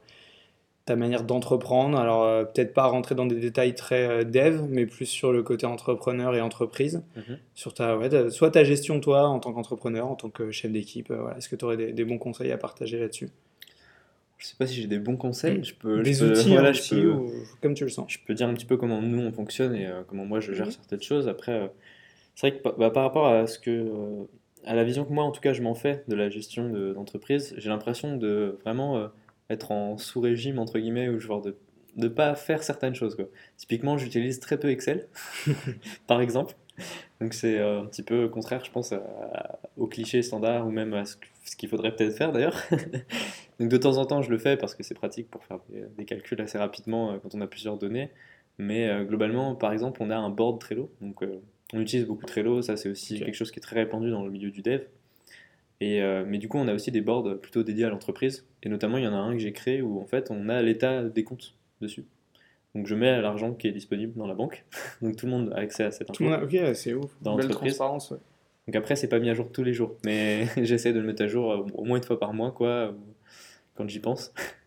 ta 0.84 0.94
manière 0.96 1.24
d'entreprendre. 1.24 1.98
Alors, 1.98 2.22
euh, 2.24 2.44
peut-être 2.44 2.72
pas 2.72 2.86
rentrer 2.86 3.14
dans 3.14 3.26
des 3.26 3.36
détails 3.40 3.74
très 3.74 4.06
euh, 4.08 4.24
dev, 4.24 4.62
mais 4.68 4.86
plus 4.86 5.06
sur 5.06 5.32
le 5.32 5.42
côté 5.42 5.66
entrepreneur 5.66 6.34
et 6.34 6.40
entreprise. 6.40 7.02
Mhm. 7.16 7.38
Sur 7.54 7.74
ta, 7.74 7.96
ouais, 7.98 8.08
ta- 8.08 8.30
soit 8.30 8.50
ta 8.52 8.62
gestion, 8.64 9.00
toi, 9.00 9.26
en 9.28 9.40
tant 9.40 9.52
qu'entrepreneur, 9.52 10.06
en 10.06 10.14
tant 10.14 10.30
que 10.30 10.50
chef 10.52 10.70
d'équipe. 10.70 11.10
euh, 11.10 11.16
voilà. 11.20 11.38
Est-ce 11.38 11.48
que 11.48 11.56
tu 11.56 11.64
aurais 11.64 11.76
des, 11.76 11.92
des 11.92 12.04
bons 12.04 12.18
conseils 12.18 12.52
à 12.52 12.58
partager 12.58 12.98
là-dessus? 12.98 13.28
Je 14.38 14.46
sais 14.48 14.56
pas 14.58 14.66
si 14.66 14.74
j'ai 14.74 14.86
des 14.86 14.98
bons 14.98 15.16
conseils, 15.16 15.64
je 15.64 15.74
peux, 15.74 16.02
Des 16.02 16.12
je 16.12 16.24
peux- 16.24 16.30
outils, 16.38 16.50
voilà, 16.52 16.68
hein, 16.68 16.72
je 16.72 16.94
peux- 16.94 17.10
ou 17.10 17.32
comme 17.62 17.72
tu 17.72 17.84
le 17.84 17.90
sens. 17.90 18.04
je 18.12 18.18
peux 18.26 18.34
dire 18.34 18.46
un 18.46 18.52
petit 18.54 18.66
peu 18.66 18.76
comment 18.76 19.00
nous 19.00 19.18
on 19.22 19.32
fonctionne 19.32 19.74
et 19.74 19.88
comment 20.08 20.26
moi 20.26 20.40
je 20.40 20.52
gère 20.52 20.66
Mhm. 20.66 20.72
certaines 20.72 21.02
choses. 21.02 21.26
Après, 21.26 21.72
c'est 22.34 22.50
vrai 22.50 22.58
que 22.60 22.68
bah, 22.78 22.90
par 22.90 23.02
rapport 23.04 23.26
à 23.28 23.46
ce 23.46 23.58
que, 23.58 23.86
à 24.66 24.74
la 24.74 24.84
vision 24.84 25.04
que 25.04 25.12
moi 25.12 25.24
en 25.24 25.30
tout 25.30 25.40
cas 25.40 25.52
je 25.52 25.62
m'en 25.62 25.74
fais 25.74 26.04
de 26.08 26.14
la 26.14 26.28
gestion 26.28 26.68
de- 26.68 26.92
d'entreprise, 26.92 27.54
j'ai 27.56 27.68
l'impression 27.68 28.16
de 28.16 28.58
vraiment 28.62 28.96
euh, 28.96 29.08
être 29.48 29.70
en 29.70 29.96
sous-régime 29.96 30.58
entre 30.58 30.78
guillemets 30.78 31.08
ou 31.08 31.18
genre 31.20 31.40
de 31.40 31.56
ne 31.96 32.08
pas 32.08 32.34
faire 32.34 32.62
certaines 32.62 32.94
choses. 32.94 33.16
Typiquement, 33.56 33.96
j'utilise 33.96 34.38
très 34.38 34.58
peu 34.60 34.68
Excel, 34.68 35.08
par 36.06 36.20
exemple. 36.20 36.54
Donc 37.22 37.32
c'est 37.32 37.58
euh, 37.58 37.80
un 37.80 37.86
petit 37.86 38.02
peu 38.02 38.28
contraire, 38.28 38.62
je 38.64 38.70
pense, 38.70 38.92
à- 38.92 39.58
au 39.78 39.86
cliché 39.86 40.20
standard 40.22 40.66
ou 40.66 40.70
même 40.70 40.92
à 40.92 41.04
ce, 41.06 41.16
qu'il 41.56 41.68
faudrait 41.70 41.94
peut-être 41.94 42.14
faire 42.14 42.32
d'ailleurs. 42.32 42.60
Donc 43.60 43.70
de 43.70 43.76
temps 43.78 43.96
en 43.96 44.04
temps, 44.04 44.20
je 44.20 44.30
le 44.30 44.38
fais 44.38 44.58
parce 44.58 44.74
que 44.74 44.82
c'est 44.82 44.94
pratique 44.94 45.30
pour 45.30 45.44
faire 45.44 45.58
des, 45.96 46.04
calculs 46.04 46.40
assez 46.42 46.58
rapidement 46.58 47.12
euh, 47.12 47.18
quand 47.22 47.34
on 47.34 47.40
a 47.40 47.46
plusieurs 47.46 47.78
données. 47.78 48.10
Mais 48.58 49.04
globalement, 49.04 49.54
par 49.54 49.72
exemple, 49.74 50.02
on 50.02 50.08
a 50.08 50.16
un 50.16 50.30
board 50.30 50.58
Trello. 50.60 50.90
Donc 51.02 51.22
on 51.72 51.80
utilise 51.80 52.06
beaucoup 52.06 52.26
Trello, 52.26 52.62
ça 52.62 52.76
c'est 52.76 52.88
aussi 52.88 53.18
quelque 53.18 53.34
chose 53.34 53.50
qui 53.50 53.58
est 53.58 53.62
très 53.62 53.76
répandu 53.76 54.10
dans 54.10 54.24
le 54.24 54.30
milieu 54.30 54.50
du 54.50 54.62
dev. 54.62 54.82
Et, 55.80 56.00
euh, 56.02 56.24
mais 56.26 56.38
du 56.38 56.48
coup, 56.48 56.56
on 56.58 56.68
a 56.68 56.74
aussi 56.74 56.90
des 56.90 57.02
boards 57.02 57.38
plutôt 57.40 57.62
dédiés 57.62 57.84
à 57.84 57.90
l'entreprise. 57.90 58.46
Et 58.62 58.68
notamment, 58.70 58.96
il 58.98 59.04
y 59.04 59.06
en 59.06 59.12
a 59.12 59.16
un 59.18 59.32
que 59.32 59.38
j'ai 59.40 59.52
créé 59.52 59.82
où 59.82 60.00
en 60.00 60.06
fait, 60.06 60.30
on 60.30 60.48
a 60.48 60.62
l'état 60.62 61.02
des 61.04 61.22
comptes 61.24 61.54
dessus. 61.82 62.04
Donc 62.74 62.86
je 62.86 62.94
mets 62.94 63.20
l'argent 63.20 63.52
qui 63.54 63.68
est 63.68 63.72
disponible 63.72 64.12
dans 64.16 64.26
la 64.26 64.34
banque. 64.34 64.64
Donc 65.02 65.16
tout 65.16 65.26
le 65.26 65.32
monde 65.32 65.52
a 65.54 65.58
accès 65.58 65.84
à 65.84 65.90
cette 65.90 66.06
Tout 66.08 66.24
info. 66.24 66.24
monde 66.24 66.34
a- 66.34 66.44
Ok, 66.44 66.74
c'est 66.74 66.94
ouf. 66.94 67.10
Dans 67.20 67.36
Belle 67.36 67.48
transparence. 67.48 68.10
ouais. 68.10 68.18
Donc 68.66 68.76
après, 68.76 68.96
c'est 68.96 69.08
pas 69.08 69.18
mis 69.18 69.28
à 69.30 69.34
jour 69.34 69.50
tous 69.52 69.62
les 69.62 69.72
jours, 69.74 69.96
mais 70.04 70.46
j'essaie 70.64 70.92
de 70.92 70.98
le 71.00 71.06
mettre 71.06 71.22
à 71.22 71.26
jour 71.26 71.52
euh, 71.52 71.64
au 71.74 71.84
moins 71.84 71.98
une 71.98 72.04
fois 72.04 72.18
par 72.18 72.32
mois, 72.34 72.50
quoi, 72.52 72.90
ou 72.92 72.96
quand 73.74 73.88
j'y 73.88 74.00
pense. 74.00 74.32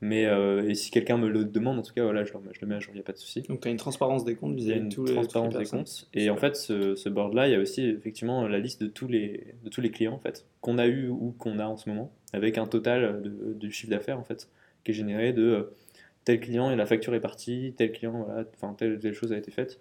Mais 0.00 0.26
euh, 0.26 0.68
et 0.68 0.74
si 0.74 0.90
quelqu'un 0.90 1.16
me 1.16 1.28
le 1.28 1.44
demande, 1.44 1.78
en 1.78 1.82
tout 1.82 1.94
cas, 1.94 2.02
voilà, 2.02 2.24
je, 2.24 2.32
je 2.32 2.60
le 2.60 2.66
mets 2.66 2.74
à 2.74 2.80
jour, 2.80 2.92
il 2.92 2.96
n'y 2.96 3.00
a 3.00 3.04
pas 3.04 3.12
de 3.12 3.18
souci. 3.18 3.42
Donc 3.42 3.60
tu 3.62 3.68
as 3.68 3.70
une 3.70 3.78
transparence 3.78 4.24
des 4.24 4.34
comptes 4.34 4.54
Il 4.58 4.64
y 4.64 4.72
a 4.72 4.74
vis-à-vis 4.74 4.80
une 4.82 4.88
de 4.90 4.94
tous 4.94 5.04
les, 5.06 5.12
transparence 5.14 5.56
des 5.56 5.64
comptes. 5.64 6.08
Et 6.12 6.28
en 6.30 6.36
fait, 6.36 6.56
ce, 6.56 6.94
ce 6.94 7.08
board-là, 7.08 7.48
il 7.48 7.52
y 7.52 7.54
a 7.54 7.60
aussi 7.60 7.84
effectivement 7.86 8.46
la 8.46 8.58
liste 8.58 8.82
de 8.82 8.88
tous 8.88 9.08
les, 9.08 9.54
de 9.64 9.70
tous 9.70 9.80
les 9.80 9.90
clients 9.90 10.12
en 10.12 10.18
fait, 10.18 10.44
qu'on 10.60 10.76
a 10.78 10.86
eu 10.86 11.08
ou 11.08 11.34
qu'on 11.38 11.58
a 11.58 11.66
en 11.66 11.76
ce 11.76 11.88
moment, 11.88 12.12
avec 12.34 12.58
un 12.58 12.66
total 12.66 13.22
de, 13.22 13.54
du 13.54 13.70
chiffre 13.72 13.90
d'affaires 13.90 14.18
en 14.18 14.24
fait, 14.24 14.48
qui 14.84 14.90
est 14.90 14.94
généré 14.94 15.32
de 15.32 15.42
euh, 15.42 15.62
tel 16.24 16.40
client 16.40 16.70
et 16.70 16.76
la 16.76 16.86
facture 16.86 17.14
est 17.14 17.20
partie, 17.20 17.72
tel 17.76 17.92
client, 17.92 18.24
voilà, 18.26 18.44
enfin 18.54 18.74
telle, 18.74 18.98
telle 18.98 19.14
chose 19.14 19.32
a 19.32 19.38
été 19.38 19.50
faite. 19.50 19.80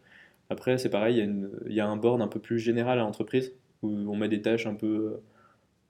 Après, 0.49 0.78
c'est 0.78 0.89
pareil, 0.89 1.16
il 1.16 1.18
y, 1.18 1.22
a 1.22 1.26
une- 1.26 1.49
il 1.68 1.74
y 1.74 1.80
a 1.82 1.88
un 1.88 1.97
board 1.97 2.22
un 2.22 2.28
peu 2.28 2.39
plus 2.39 2.59
général 2.59 2.99
à 2.99 3.01
l'entreprise 3.01 3.53
où 3.82 3.89
on 3.89 4.16
met 4.16 4.30
des 4.30 4.41
tâches 4.41 4.68
un 4.68 4.76
peu, 4.76 5.18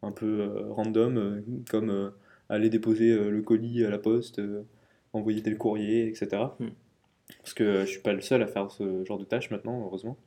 un 0.02 0.12
peu 0.12 0.42
euh, 0.42 0.64
random, 0.70 1.44
comme 1.70 2.12
aller 2.50 2.70
déposer 2.70 3.12
euh, 3.12 3.30
le 3.30 3.42
colis 3.42 3.86
à 3.86 3.90
la 3.90 3.98
poste, 3.98 4.40
euh, 4.40 4.64
envoyer 5.14 5.42
tel 5.42 5.58
courrier, 5.58 6.08
etc. 6.08 6.44
Hmm. 6.60 6.70
Parce 7.42 7.54
que 7.54 7.82
je 7.82 7.86
suis 7.86 8.02
pas 8.02 8.14
le 8.14 8.22
seul 8.22 8.42
à 8.42 8.48
faire 8.48 8.70
ce 8.72 9.04
genre 9.06 9.18
de 9.18 9.26
tâches 9.26 9.50
maintenant, 9.50 9.82
heureusement. 9.86 10.18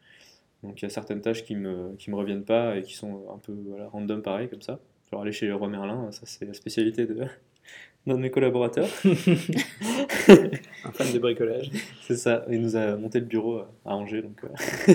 Donc 0.62 0.80
il 0.80 0.84
y 0.84 0.86
a 0.86 0.90
certaines 0.90 1.20
tâches 1.20 1.44
qui 1.44 1.54
me, 1.54 1.94
qui 1.98 2.10
me 2.10 2.16
reviennent 2.16 2.44
pas 2.44 2.76
et 2.76 2.82
qui 2.82 2.94
sont 2.94 3.26
un 3.32 3.38
peu 3.38 3.52
voilà, 3.68 3.88
random 3.88 4.22
pareil, 4.22 4.48
comme 4.48 4.62
ça. 4.62 4.80
Genre 5.10 5.22
aller 5.22 5.32
chez 5.32 5.46
Leroy 5.46 5.68
Merlin, 5.68 6.10
ça 6.10 6.22
c'est 6.24 6.44
la 6.44 6.54
spécialité 6.54 7.06
de 7.06 7.24
d'un 8.06 8.14
de 8.14 8.20
mes 8.20 8.30
collaborateurs. 8.30 8.88
Un 9.04 10.92
fan 10.92 11.12
de 11.12 11.18
bricolage. 11.18 11.70
C'est 12.02 12.16
ça, 12.16 12.44
il 12.50 12.60
nous 12.60 12.76
a 12.76 12.96
monté 12.96 13.20
le 13.20 13.26
bureau 13.26 13.62
à 13.84 13.94
Angers, 13.94 14.22
donc 14.22 14.42
euh, 14.44 14.94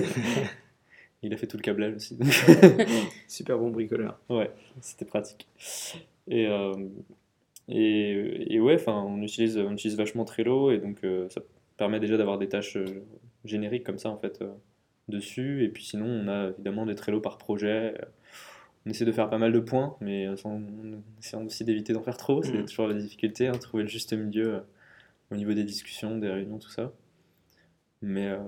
il 1.22 1.32
a 1.32 1.36
fait 1.36 1.46
tout 1.46 1.56
le 1.56 1.62
câblage 1.62 1.94
aussi. 1.94 2.18
Super 3.28 3.58
bon 3.58 3.70
bricoleur. 3.70 4.18
Ouais, 4.28 4.50
c'était 4.80 5.04
pratique. 5.04 5.46
Et, 6.28 6.46
euh, 6.46 6.72
et, 7.68 8.54
et 8.54 8.60
ouais, 8.60 8.74
enfin, 8.74 9.02
on 9.06 9.22
utilise, 9.22 9.58
on 9.58 9.72
utilise 9.72 9.96
vachement 9.96 10.24
Trello 10.24 10.70
et 10.70 10.78
donc 10.78 10.98
euh, 11.04 11.28
ça 11.30 11.40
permet 11.76 12.00
déjà 12.00 12.16
d'avoir 12.16 12.38
des 12.38 12.48
tâches 12.48 12.76
euh, 12.76 13.04
génériques 13.44 13.84
comme 13.84 13.98
ça 13.98 14.10
en 14.10 14.18
fait 14.18 14.42
dessus. 15.08 15.64
Et 15.64 15.68
puis 15.68 15.84
sinon, 15.84 16.06
on 16.06 16.28
a 16.28 16.50
évidemment 16.50 16.86
des 16.86 16.94
Trello 16.94 17.20
par 17.20 17.38
projet. 17.38 17.94
On 18.84 18.90
essaie 18.90 19.04
de 19.04 19.12
faire 19.12 19.30
pas 19.30 19.38
mal 19.38 19.52
de 19.52 19.60
points, 19.60 19.96
mais 20.00 20.28
en 20.44 20.60
essayant 21.20 21.44
aussi 21.44 21.64
d'éviter 21.64 21.92
d'en 21.92 22.02
faire 22.02 22.16
trop. 22.16 22.42
C'est 22.42 22.52
Mhm. 22.52 22.66
toujours 22.66 22.88
la 22.88 22.94
difficulté, 22.94 23.46
hein, 23.46 23.52
trouver 23.52 23.84
le 23.84 23.88
juste 23.88 24.12
milieu 24.12 24.54
euh, 24.56 24.60
au 25.30 25.36
niveau 25.36 25.54
des 25.54 25.62
discussions, 25.64 26.18
des 26.18 26.28
réunions, 26.28 26.58
tout 26.58 26.68
ça. 26.70 26.92
Mais 28.00 28.28
euh, 28.28 28.38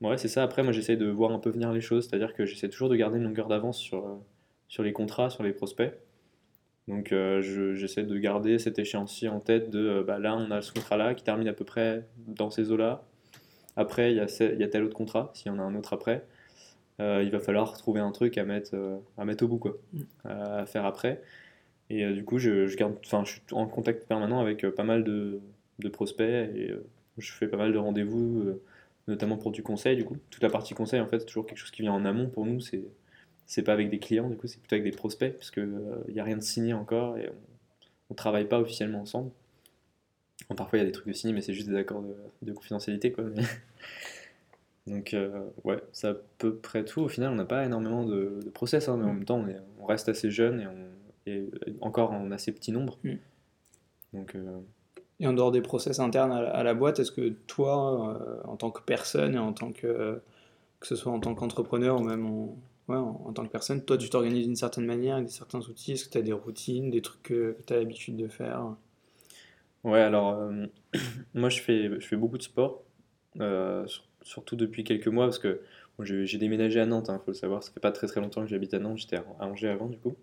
ouais, 0.00 0.16
c'est 0.16 0.28
ça. 0.28 0.42
Après, 0.44 0.62
moi, 0.62 0.72
j'essaie 0.72 0.96
de 0.96 1.06
voir 1.10 1.32
un 1.32 1.38
peu 1.40 1.50
venir 1.50 1.72
les 1.72 1.80
choses, 1.80 2.08
c'est-à-dire 2.08 2.34
que 2.34 2.46
j'essaie 2.46 2.68
toujours 2.68 2.88
de 2.88 2.96
garder 2.96 3.18
une 3.18 3.24
longueur 3.24 3.48
d'avance 3.48 3.78
sur, 3.78 4.06
euh, 4.06 4.14
sur 4.68 4.82
les 4.84 4.92
contrats, 4.92 5.28
sur 5.30 5.42
les 5.42 5.52
prospects. 5.52 5.92
Donc, 6.88 7.12
euh, 7.12 7.42
je- 7.42 7.74
j'essaie 7.74 8.02
de 8.04 8.18
garder 8.18 8.58
cet 8.58 8.78
échéancier 8.78 9.28
en 9.28 9.40
tête 9.40 9.70
de 9.70 9.78
euh, 9.78 10.02
bah, 10.02 10.18
là, 10.18 10.34
on 10.36 10.50
a 10.50 10.62
ce 10.62 10.72
contrat-là 10.72 11.14
qui 11.14 11.22
termine 11.22 11.46
à 11.48 11.52
peu 11.52 11.64
près 11.64 12.04
dans 12.26 12.50
ces 12.50 12.72
eaux-là. 12.72 13.04
Après, 13.76 14.10
il 14.10 14.16
y, 14.16 14.20
a 14.20 14.26
ce- 14.28 14.52
il 14.54 14.58
y 14.58 14.64
a 14.64 14.68
tel 14.68 14.82
autre 14.84 14.96
contrat, 14.96 15.30
s'il 15.34 15.52
y 15.52 15.54
en 15.54 15.58
a 15.58 15.62
un 15.62 15.74
autre 15.76 15.92
après. 15.92 16.24
Euh, 17.00 17.22
il 17.22 17.30
va 17.30 17.38
falloir 17.40 17.76
trouver 17.78 18.00
un 18.00 18.10
truc 18.10 18.38
à 18.38 18.44
mettre, 18.44 18.74
à 19.18 19.24
mettre 19.24 19.44
au 19.44 19.48
bout, 19.48 19.58
quoi, 19.58 19.76
Mm. 19.92 20.00
à 20.24 20.66
faire 20.66 20.84
après. 20.84 21.22
Et 21.90 22.10
du 22.12 22.24
coup, 22.24 22.38
je, 22.38 22.66
je 22.66 22.76
garde, 22.76 22.96
je 23.02 23.08
suis 23.30 23.40
en 23.52 23.66
contact 23.66 24.06
permanent 24.08 24.40
avec 24.40 24.66
pas 24.70 24.82
mal 24.84 25.04
de, 25.04 25.40
de 25.78 25.88
prospects 25.88 26.26
et 26.56 26.74
je 27.18 27.32
fais 27.32 27.46
pas 27.48 27.56
mal 27.56 27.72
de 27.72 27.78
rendez-vous, 27.78 28.58
notamment 29.06 29.36
pour 29.36 29.52
du 29.52 29.62
conseil. 29.62 29.96
Du 29.96 30.04
coup, 30.04 30.16
toute 30.30 30.42
la 30.42 30.50
partie 30.50 30.74
conseil, 30.74 31.00
en 31.00 31.06
fait, 31.06 31.20
c'est 31.20 31.26
toujours 31.26 31.46
quelque 31.46 31.58
chose 31.58 31.70
qui 31.70 31.82
vient 31.82 31.92
en 31.92 32.04
amont 32.04 32.28
pour 32.28 32.44
nous. 32.46 32.60
C'est 32.60 32.82
c'est 33.48 33.64
pas 33.64 33.74
avec 33.74 33.90
des 33.90 34.00
clients, 34.00 34.30
du 34.30 34.36
coup, 34.38 34.48
c'est 34.48 34.60
plutôt 34.60 34.76
avec 34.76 34.84
des 34.84 34.96
prospects, 34.96 35.34
parce 35.34 35.50
qu'il 35.52 35.80
n'y 36.10 36.20
a 36.20 36.24
rien 36.24 36.36
de 36.38 36.42
signé 36.44 36.74
encore 36.74 37.18
et 37.18 37.28
on 38.10 38.14
ne 38.14 38.16
travaille 38.16 38.46
pas 38.48 38.60
officiellement 38.60 39.00
ensemble. 39.02 39.32
Bon, 40.48 40.54
parfois, 40.56 40.78
il 40.78 40.82
y 40.82 40.84
a 40.84 40.86
des 40.86 40.92
trucs 40.92 41.06
de 41.08 41.12
signé, 41.12 41.34
mais 41.34 41.40
c'est 41.42 41.52
juste 41.54 41.68
des 41.68 41.76
accords 41.76 42.02
de, 42.02 42.14
de 42.42 42.52
confidentialité, 42.52 43.12
quoi. 43.12 43.24
mais- 43.24 43.42
Donc, 44.86 45.12
euh, 45.14 45.44
ouais, 45.64 45.82
c'est 45.92 46.08
à 46.08 46.16
peu 46.38 46.54
près 46.56 46.84
tout. 46.84 47.02
Au 47.02 47.08
final, 47.08 47.30
on 47.32 47.34
n'a 47.34 47.44
pas 47.44 47.64
énormément 47.64 48.04
de, 48.04 48.40
de 48.44 48.50
process, 48.50 48.88
hein, 48.88 48.96
mais 48.96 49.04
en 49.04 49.12
même 49.12 49.24
temps, 49.24 49.38
on, 49.38 49.48
est- 49.48 49.60
on 49.80 49.84
reste 49.86 50.08
assez 50.08 50.30
jeune 50.30 50.60
et, 50.60 50.66
on, 50.66 51.30
et 51.30 51.50
encore 51.82 52.12
en 52.12 52.30
assez 52.30 52.52
petit 52.52 52.72
nombre. 52.72 52.98
Mm. 53.04 53.14
Donc, 54.14 54.34
euh, 54.34 54.58
Et 55.20 55.26
en 55.26 55.32
dehors 55.34 55.52
des 55.52 55.62
process 55.62 56.00
internes 56.00 56.32
à 56.32 56.42
la, 56.42 56.50
à 56.50 56.62
la 56.62 56.74
boîte, 56.74 57.00
est-ce 57.00 57.12
que 57.12 57.30
toi, 57.46 58.16
euh, 58.20 58.40
en 58.48 58.56
tant 58.56 58.70
que 58.70 58.82
personne 58.82 59.34
et 59.34 59.38
en 59.38 59.52
tant 59.52 59.72
que, 59.72 60.20
que 60.80 60.86
ce 60.86 60.96
soit 60.96 61.12
en 61.12 61.20
tant 61.20 61.34
qu'entrepreneur 61.34 62.00
ou 62.00 62.04
même 62.04 62.26
en, 62.26 62.56
ouais, 62.88 62.96
en, 62.96 63.32
tant 63.32 63.44
que 63.46 63.50
personne, 63.52 63.84
toi, 63.84 63.96
tu 63.98 64.10
t'organises 64.10 64.46
d'une 64.46 64.56
certaine 64.56 64.84
manière 64.86 65.16
avec 65.16 65.30
certains 65.30 65.60
outils. 65.60 65.92
Est-ce 65.92 66.04
que 66.06 66.10
tu 66.10 66.18
as 66.18 66.22
des 66.22 66.32
routines, 66.32 66.90
des 66.90 67.02
trucs 67.02 67.22
que, 67.22 67.56
tu 67.66 67.72
as 67.72 67.76
l'habitude 67.78 68.16
de 68.16 68.28
faire? 68.28 68.74
Ouais, 69.84 70.00
alors 70.00 70.30
euh, 70.34 70.66
moi 71.34 71.48
je 71.50 71.60
fais, 71.60 71.84
je 72.00 72.06
fais 72.06 72.16
beaucoup 72.16 72.38
de 72.38 72.42
sport, 72.42 72.82
euh, 73.40 73.86
sur- 73.86 74.04
surtout 74.22 74.56
depuis 74.56 74.84
quelques 74.84 75.08
mois 75.08 75.26
parce 75.26 75.38
que 75.38 75.62
j'ai 76.00 76.38
déménagé 76.38 76.80
à 76.80 76.86
Nantes, 76.86 77.10
il 77.12 77.18
faut 77.18 77.30
le 77.32 77.34
savoir, 77.34 77.62
ça 77.62 77.72
fait 77.72 77.80
pas 77.80 77.92
très 77.92 78.06
très 78.06 78.20
longtemps 78.20 78.42
que 78.42 78.48
j'habite 78.48 78.74
à 78.74 78.78
Nantes, 78.78 78.98
j'étais 78.98 79.16
à 79.16 79.24
Angers 79.40 79.68
avant 79.68 79.88
du 79.88 79.98
coup. 79.98 80.16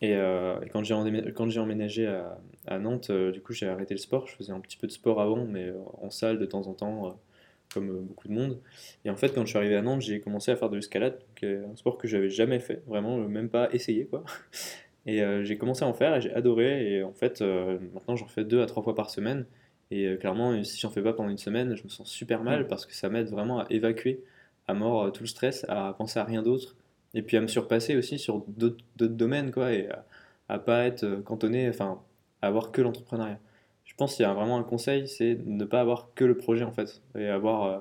Et, 0.00 0.14
euh, 0.16 0.60
et 0.62 0.68
quand 0.68 0.82
j'ai 0.84 0.94
emménagé, 1.60 2.06
à, 2.06 2.38
à 2.66 2.78
Nantes, 2.78 3.10
euh, 3.10 3.32
du 3.32 3.40
coup 3.42 3.52
j'ai 3.52 3.68
arrêté 3.68 3.94
le 3.94 3.98
sport, 4.00 4.26
je 4.28 4.34
faisais 4.36 4.52
un 4.52 4.60
petit 4.60 4.76
peu 4.76 4.86
de 4.86 4.92
sport 4.92 5.20
avant, 5.20 5.44
mais 5.46 5.72
en 6.02 6.10
salle 6.10 6.38
de 6.38 6.46
temps 6.46 6.66
en 6.66 6.74
temps, 6.74 7.18
comme 7.74 7.90
euh, 7.90 8.00
beaucoup 8.00 8.28
de 8.28 8.32
monde. 8.32 8.60
Et 9.04 9.10
en 9.10 9.16
fait 9.16 9.34
quand 9.34 9.42
je 9.42 9.48
suis 9.48 9.58
arrivé 9.58 9.76
à 9.76 9.82
Nantes, 9.82 10.00
j'ai 10.02 10.20
commencé 10.20 10.50
à 10.50 10.56
faire 10.56 10.70
de 10.70 10.76
l'escalade, 10.76 11.18
est 11.42 11.56
un 11.56 11.76
sport 11.76 11.98
que 11.98 12.08
j'avais 12.08 12.30
jamais 12.30 12.60
fait, 12.60 12.82
vraiment 12.86 13.18
euh, 13.18 13.28
même 13.28 13.48
pas 13.50 13.68
essayé 13.72 14.06
quoi. 14.06 14.24
Et 15.06 15.22
euh, 15.22 15.44
j'ai 15.44 15.58
commencé 15.58 15.84
à 15.84 15.86
en 15.88 15.92
faire 15.92 16.14
et 16.16 16.20
j'ai 16.22 16.32
adoré. 16.32 16.90
Et 16.94 17.02
en 17.02 17.12
fait, 17.12 17.42
euh, 17.42 17.78
maintenant 17.92 18.16
j'en 18.16 18.26
fais 18.26 18.44
deux 18.44 18.62
à 18.62 18.66
trois 18.66 18.82
fois 18.82 18.94
par 18.94 19.10
semaine. 19.10 19.44
Et 19.90 20.06
euh, 20.06 20.16
clairement, 20.16 20.52
euh, 20.52 20.62
si 20.64 20.80
j'en 20.80 20.90
fais 20.90 21.02
pas 21.02 21.12
pendant 21.12 21.28
une 21.28 21.38
semaine, 21.38 21.76
je 21.76 21.84
me 21.84 21.88
sens 21.88 22.08
super 22.10 22.42
mal 22.42 22.66
parce 22.68 22.86
que 22.86 22.94
ça 22.94 23.08
m'aide 23.10 23.28
vraiment 23.28 23.60
à 23.60 23.66
évacuer 23.70 24.24
à 24.66 24.74
mort 24.74 25.04
euh, 25.04 25.10
tout 25.10 25.22
le 25.22 25.26
stress, 25.28 25.66
à 25.68 25.92
penser 25.96 26.18
à 26.18 26.24
rien 26.24 26.42
d'autre. 26.42 26.76
Et 27.14 27.22
puis 27.22 27.36
à 27.36 27.40
me 27.40 27.46
surpasser 27.46 27.96
aussi 27.96 28.18
sur 28.18 28.44
d'autres 28.48 28.82
domaines, 28.98 29.52
quoi. 29.52 29.72
Et 29.72 29.88
à, 29.90 30.06
à 30.48 30.58
pas 30.58 30.84
être 30.86 31.04
euh, 31.04 31.22
cantonné, 31.22 31.68
enfin, 31.68 32.00
à 32.42 32.48
avoir 32.48 32.72
que 32.72 32.82
l'entrepreneuriat. 32.82 33.38
Je 33.94 33.98
pense 33.98 34.16
qu'il 34.16 34.24
y 34.24 34.28
a 34.28 34.34
vraiment 34.34 34.58
un 34.58 34.64
conseil, 34.64 35.06
c'est 35.06 35.36
de 35.36 35.48
ne 35.48 35.64
pas 35.64 35.80
avoir 35.80 36.12
que 36.16 36.24
le 36.24 36.36
projet 36.36 36.64
en 36.64 36.72
fait. 36.72 37.00
Et 37.16 37.28
avoir 37.28 37.62
euh, 37.62 37.78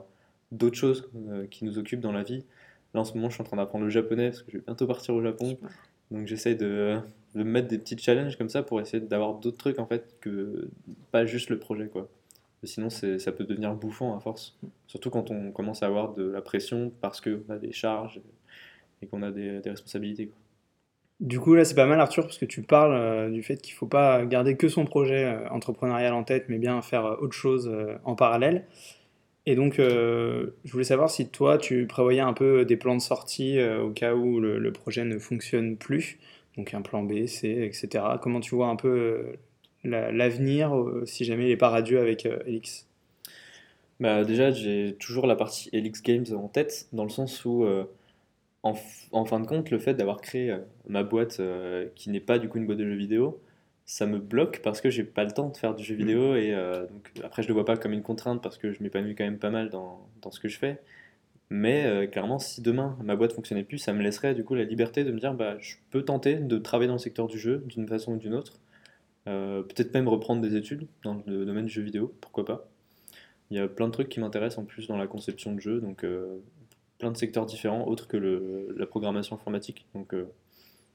d'autres 0.51 0.77
choses 0.77 1.09
euh, 1.29 1.47
qui 1.47 1.65
nous 1.65 1.79
occupent 1.79 2.01
dans 2.01 2.11
la 2.11 2.21
vie. 2.21 2.45
Là 2.93 3.01
en 3.01 3.03
ce 3.03 3.15
moment, 3.15 3.29
je 3.29 3.33
suis 3.33 3.41
en 3.41 3.45
train 3.45 3.57
d'apprendre 3.57 3.83
le 3.85 3.89
japonais 3.89 4.29
parce 4.29 4.43
que 4.43 4.51
je 4.51 4.57
vais 4.57 4.63
bientôt 4.63 4.85
partir 4.85 5.15
au 5.15 5.23
Japon. 5.23 5.57
Donc 6.11 6.27
j'essaye 6.27 6.55
de, 6.55 6.99
de 7.33 7.39
me 7.43 7.49
mettre 7.49 7.67
des 7.67 7.79
petits 7.79 7.97
challenges 7.97 8.37
comme 8.37 8.49
ça 8.49 8.61
pour 8.61 8.79
essayer 8.79 9.01
d'avoir 9.01 9.33
d'autres 9.33 9.57
trucs 9.57 9.79
en 9.79 9.87
fait 9.87 10.15
que 10.21 10.69
pas 11.11 11.25
juste 11.25 11.49
le 11.49 11.57
projet 11.57 11.87
quoi. 11.87 12.07
Sinon 12.63 12.89
ça 12.91 13.31
peut 13.31 13.43
devenir 13.43 13.73
bouffant 13.73 14.15
à 14.15 14.19
force. 14.19 14.55
Surtout 14.87 15.09
quand 15.09 15.31
on 15.31 15.51
commence 15.51 15.81
à 15.81 15.87
avoir 15.87 16.13
de 16.13 16.23
la 16.23 16.41
pression 16.41 16.91
parce 17.01 17.19
qu'on 17.21 17.49
a 17.49 17.57
des 17.57 17.71
charges 17.71 18.21
et 19.01 19.07
qu'on 19.07 19.23
a 19.23 19.31
des, 19.31 19.59
des 19.61 19.69
responsabilités. 19.71 20.27
quoi. 20.27 20.37
Du 21.19 21.39
coup, 21.39 21.53
là, 21.53 21.63
c'est 21.63 21.75
pas 21.75 21.85
mal, 21.85 21.99
Arthur, 22.01 22.23
parce 22.25 22.37
que 22.37 22.45
tu 22.45 22.63
parles 22.63 22.93
euh, 22.93 23.29
du 23.29 23.43
fait 23.43 23.57
qu'il 23.61 23.73
faut 23.73 23.85
pas 23.87 24.25
garder 24.25 24.57
que 24.57 24.67
son 24.67 24.85
projet 24.85 25.23
euh, 25.25 25.47
entrepreneurial 25.49 26.13
en 26.13 26.23
tête, 26.23 26.45
mais 26.49 26.57
bien 26.57 26.81
faire 26.81 27.05
euh, 27.05 27.15
autre 27.21 27.33
chose 27.33 27.71
en 28.03 28.15
parallèle. 28.15 28.65
Et 29.45 29.55
donc, 29.55 29.75
je 29.77 30.71
voulais 30.71 30.85
savoir 30.85 31.09
si 31.09 31.27
toi, 31.29 31.57
tu 31.57 31.85
prévoyais 31.85 32.21
un 32.21 32.31
peu 32.31 32.63
des 32.63 32.77
plans 32.77 32.95
de 32.95 33.01
sortie 33.01 33.61
au 33.61 33.89
cas 33.89 34.15
où 34.15 34.39
le, 34.39 34.71
projet 34.71 35.03
ne 35.03 35.19
fonctionne 35.19 35.75
plus. 35.75 36.17
Donc, 36.57 36.73
un 36.73 36.81
plan 36.81 37.03
B, 37.03 37.25
C, 37.27 37.49
etc. 37.49 38.19
Comment 38.21 38.39
tu 38.39 38.55
vois 38.55 38.67
un 38.67 38.77
peu 38.77 39.35
la- 39.83 40.13
l'avenir 40.13 40.73
si 41.05 41.25
jamais 41.25 41.43
il 41.43 41.49
n'est 41.49 41.57
pas 41.57 41.69
radieux 41.69 41.99
avec 41.99 42.25
Elix? 42.25 42.87
Bah, 43.99 44.23
déjà 44.23 44.51
j'ai 44.51 44.95
toujours 44.97 45.27
la 45.27 45.35
partie 45.35 45.69
Helix 45.73 46.01
Games 46.01 46.25
en 46.35 46.47
tête 46.47 46.87
dans 46.93 47.03
le 47.03 47.09
sens 47.09 47.43
où 47.43 47.65
en, 48.63 49.25
fin 49.25 49.39
de 49.41 49.45
compte 49.45 49.69
le 49.71 49.79
fait 49.79 49.93
d'avoir 49.93 50.21
créé 50.21 50.51
euh, 50.51 50.59
ma 50.87 51.03
boîte 51.03 51.39
euh, 51.39 51.87
qui 51.95 52.09
n'est 52.09 52.21
pas 52.21 52.39
du 52.39 52.47
coup 52.47 52.57
une 52.57 52.65
boîte 52.65 52.77
de 52.77 52.85
jeux 52.85 52.95
vidéo 52.95 53.41
ça 53.85 54.05
me 54.05 54.17
bloque 54.17 54.61
parce 54.63 54.79
que 54.79 54.89
j'ai 54.89 55.03
pas 55.03 55.25
le 55.25 55.31
temps 55.31 55.49
de 55.49 55.57
faire 55.57 55.75
du 55.75 55.83
jeu 55.83 55.95
vidéo 55.95 56.35
et 56.35 56.53
euh, 56.53 56.87
donc 56.87 57.11
après 57.23 57.43
je 57.43 57.49
le 57.49 57.53
vois 57.53 57.65
pas 57.65 57.75
comme 57.75 57.91
une 57.91 58.01
contrainte 58.01 58.41
parce 58.41 58.57
que 58.57 58.71
je 58.71 58.81
m'épanouis 58.81 59.15
quand 59.15 59.25
même 59.25 59.39
pas 59.39 59.49
mal 59.49 59.69
dans, 59.69 60.07
dans 60.21 60.31
ce 60.31 60.39
que 60.39 60.47
je 60.47 60.57
fais. 60.57 60.81
Mais 61.49 61.85
euh, 61.85 62.07
clairement 62.07 62.39
si 62.39 62.61
demain 62.61 62.97
ma 63.03 63.17
boîte 63.17 63.33
fonctionnait 63.33 63.65
plus 63.65 63.77
ça 63.77 63.91
me 63.91 64.01
laisserait 64.01 64.33
du 64.35 64.45
coup 64.45 64.55
la 64.55 64.63
liberté 64.63 65.03
de 65.03 65.11
me 65.11 65.19
dire 65.19 65.33
bah 65.33 65.57
je 65.59 65.75
peux 65.91 66.03
tenter 66.03 66.35
de 66.35 66.57
travailler 66.57 66.87
dans 66.87 66.93
le 66.93 66.99
secteur 66.99 67.27
du 67.27 67.37
jeu 67.37 67.63
d'une 67.67 67.87
façon 67.87 68.13
ou 68.13 68.17
d'une 68.17 68.33
autre. 68.33 68.59
Peut-être 69.25 69.93
même 69.93 70.07
reprendre 70.09 70.41
des 70.41 70.55
études 70.55 70.87
dans 71.03 71.21
le 71.25 71.45
domaine 71.45 71.65
du 71.65 71.71
jeu 71.71 71.81
vidéo 71.81 72.13
pourquoi 72.21 72.45
pas. 72.45 72.67
Il 73.53 73.57
y 73.57 73.59
a 73.59 73.67
plein 73.67 73.87
de 73.87 73.91
trucs 73.91 74.09
qui 74.09 74.19
m'intéressent 74.19 74.63
en 74.63 74.65
plus 74.65 74.87
dans 74.87 74.97
la 74.97 75.07
conception 75.07 75.53
de 75.53 75.59
jeu 75.59 75.79
donc 75.79 76.03
euh, 76.03 76.39
plein 77.03 77.11
de 77.11 77.17
secteurs 77.17 77.45
différents 77.45 77.85
autres 77.87 78.07
que 78.07 78.17
le, 78.17 78.75
la 78.77 78.87
programmation 78.87 79.35
informatique 79.35 79.85
donc 79.95 80.13
euh, 80.15 80.25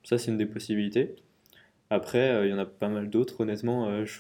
ça 0.05 0.19
c'est 0.19 0.31
une 0.33 0.39
des 0.39 0.47
possibilités 0.47 1.17
après, 1.91 2.31
euh, 2.31 2.47
il 2.47 2.51
y 2.51 2.55
en 2.55 2.59
a 2.59 2.67
pas 2.67 2.89
mal 2.89 3.11
d'autres, 3.11 3.43
honnêtement. 3.43 3.89
euh, 3.89 4.05
je, 4.05 4.19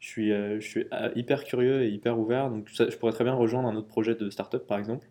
je 0.00 0.08
suis, 0.08 0.32
euh, 0.32 0.60
je 0.60 0.66
suis 0.66 0.86
hyper 1.14 1.44
curieux 1.44 1.82
et 1.84 1.88
hyper 1.90 2.18
ouvert. 2.18 2.50
Donc, 2.50 2.68
je 2.68 2.96
pourrais 2.96 3.12
très 3.12 3.24
bien 3.24 3.34
rejoindre 3.34 3.68
un 3.68 3.76
autre 3.76 3.88
projet 3.88 4.14
de 4.14 4.30
start-up, 4.30 4.66
par 4.66 4.78
exemple, 4.78 5.06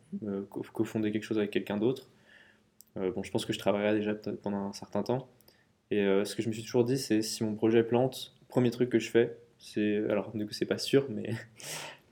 co- 0.49 0.63
cofonder 0.73 1.11
quelque 1.11 1.23
chose 1.23 1.38
avec 1.38 1.51
quelqu'un 1.51 1.78
d'autre. 1.78 2.09
Bon, 2.95 3.23
je 3.23 3.32
pense 3.32 3.45
que 3.45 3.53
je 3.53 3.59
travaillerai 3.59 3.95
déjà 3.95 4.15
pendant 4.15 4.67
un 4.69 4.73
certain 4.73 5.03
temps. 5.03 5.28
Et 5.91 6.01
ce 6.26 6.36
que 6.36 6.43
je 6.43 6.49
me 6.49 6.53
suis 6.53 6.63
toujours 6.63 6.86
dit, 6.86 6.97
c'est 6.97 7.21
si 7.21 7.43
mon 7.43 7.55
projet 7.55 7.84
plante, 7.84 8.36
premier 8.49 8.71
truc 8.71 8.89
que 8.89 8.99
je 8.99 9.11
fais, 9.11 9.38
c'est. 9.59 9.97
Alors, 10.09 10.32
du 10.36 10.45
coup, 10.47 10.53
c'est 10.53 10.65
pas 10.65 10.78
sûr, 10.80 11.07
mais 11.09 11.32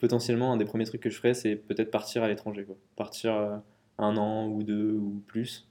potentiellement, 0.04 0.52
un 0.52 0.58
des 0.58 0.66
premiers 0.66 0.84
trucs 0.84 1.00
que 1.00 1.10
je 1.10 1.16
ferais, 1.16 1.34
c'est 1.34 1.56
peut-être 1.56 1.90
partir 1.90 2.24
à 2.24 2.28
l'étranger, 2.28 2.66
quoi. 2.66 2.76
Partir 2.98 3.36
euh, 3.36 3.56
un 4.00 4.18
an 4.18 4.50
ou 4.50 4.62
deux 4.62 4.92
ou 4.92 5.24
plus 5.28 5.70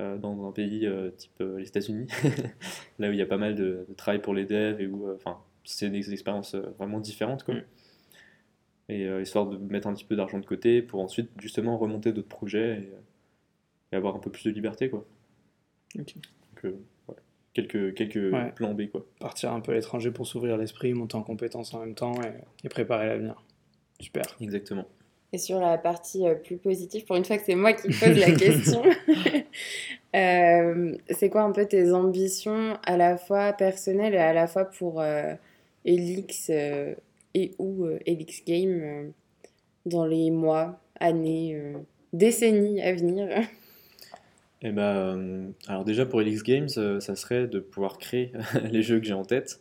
euh, 0.00 0.16
dans 0.18 0.46
un 0.46 0.52
pays 0.52 0.86
euh, 0.86 1.10
type 1.10 1.42
les 1.58 1.66
États-Unis, 1.66 2.06
là 3.00 3.08
où 3.08 3.12
il 3.12 3.18
y 3.18 3.22
a 3.22 3.26
pas 3.26 3.38
mal 3.38 3.56
de, 3.56 3.84
de 3.88 3.94
travail 3.96 4.22
pour 4.22 4.34
les 4.34 4.44
devs 4.44 4.80
et 4.80 4.86
où, 4.86 5.12
enfin, 5.12 5.40
c'est 5.64 5.90
des 5.90 6.12
expériences 6.12 6.54
vraiment 6.54 7.00
différentes, 7.00 7.42
quoi. 7.42 7.56
Mm. 7.56 7.62
Et 8.88 9.20
histoire 9.20 9.46
de 9.46 9.56
mettre 9.56 9.88
un 9.88 9.94
petit 9.94 10.04
peu 10.04 10.14
d'argent 10.14 10.38
de 10.38 10.46
côté 10.46 10.80
pour 10.80 11.00
ensuite 11.00 11.30
justement 11.38 11.76
remonter 11.76 12.12
d'autres 12.12 12.28
projets 12.28 12.82
et, 12.82 12.92
et 13.90 13.96
avoir 13.96 14.14
un 14.14 14.20
peu 14.20 14.30
plus 14.30 14.44
de 14.44 14.50
liberté, 14.50 14.90
quoi. 14.90 15.04
Ok. 15.98 16.14
Donc, 16.62 16.74
quelques, 17.52 17.94
quelques 17.94 18.32
Ouais. 18.32 18.52
plans 18.52 18.74
B, 18.74 18.88
quoi. 18.92 19.04
Partir 19.18 19.52
un 19.52 19.60
peu 19.60 19.72
à 19.72 19.74
l'étranger 19.74 20.12
pour 20.12 20.28
s'ouvrir 20.28 20.56
l'esprit, 20.56 20.92
monter 20.94 21.16
en 21.16 21.22
compétences 21.24 21.74
en 21.74 21.80
même 21.80 21.96
temps 21.96 22.14
et, 22.22 22.32
et 22.64 22.68
préparer 22.68 23.06
l'avenir. 23.06 23.42
Super. 24.02 24.24
Exactement. 24.40 24.86
Et 25.32 25.38
sur 25.38 25.60
la 25.60 25.78
partie 25.78 26.26
euh, 26.26 26.34
plus 26.34 26.56
positive, 26.56 27.06
pour 27.06 27.16
une 27.16 27.24
fois 27.24 27.38
que 27.38 27.44
c'est 27.44 27.54
moi 27.54 27.72
qui 27.72 27.88
pose 27.88 28.18
la 28.18 28.32
question, 28.36 28.82
euh, 30.14 30.94
c'est 31.08 31.30
quoi 31.30 31.42
un 31.42 31.52
peu 31.52 31.64
tes 31.64 31.92
ambitions 31.92 32.76
à 32.84 32.96
la 32.98 33.16
fois 33.16 33.52
personnelles 33.54 34.14
et 34.14 34.18
à 34.18 34.34
la 34.34 34.46
fois 34.46 34.66
pour 34.66 35.00
euh, 35.00 35.32
Elix 35.86 36.50
euh, 36.50 36.94
et 37.34 37.52
ou 37.58 37.86
euh, 37.86 37.98
Elix 38.04 38.44
Game 38.44 38.80
euh, 38.82 39.08
dans 39.86 40.04
les 40.04 40.30
mois, 40.30 40.78
années, 41.00 41.54
euh, 41.54 41.78
décennies 42.12 42.82
à 42.82 42.92
venir? 42.92 43.28
Bah, 44.62 44.96
euh, 44.96 45.48
alors 45.66 45.84
déjà 45.84 46.06
pour 46.06 46.20
Elix 46.20 46.42
Games, 46.42 46.68
ça 46.68 47.16
serait 47.16 47.48
de 47.48 47.58
pouvoir 47.58 47.98
créer 47.98 48.32
les 48.70 48.82
jeux 48.82 49.00
que 49.00 49.06
j'ai 49.06 49.14
en 49.14 49.24
tête. 49.24 49.60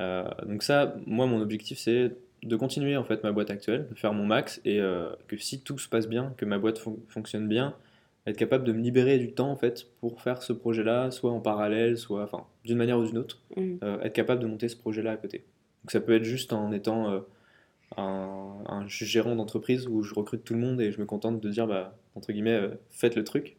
Euh, 0.00 0.28
donc 0.46 0.62
ça, 0.62 0.96
moi 1.06 1.26
mon 1.26 1.40
objectif 1.40 1.78
c'est 1.78 2.10
de 2.44 2.56
continuer 2.56 2.96
en 2.96 3.04
fait 3.04 3.22
ma 3.24 3.32
boîte 3.32 3.50
actuelle, 3.50 3.86
de 3.90 3.94
faire 3.94 4.12
mon 4.12 4.26
max 4.26 4.60
et 4.64 4.80
euh, 4.80 5.10
que 5.28 5.36
si 5.36 5.60
tout 5.60 5.78
se 5.78 5.88
passe 5.88 6.08
bien, 6.08 6.32
que 6.36 6.44
ma 6.44 6.58
boîte 6.58 6.78
fon- 6.78 6.98
fonctionne 7.08 7.48
bien, 7.48 7.74
être 8.26 8.36
capable 8.36 8.64
de 8.64 8.72
me 8.72 8.80
libérer 8.80 9.18
du 9.18 9.32
temps 9.32 9.50
en 9.50 9.56
fait 9.56 9.86
pour 10.00 10.22
faire 10.22 10.42
ce 10.42 10.52
projet-là, 10.52 11.10
soit 11.10 11.30
en 11.30 11.40
parallèle, 11.40 11.98
soit 11.98 12.22
enfin 12.24 12.44
d'une 12.64 12.76
manière 12.78 12.98
ou 12.98 13.04
d'une 13.06 13.18
autre, 13.18 13.40
Mm. 13.56 13.76
euh, 13.82 14.00
être 14.00 14.12
capable 14.14 14.40
de 14.42 14.46
monter 14.46 14.68
ce 14.68 14.76
projet-là 14.76 15.12
à 15.12 15.16
côté. 15.16 15.44
Donc 15.82 15.90
ça 15.90 16.00
peut 16.00 16.14
être 16.14 16.24
juste 16.24 16.52
en 16.52 16.72
étant 16.72 17.10
euh, 17.10 17.20
un, 17.96 18.62
un 18.66 18.86
gérant 18.88 19.36
d'entreprise 19.36 19.86
où 19.86 20.02
je 20.02 20.14
recrute 20.14 20.44
tout 20.44 20.54
le 20.54 20.60
monde 20.60 20.80
et 20.80 20.90
je 20.90 21.00
me 21.00 21.06
contente 21.06 21.40
de 21.40 21.48
dire 21.50 21.66
bah 21.66 21.96
entre 22.14 22.32
guillemets 22.32 22.54
euh, 22.60 22.68
faites 22.90 23.14
le 23.16 23.24
truc 23.24 23.56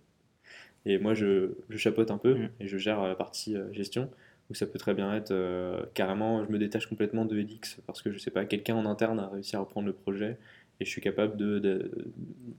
et 0.88 1.00
moi, 1.00 1.16
je, 1.16 1.52
je 1.70 1.78
chapeaute 1.78 2.12
un 2.12 2.18
peu 2.20 2.36
Mm. 2.36 2.50
et 2.60 2.68
je 2.68 2.78
gère 2.78 3.02
la 3.04 3.16
partie 3.16 3.56
euh, 3.56 3.72
gestion. 3.74 4.10
Ou 4.50 4.54
ça 4.54 4.68
peut 4.68 4.78
très 4.78 4.94
bien 4.94 5.14
être 5.16 5.32
euh, 5.32 5.84
carrément, 5.96 6.46
je 6.46 6.52
me 6.52 6.60
détache 6.60 6.86
complètement 6.88 7.26
de 7.26 7.38
Elix 7.38 7.78
parce 7.88 8.02
que 8.02 8.12
je 8.12 8.20
sais 8.20 8.30
pas, 8.32 8.46
quelqu'un 8.46 8.76
en 8.76 8.86
interne 8.86 9.20
a 9.20 9.28
réussi 9.28 9.56
à 9.56 9.60
reprendre 9.60 9.88
le 9.88 9.94
projet 9.94 10.38
et 10.80 10.86
je 10.86 10.90
suis 10.90 11.02
capable 11.02 11.36
de, 11.36 11.58
de, 11.58 11.92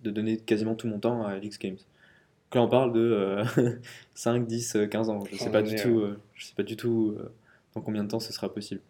de 0.02 0.10
donner 0.10 0.36
quasiment 0.38 0.74
tout 0.74 0.88
mon 0.88 0.98
temps 0.98 1.24
à 1.24 1.36
Elix 1.36 1.58
Games. 1.58 1.76
Donc 1.76 2.54
là, 2.54 2.62
on 2.62 2.68
parle 2.68 2.92
de 2.92 3.00
euh, 3.00 3.44
5, 4.14 4.46
10, 4.46 4.78
15 4.90 5.10
ans. 5.10 5.22
Je 5.30 5.36
sais 5.36 5.50
pas 5.50 5.62
du 5.62 5.76
tout, 5.76 6.00
euh, 6.00 6.18
je 6.34 6.44
sais 6.46 6.54
pas 6.56 6.62
du 6.64 6.76
tout 6.76 7.14
euh, 7.18 7.30
dans 7.74 7.80
combien 7.82 8.02
de 8.02 8.08
temps 8.08 8.20
ce 8.20 8.32
sera 8.32 8.52
possible. 8.52 8.80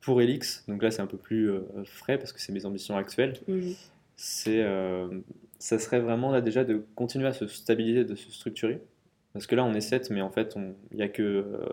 Pour 0.00 0.20
Elix, 0.20 0.64
donc 0.68 0.82
là, 0.82 0.90
c'est 0.90 1.00
un 1.00 1.06
peu 1.06 1.16
plus 1.16 1.50
euh, 1.50 1.62
frais 1.84 2.18
parce 2.18 2.32
que 2.32 2.40
c'est 2.40 2.52
mes 2.52 2.66
ambitions 2.66 2.96
actuelles 2.96 3.34
Mm. 3.48 3.72
c'est 4.16 4.62
euh, 4.62 5.08
ça 5.58 5.78
serait 5.78 6.00
vraiment 6.00 6.30
là 6.30 6.40
déjà 6.42 6.62
de 6.64 6.84
continuer 6.94 7.26
à 7.26 7.32
se 7.32 7.46
stabiliser, 7.46 8.04
de 8.04 8.14
se 8.14 8.30
structurer. 8.30 8.80
Parce 9.34 9.46
que 9.46 9.54
là, 9.54 9.64
on 9.64 9.74
est 9.74 9.80
7, 9.82 10.10
mais 10.10 10.22
en 10.22 10.30
fait, 10.30 10.56
il 10.90 10.96
n'y 10.96 11.02
a 11.02 11.08
que 11.08 11.22
euh, 11.22 11.66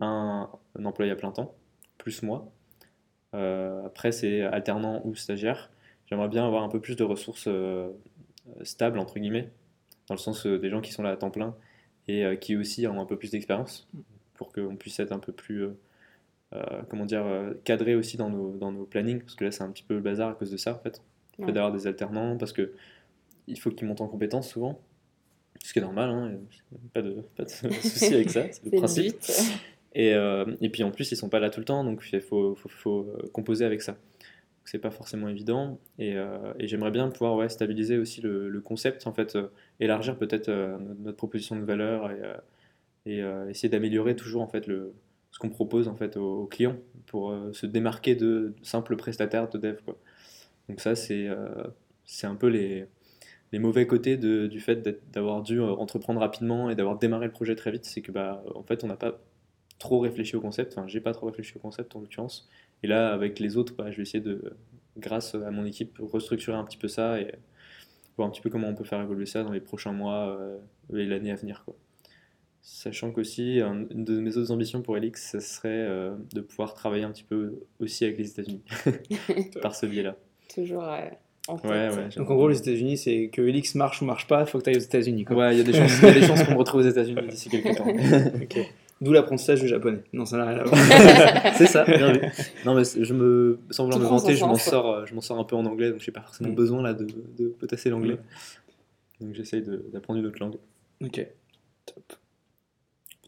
un, 0.00 0.50
un 0.78 0.84
employé 0.84 1.12
à 1.12 1.16
plein 1.16 1.30
temps, 1.30 1.54
plus 1.98 2.22
moi. 2.22 2.50
Euh, 3.34 3.84
après, 3.86 4.12
c'est 4.12 4.42
alternant 4.42 5.02
ou 5.04 5.14
stagiaire. 5.14 5.70
J'aimerais 6.06 6.28
bien 6.28 6.46
avoir 6.46 6.62
un 6.64 6.68
peu 6.68 6.80
plus 6.80 6.96
de 6.96 7.04
ressources 7.04 7.46
euh, 7.48 7.90
stables, 8.62 8.98
entre 8.98 9.18
guillemets, 9.18 9.50
dans 10.08 10.14
le 10.14 10.18
sens 10.20 10.46
des 10.46 10.70
gens 10.70 10.80
qui 10.80 10.92
sont 10.92 11.02
là 11.02 11.10
à 11.10 11.16
temps 11.16 11.30
plein 11.30 11.54
et 12.08 12.38
qui 12.40 12.54
aussi 12.56 12.86
ont 12.86 13.00
un 13.00 13.04
peu 13.04 13.16
plus 13.16 13.32
d'expérience, 13.32 13.88
pour 14.34 14.52
qu'on 14.52 14.76
puisse 14.76 15.00
être 15.00 15.10
un 15.10 15.18
peu 15.18 15.32
plus, 15.32 15.66
comment 16.88 17.04
dire, 17.04 17.24
cadré 17.64 17.96
aussi 17.96 18.16
dans 18.16 18.30
nos, 18.30 18.56
dans 18.56 18.70
nos 18.70 18.84
plannings, 18.84 19.18
parce 19.22 19.34
que 19.34 19.44
là, 19.44 19.50
c'est 19.50 19.64
un 19.64 19.70
petit 19.72 19.82
peu 19.82 19.94
le 19.94 20.00
bazar 20.00 20.28
à 20.30 20.34
cause 20.34 20.52
de 20.52 20.56
ça, 20.56 20.72
en 20.74 20.78
fait. 20.78 21.02
Le 21.38 21.46
fait 21.46 21.46
Ouais. 21.48 21.52
d'avoir 21.52 21.72
des 21.72 21.88
alternants, 21.88 22.36
parce 22.36 22.52
que 22.52 22.72
il 23.48 23.58
faut 23.58 23.72
qu'ils 23.72 23.88
montent 23.88 24.00
en 24.02 24.06
compétences 24.06 24.48
souvent, 24.48 24.78
ce 25.66 25.72
qui 25.72 25.80
est 25.80 25.82
normal, 25.82 26.10
hein, 26.10 26.32
pas 26.92 27.02
de, 27.02 27.24
pas 27.36 27.42
de 27.42 27.48
souci 27.82 28.14
avec 28.14 28.30
ça, 28.30 28.46
c'est 28.52 28.64
le 28.64 28.78
principe. 28.78 29.16
Et, 29.94 30.14
euh, 30.14 30.44
et 30.60 30.68
puis 30.68 30.84
en 30.84 30.92
plus, 30.92 31.10
ils 31.10 31.16
sont 31.16 31.28
pas 31.28 31.40
là 31.40 31.50
tout 31.50 31.58
le 31.58 31.64
temps, 31.64 31.82
donc 31.82 32.04
il 32.12 32.20
faut, 32.20 32.54
faut, 32.54 32.68
faut, 32.68 33.00
euh, 33.00 33.28
composer 33.32 33.64
avec 33.64 33.82
ça. 33.82 33.96
C'est 34.64 34.78
pas 34.78 34.90
forcément 34.92 35.28
évident. 35.28 35.80
Et, 35.98 36.16
euh, 36.16 36.52
et 36.60 36.68
j'aimerais 36.68 36.92
bien 36.92 37.08
pouvoir 37.08 37.34
ouais, 37.34 37.48
stabiliser 37.48 37.98
aussi 37.98 38.20
le, 38.20 38.48
le 38.48 38.60
concept, 38.60 39.08
en 39.08 39.12
fait, 39.12 39.34
euh, 39.34 39.48
élargir 39.80 40.16
peut-être 40.16 40.48
notre, 41.00 41.16
proposition 41.16 41.56
de 41.56 41.64
valeur 41.64 42.10
et, 43.06 43.12
et 43.12 43.24
essayer 43.48 43.68
d'améliorer 43.68 44.14
toujours 44.14 44.42
en 44.42 44.48
fait 44.48 44.66
le, 44.66 44.92
ce 45.32 45.38
qu'on 45.38 45.50
propose 45.50 45.88
en 45.88 45.96
fait 45.96 46.16
aux, 46.16 46.42
aux 46.42 46.46
clients 46.46 46.76
pour 47.06 47.34
se 47.52 47.66
démarquer 47.66 48.14
de 48.14 48.54
simples 48.62 48.96
prestataires 48.96 49.48
de 49.48 49.58
dev. 49.58 49.78
Quoi. 49.84 49.96
Donc 50.68 50.80
ça, 50.80 50.94
c'est 50.94 51.28
c'est 52.04 52.26
un 52.26 52.36
peu 52.36 52.48
les, 52.48 52.86
les 53.56 53.62
mauvais 53.62 53.86
côtés 53.86 54.18
de- 54.18 54.46
du 54.48 54.60
fait 54.60 54.86
d'avoir 55.14 55.40
dû 55.42 55.60
euh, 55.60 55.64
entreprendre 55.76 56.20
rapidement 56.20 56.68
et 56.68 56.74
d'avoir 56.74 56.98
démarré 56.98 57.24
le 57.26 57.32
projet 57.32 57.56
très 57.56 57.70
vite, 57.70 57.86
c'est 57.86 58.02
que 58.02 58.12
bah, 58.12 58.44
en 58.54 58.62
fait, 58.62 58.84
on 58.84 58.86
n'a 58.86 58.96
pas 58.96 59.18
trop 59.78 59.98
réfléchi 60.00 60.36
au 60.36 60.42
concept. 60.42 60.76
Enfin, 60.76 60.86
j'ai 60.86 61.00
pas 61.00 61.12
trop 61.12 61.24
réfléchi 61.26 61.54
au 61.56 61.58
concept 61.60 61.96
en 61.96 62.00
l'occurrence. 62.00 62.48
Et 62.82 62.86
là, 62.86 63.12
avec 63.14 63.38
les 63.38 63.56
autres, 63.56 63.74
bah, 63.74 63.90
je 63.90 63.96
vais 63.96 64.02
essayer 64.02 64.20
de, 64.22 64.52
grâce 64.98 65.34
à 65.34 65.50
mon 65.50 65.64
équipe, 65.64 65.98
restructurer 66.02 66.56
un 66.58 66.64
petit 66.64 66.76
peu 66.76 66.88
ça 66.88 67.18
et 67.18 67.32
voir 68.18 68.28
un 68.28 68.30
petit 68.30 68.42
peu 68.42 68.50
comment 68.50 68.68
on 68.68 68.74
peut 68.74 68.84
faire 68.84 69.00
évoluer 69.00 69.24
ça 69.26 69.42
dans 69.42 69.52
les 69.52 69.60
prochains 69.60 69.92
mois 69.92 70.36
euh, 70.38 70.58
et 70.94 71.06
l'année 71.06 71.30
à 71.30 71.36
venir. 71.36 71.62
Quoi. 71.64 71.74
Sachant 72.60 73.10
qu'aussi, 73.10 73.60
un- 73.62 73.86
une 73.90 74.04
de 74.04 74.20
mes 74.20 74.36
autres 74.36 74.50
ambitions 74.50 74.82
pour 74.82 74.96
Elix, 74.98 75.30
ce 75.32 75.40
serait 75.40 75.68
euh, 75.88 76.14
de 76.34 76.42
pouvoir 76.42 76.74
travailler 76.74 77.04
un 77.04 77.10
petit 77.12 77.24
peu 77.24 77.60
aussi 77.80 78.04
avec 78.04 78.18
les 78.18 78.28
États-Unis 78.30 78.62
par 79.62 79.74
ce 79.74 79.86
biais-là. 79.86 80.16
Toujours 80.52 80.84
euh, 80.84 81.08
en 81.48 81.56
tête. 81.58 81.70
Ouais, 81.70 81.88
ouais. 81.88 82.08
Donc 82.16 82.30
en 82.30 82.34
gros, 82.34 82.48
les 82.48 82.58
États-Unis, 82.58 82.96
c'est 82.98 83.28
que 83.32 83.42
Elix 83.42 83.74
marche 83.74 84.02
ou 84.02 84.04
marche 84.04 84.26
pas, 84.26 84.40
il 84.42 84.46
faut 84.46 84.58
que 84.58 84.64
tu 84.64 84.70
ailles 84.70 84.76
aux 84.76 84.80
États-Unis. 84.80 85.24
Ouais, 85.30 85.54
il 85.54 85.58
y 85.58 85.60
a 85.60 85.64
des 85.64 85.72
chances, 85.78 85.98
il 86.02 86.08
y 86.08 86.10
a 86.10 86.14
des 86.14 86.22
chances 86.26 86.42
qu'on 86.44 86.52
me 86.52 86.58
retrouve 86.58 86.80
aux 86.80 86.88
États-Unis 86.88 87.26
d'ici 87.28 87.48
quelques 87.48 87.76
temps. 87.76 87.86
D'où 89.02 89.12
l'apprentissage 89.12 89.60
du 89.60 89.68
japonais. 89.68 89.98
Non, 90.14 90.24
ça 90.24 90.38
n'a 90.38 90.46
rien 90.46 90.58
à 90.60 90.64
voir. 90.64 91.54
c'est 91.56 91.66
ça, 91.66 91.84
bien 91.84 92.12
vu. 92.12 92.20
Non, 92.64 92.74
mais 92.74 92.82
je 92.84 93.12
me, 93.12 93.58
sans 93.70 93.84
vouloir 93.84 94.00
me 94.00 94.06
vanter, 94.06 94.34
je 94.34 94.44
m'en 94.46 94.54
sors, 94.54 95.06
je 95.06 95.14
m'en 95.14 95.20
sors 95.20 95.38
un 95.38 95.44
peu 95.44 95.54
en 95.54 95.66
anglais, 95.66 95.90
donc 95.90 96.00
j'ai 96.00 96.12
pas 96.12 96.22
forcément 96.22 96.48
Mm. 96.50 96.54
besoin 96.54 96.82
là 96.82 96.94
de, 96.94 97.06
de 97.38 97.48
potasser 97.48 97.90
l'anglais. 97.90 98.16
Donc 99.20 99.34
j'essaye 99.34 99.60
de- 99.62 99.84
d'apprendre 99.92 100.20
une 100.20 100.26
autre 100.26 100.38
langue. 100.40 100.56
ok. 101.04 101.26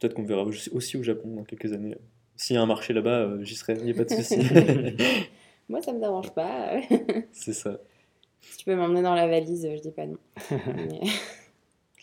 Peut-être 0.00 0.14
qu'on 0.14 0.22
me 0.22 0.28
verra 0.28 0.42
aussi 0.44 0.70
aussi 0.70 0.96
au 0.96 1.02
Japon 1.02 1.28
dans 1.34 1.44
quelques 1.44 1.72
années. 1.72 1.96
S'il 2.36 2.54
y 2.54 2.58
a 2.58 2.62
un 2.62 2.66
marché 2.66 2.92
là-bas, 2.94 3.18
euh, 3.22 3.42
j'y 3.42 3.56
serai, 3.56 3.74
il 3.78 3.84
n'y 3.84 3.90
a 3.90 3.94
pas 3.94 4.04
de 4.04 4.10
souci. 4.10 4.38
Moi, 5.68 5.82
ça 5.82 5.92
me 5.92 5.98
dérange 6.00 6.30
pas. 6.32 6.76
c'est 7.32 7.52
ça. 7.52 7.78
Si 8.40 8.56
tu 8.58 8.64
peux 8.64 8.74
m'emmener 8.74 9.02
dans 9.02 9.14
la 9.14 9.26
valise, 9.26 9.68
je 9.74 9.80
dis 9.80 9.90
pas 9.90 10.06
non. 10.06 10.16
Mais- 10.50 11.00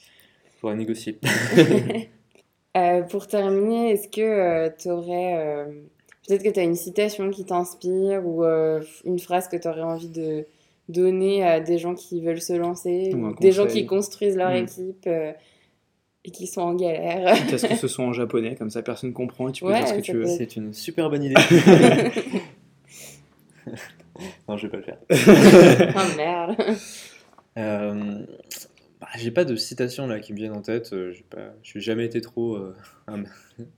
Faudra 0.61 0.75
négocier. 0.75 1.19
Euh, 2.77 3.03
pour 3.03 3.25
terminer, 3.27 3.91
est-ce 3.91 4.09
que 4.09 4.67
tu 4.77 4.89
aurais. 4.89 5.65
Peut-être 6.27 6.43
que 6.43 6.49
tu 6.49 6.59
as 6.59 6.63
une 6.63 6.75
citation 6.75 7.29
qui 7.31 7.45
t'inspire 7.45 8.27
ou 8.27 8.43
euh, 8.43 8.83
une 9.05 9.17
phrase 9.17 9.47
que 9.47 9.55
tu 9.55 9.65
aurais 9.69 9.81
envie 9.81 10.09
de 10.09 10.45
donner 10.89 11.41
à 11.41 11.61
des 11.61 11.77
gens 11.77 11.95
qui 11.95 12.19
veulent 12.19 12.41
se 12.41 12.51
lancer 12.51 13.13
Ou 13.15 13.33
des 13.35 13.53
gens 13.53 13.65
qui 13.65 13.85
construisent 13.85 14.35
leur 14.35 14.49
Mm. 14.51 14.55
équipe 14.65 15.05
euh, 15.07 15.31
et 16.25 16.31
qui 16.31 16.47
sont 16.47 16.59
en 16.63 16.73
galère? 16.73 17.33
Quitte 17.37 17.53
à 17.53 17.57
ce 17.59 17.67
que 17.67 17.75
ce 17.75 17.87
soit 17.87 18.03
en 18.03 18.11
japonais, 18.11 18.55
comme 18.55 18.69
ça 18.69 18.81
personne 18.81 19.13
comprend 19.13 19.47
et 19.47 19.51
tu 19.53 19.63
peux 19.63 19.69
Ouais, 19.71 19.77
dire 19.79 19.87
ce 19.87 19.93
que 19.93 20.01
tu 20.01 20.11
veux. 20.11 20.25
C'est 20.27 20.57
une 20.57 20.73
super 20.73 21.09
bonne 21.09 21.23
idée. 21.23 21.35
Non, 24.47 24.57
je 24.57 24.67
vais 24.67 24.71
pas 24.71 24.77
le 24.77 24.83
faire. 24.83 24.97
oh 25.97 26.17
merde. 26.17 26.55
Euh, 27.57 28.25
bah, 28.99 29.07
j'ai 29.17 29.31
pas 29.31 29.45
de 29.45 29.55
citations 29.55 30.07
là 30.07 30.19
qui 30.19 30.33
me 30.33 30.37
viennent 30.37 30.53
en 30.53 30.61
tête. 30.61 30.93
euh, 30.93 31.13
pas, 31.29 31.53
je 31.63 31.69
suis 31.69 31.81
jamais 31.81 32.05
été 32.05 32.21
trop 32.21 32.55
euh, 32.55 32.75
un, 33.07 33.23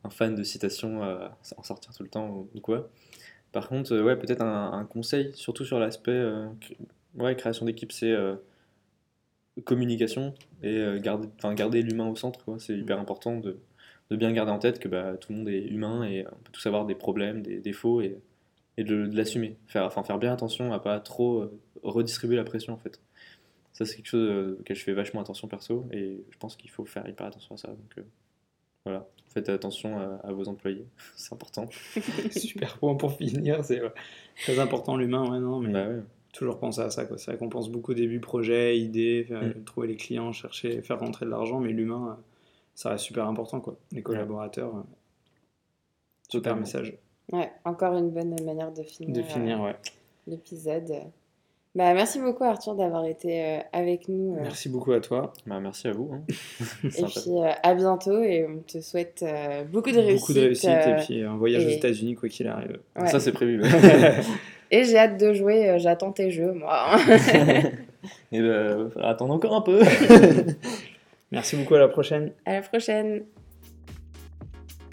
un 0.04 0.10
fan 0.10 0.36
de 0.36 0.44
citations 0.44 1.04
euh, 1.04 1.28
en 1.58 1.64
sortir 1.64 1.94
tout 1.94 2.04
le 2.04 2.10
temps 2.10 2.48
ou, 2.56 2.60
quoi. 2.62 2.90
Par 3.52 3.68
contre, 3.70 3.98
ouais, 4.00 4.16
peut-être 4.16 4.42
un, 4.42 4.74
un 4.74 4.86
conseil, 4.86 5.32
surtout 5.36 5.66
sur 5.66 5.80
l'aspect 5.80 6.12
euh, 6.12 6.48
ouais, 7.16 7.36
création 7.36 7.66
d'équipe, 7.66 7.92
c'est 7.92 8.14
communication 9.64 10.36
et 10.62 10.86
garder, 11.02 11.28
enfin, 11.38 11.54
garder 11.56 11.82
l'humain 11.82 12.08
au 12.08 12.16
centre. 12.16 12.44
quoi. 12.46 12.58
C'est 12.60 12.78
hyper 12.78 13.00
important 13.00 13.38
de, 13.38 13.60
de 14.12 14.16
bien 14.16 14.32
garder 14.32 14.52
en 14.52 14.60
tête 14.60 14.78
que 14.80 14.88
bah, 14.88 15.18
tout 15.18 15.32
le 15.32 15.40
monde 15.40 15.50
est 15.50 15.66
humain 15.66 16.04
et 16.04 16.26
on 16.28 16.36
peut 16.44 16.52
tous 16.52 16.66
avoir 16.68 16.86
des 16.86 16.94
problèmes, 16.96 17.42
des 17.42 17.60
défauts 17.60 18.02
et, 18.02 18.20
et 18.78 18.84
de, 18.84 19.08
de 19.08 19.16
l'assumer. 19.18 19.58
Faire, 19.68 19.86
enfin, 19.86 20.04
faire 20.04 20.18
bien 20.20 20.32
attention 20.34 20.72
à 20.74 20.80
pas 20.80 21.00
trop 21.00 21.42
euh, 21.42 21.60
redistribuer 21.84 22.36
la 22.36 22.44
pression 22.44 22.74
en 22.74 22.78
fait. 22.78 23.00
Ça, 23.74 23.86
c'est 23.86 23.98
quelque 23.98 24.08
chose 24.08 24.28
euh, 24.30 24.58
auquel 24.60 24.76
je 24.76 24.84
fais 24.84 24.94
vachement 24.94 25.22
attention 25.22 25.48
perso 25.48 25.86
et 25.92 26.24
je 26.32 26.38
pense 26.38 26.56
qu'il 26.56 26.70
faut 26.72 26.86
faire 26.86 27.08
hyper 27.08 27.28
attention 27.28 27.56
à 27.56 27.58
ça. 27.58 27.68
Donc 27.68 27.98
euh, 27.98 28.04
voilà, 28.86 29.06
faites 29.30 29.50
attention 29.50 30.00
à, 30.00 30.16
à 30.28 30.32
vos 30.32 30.48
employés, 30.48 30.86
c'est 31.16 31.34
important. 31.34 31.68
Super 32.32 32.78
point 32.80 32.96
pour 32.96 33.14
finir, 33.18 33.64
c'est 33.64 33.82
ouais, 33.82 33.92
très 34.44 34.58
important 34.60 34.96
l'humain, 34.98 35.30
ouais, 35.30 35.40
non, 35.40 35.60
mais 35.60 35.72
Bah 35.74 35.88
ouais. 35.88 36.02
toujours 36.34 36.58
penser 36.60 36.82
à 36.82 36.90
ça, 36.90 37.06
quoi. 37.06 37.18
C'est 37.18 37.32
vrai 37.32 37.38
qu'on 37.38 37.50
pense 37.50 37.70
beaucoup 37.70 37.92
au 37.92 37.96
début 37.96 38.20
projet, 38.20 38.78
idée, 38.80 39.26
faire- 39.28 39.44
Mm. 39.44 39.64
trouver 39.66 39.88
les 39.88 39.96
clients, 39.98 40.32
chercher, 40.32 40.82
faire 40.82 41.00
rentrer 41.00 41.26
de 41.26 41.32
l'argent, 41.32 41.60
mais 41.60 41.72
l'humain, 41.74 42.18
ça 42.76 42.90
reste 42.92 43.04
super 43.06 43.28
important, 43.28 43.60
quoi. 43.60 43.78
Les 43.92 44.02
collaborateurs, 44.02 44.72
super 46.30 46.30
Totalement. 46.30 46.60
message 46.62 46.94
Ouais, 47.32 47.52
encore 47.66 47.98
une 47.98 48.10
bonne 48.10 48.36
manière 48.44 48.72
de 48.72 48.84
finir, 48.84 49.14
de 49.16 49.22
finir, 49.22 49.62
euh, 49.62 49.66
ouais. 49.66 49.76
l'épisode. 50.28 50.92
Bah, 51.76 51.94
merci 51.94 52.20
beaucoup 52.20 52.44
Arthur 52.44 52.74
d'avoir 52.74 53.06
été 53.06 53.44
euh, 53.46 53.60
avec 53.72 54.08
nous. 54.08 54.34
euh, 54.36 54.40
Merci 54.42 54.68
beaucoup 54.70 54.94
à 54.94 55.00
toi. 55.00 55.32
Bah, 55.46 55.60
merci 55.60 55.88
à 55.88 55.92
vous. 55.92 56.10
hein. 56.14 56.22
et 56.86 56.90
Sympa. 56.90 57.12
puis 57.20 57.32
euh, 57.38 57.52
à 57.62 57.76
bientôt 57.76 58.24
et 58.24 58.48
on 58.50 58.60
te 58.62 58.80
souhaite 58.82 59.24
euh, 59.24 59.64
beaucoup 59.66 59.92
de 59.92 60.00
réussite. 60.00 60.22
Beaucoup 60.22 60.34
de 60.34 60.40
réussite 60.46 60.70
euh, 60.70 60.98
et 60.98 61.04
puis 61.04 61.22
un 61.22 61.36
voyage 61.38 61.66
aux 61.66 61.70
États-Unis, 61.70 62.16
quoi 62.16 62.30
qu'il 62.30 62.48
arrive. 62.48 62.80
ouais. 63.00 63.08
Ça, 63.08 63.20
c'est 63.20 63.32
prévu. 63.34 63.62
Et 64.72 64.84
j'ai 64.84 64.98
hâte 64.98 65.18
de 65.18 65.32
jouer, 65.34 65.76
j'attends 65.80 66.12
tes 66.12 66.30
jeux 66.30 66.52
moi. 66.52 66.98
et 68.34 68.42
bah, 68.42 68.90
faudra 68.92 69.10
attendre 69.12 69.34
encore 69.34 69.56
un 69.56 69.62
peu. 69.62 69.82
Merci 71.32 71.56
beaucoup, 71.56 71.76
à 71.76 71.80
la 71.80 71.88
prochaine. 71.88 72.32
à 72.46 72.54
la 72.56 72.62
prochaine. 72.62 73.24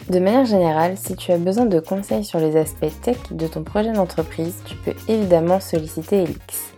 De 0.09 0.19
manière 0.19 0.45
générale, 0.45 0.97
si 0.97 1.15
tu 1.15 1.31
as 1.31 1.39
besoin 1.39 1.65
de 1.65 1.79
conseils 1.79 2.23
sur 2.23 2.37
les 2.39 2.57
aspects 2.57 3.01
tech 3.01 3.17
de 3.31 3.47
ton 3.47 3.63
projet 3.63 3.91
d'entreprise, 3.91 4.61
tu 4.65 4.75
peux 4.75 4.93
évidemment 5.07 5.59
solliciter 5.59 6.21
Elix. 6.21 6.75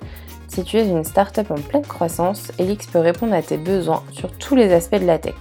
Si 0.47 0.63
tu 0.63 0.77
es 0.77 0.87
une 0.87 1.03
startup 1.03 1.51
en 1.51 1.55
pleine 1.55 1.85
croissance, 1.85 2.53
Elix 2.57 2.87
peut 2.87 2.99
répondre 2.99 3.33
à 3.33 3.41
tes 3.41 3.57
besoins 3.57 4.01
sur 4.13 4.31
tous 4.31 4.55
les 4.55 4.71
aspects 4.71 4.95
de 4.95 5.05
la 5.05 5.19
tech. 5.19 5.35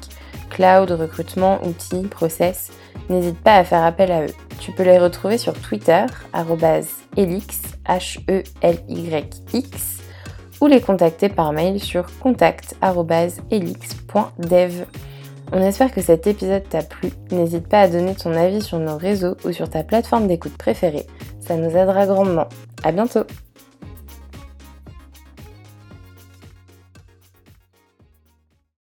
Cloud, 0.51 0.91
recrutement, 0.91 1.65
outils, 1.65 2.09
process, 2.09 2.73
n'hésite 3.09 3.39
pas 3.39 3.55
à 3.55 3.63
faire 3.63 3.85
appel 3.85 4.11
à 4.11 4.25
eux. 4.25 4.35
Tu 4.59 4.73
peux 4.73 4.83
les 4.83 4.99
retrouver 4.99 5.39
sur 5.39 5.53
Twitter, 5.53 6.07
Elix, 7.17 7.63
H-E-L-Y-X, 7.87 9.99
ou 10.61 10.67
les 10.67 10.81
contacter 10.81 11.29
par 11.29 11.53
mail 11.53 11.79
sur 11.79 12.07
contact.elix.dev. 12.19 14.87
On 15.53 15.63
espère 15.63 15.93
que 15.93 16.01
cet 16.01 16.27
épisode 16.27 16.69
t'a 16.69 16.83
plu. 16.83 17.11
N'hésite 17.31 17.69
pas 17.69 17.83
à 17.83 17.89
donner 17.89 18.15
ton 18.15 18.33
avis 18.33 18.63
sur 18.63 18.79
nos 18.79 18.97
réseaux 18.97 19.37
ou 19.45 19.53
sur 19.53 19.71
ta 19.71 19.85
plateforme 19.85 20.27
d'écoute 20.27 20.57
préférée. 20.57 21.07
Ça 21.41 21.57
nous 21.57 21.71
aidera 21.77 22.07
grandement. 22.07 22.49
À 22.83 22.93
bientôt! 22.93 23.25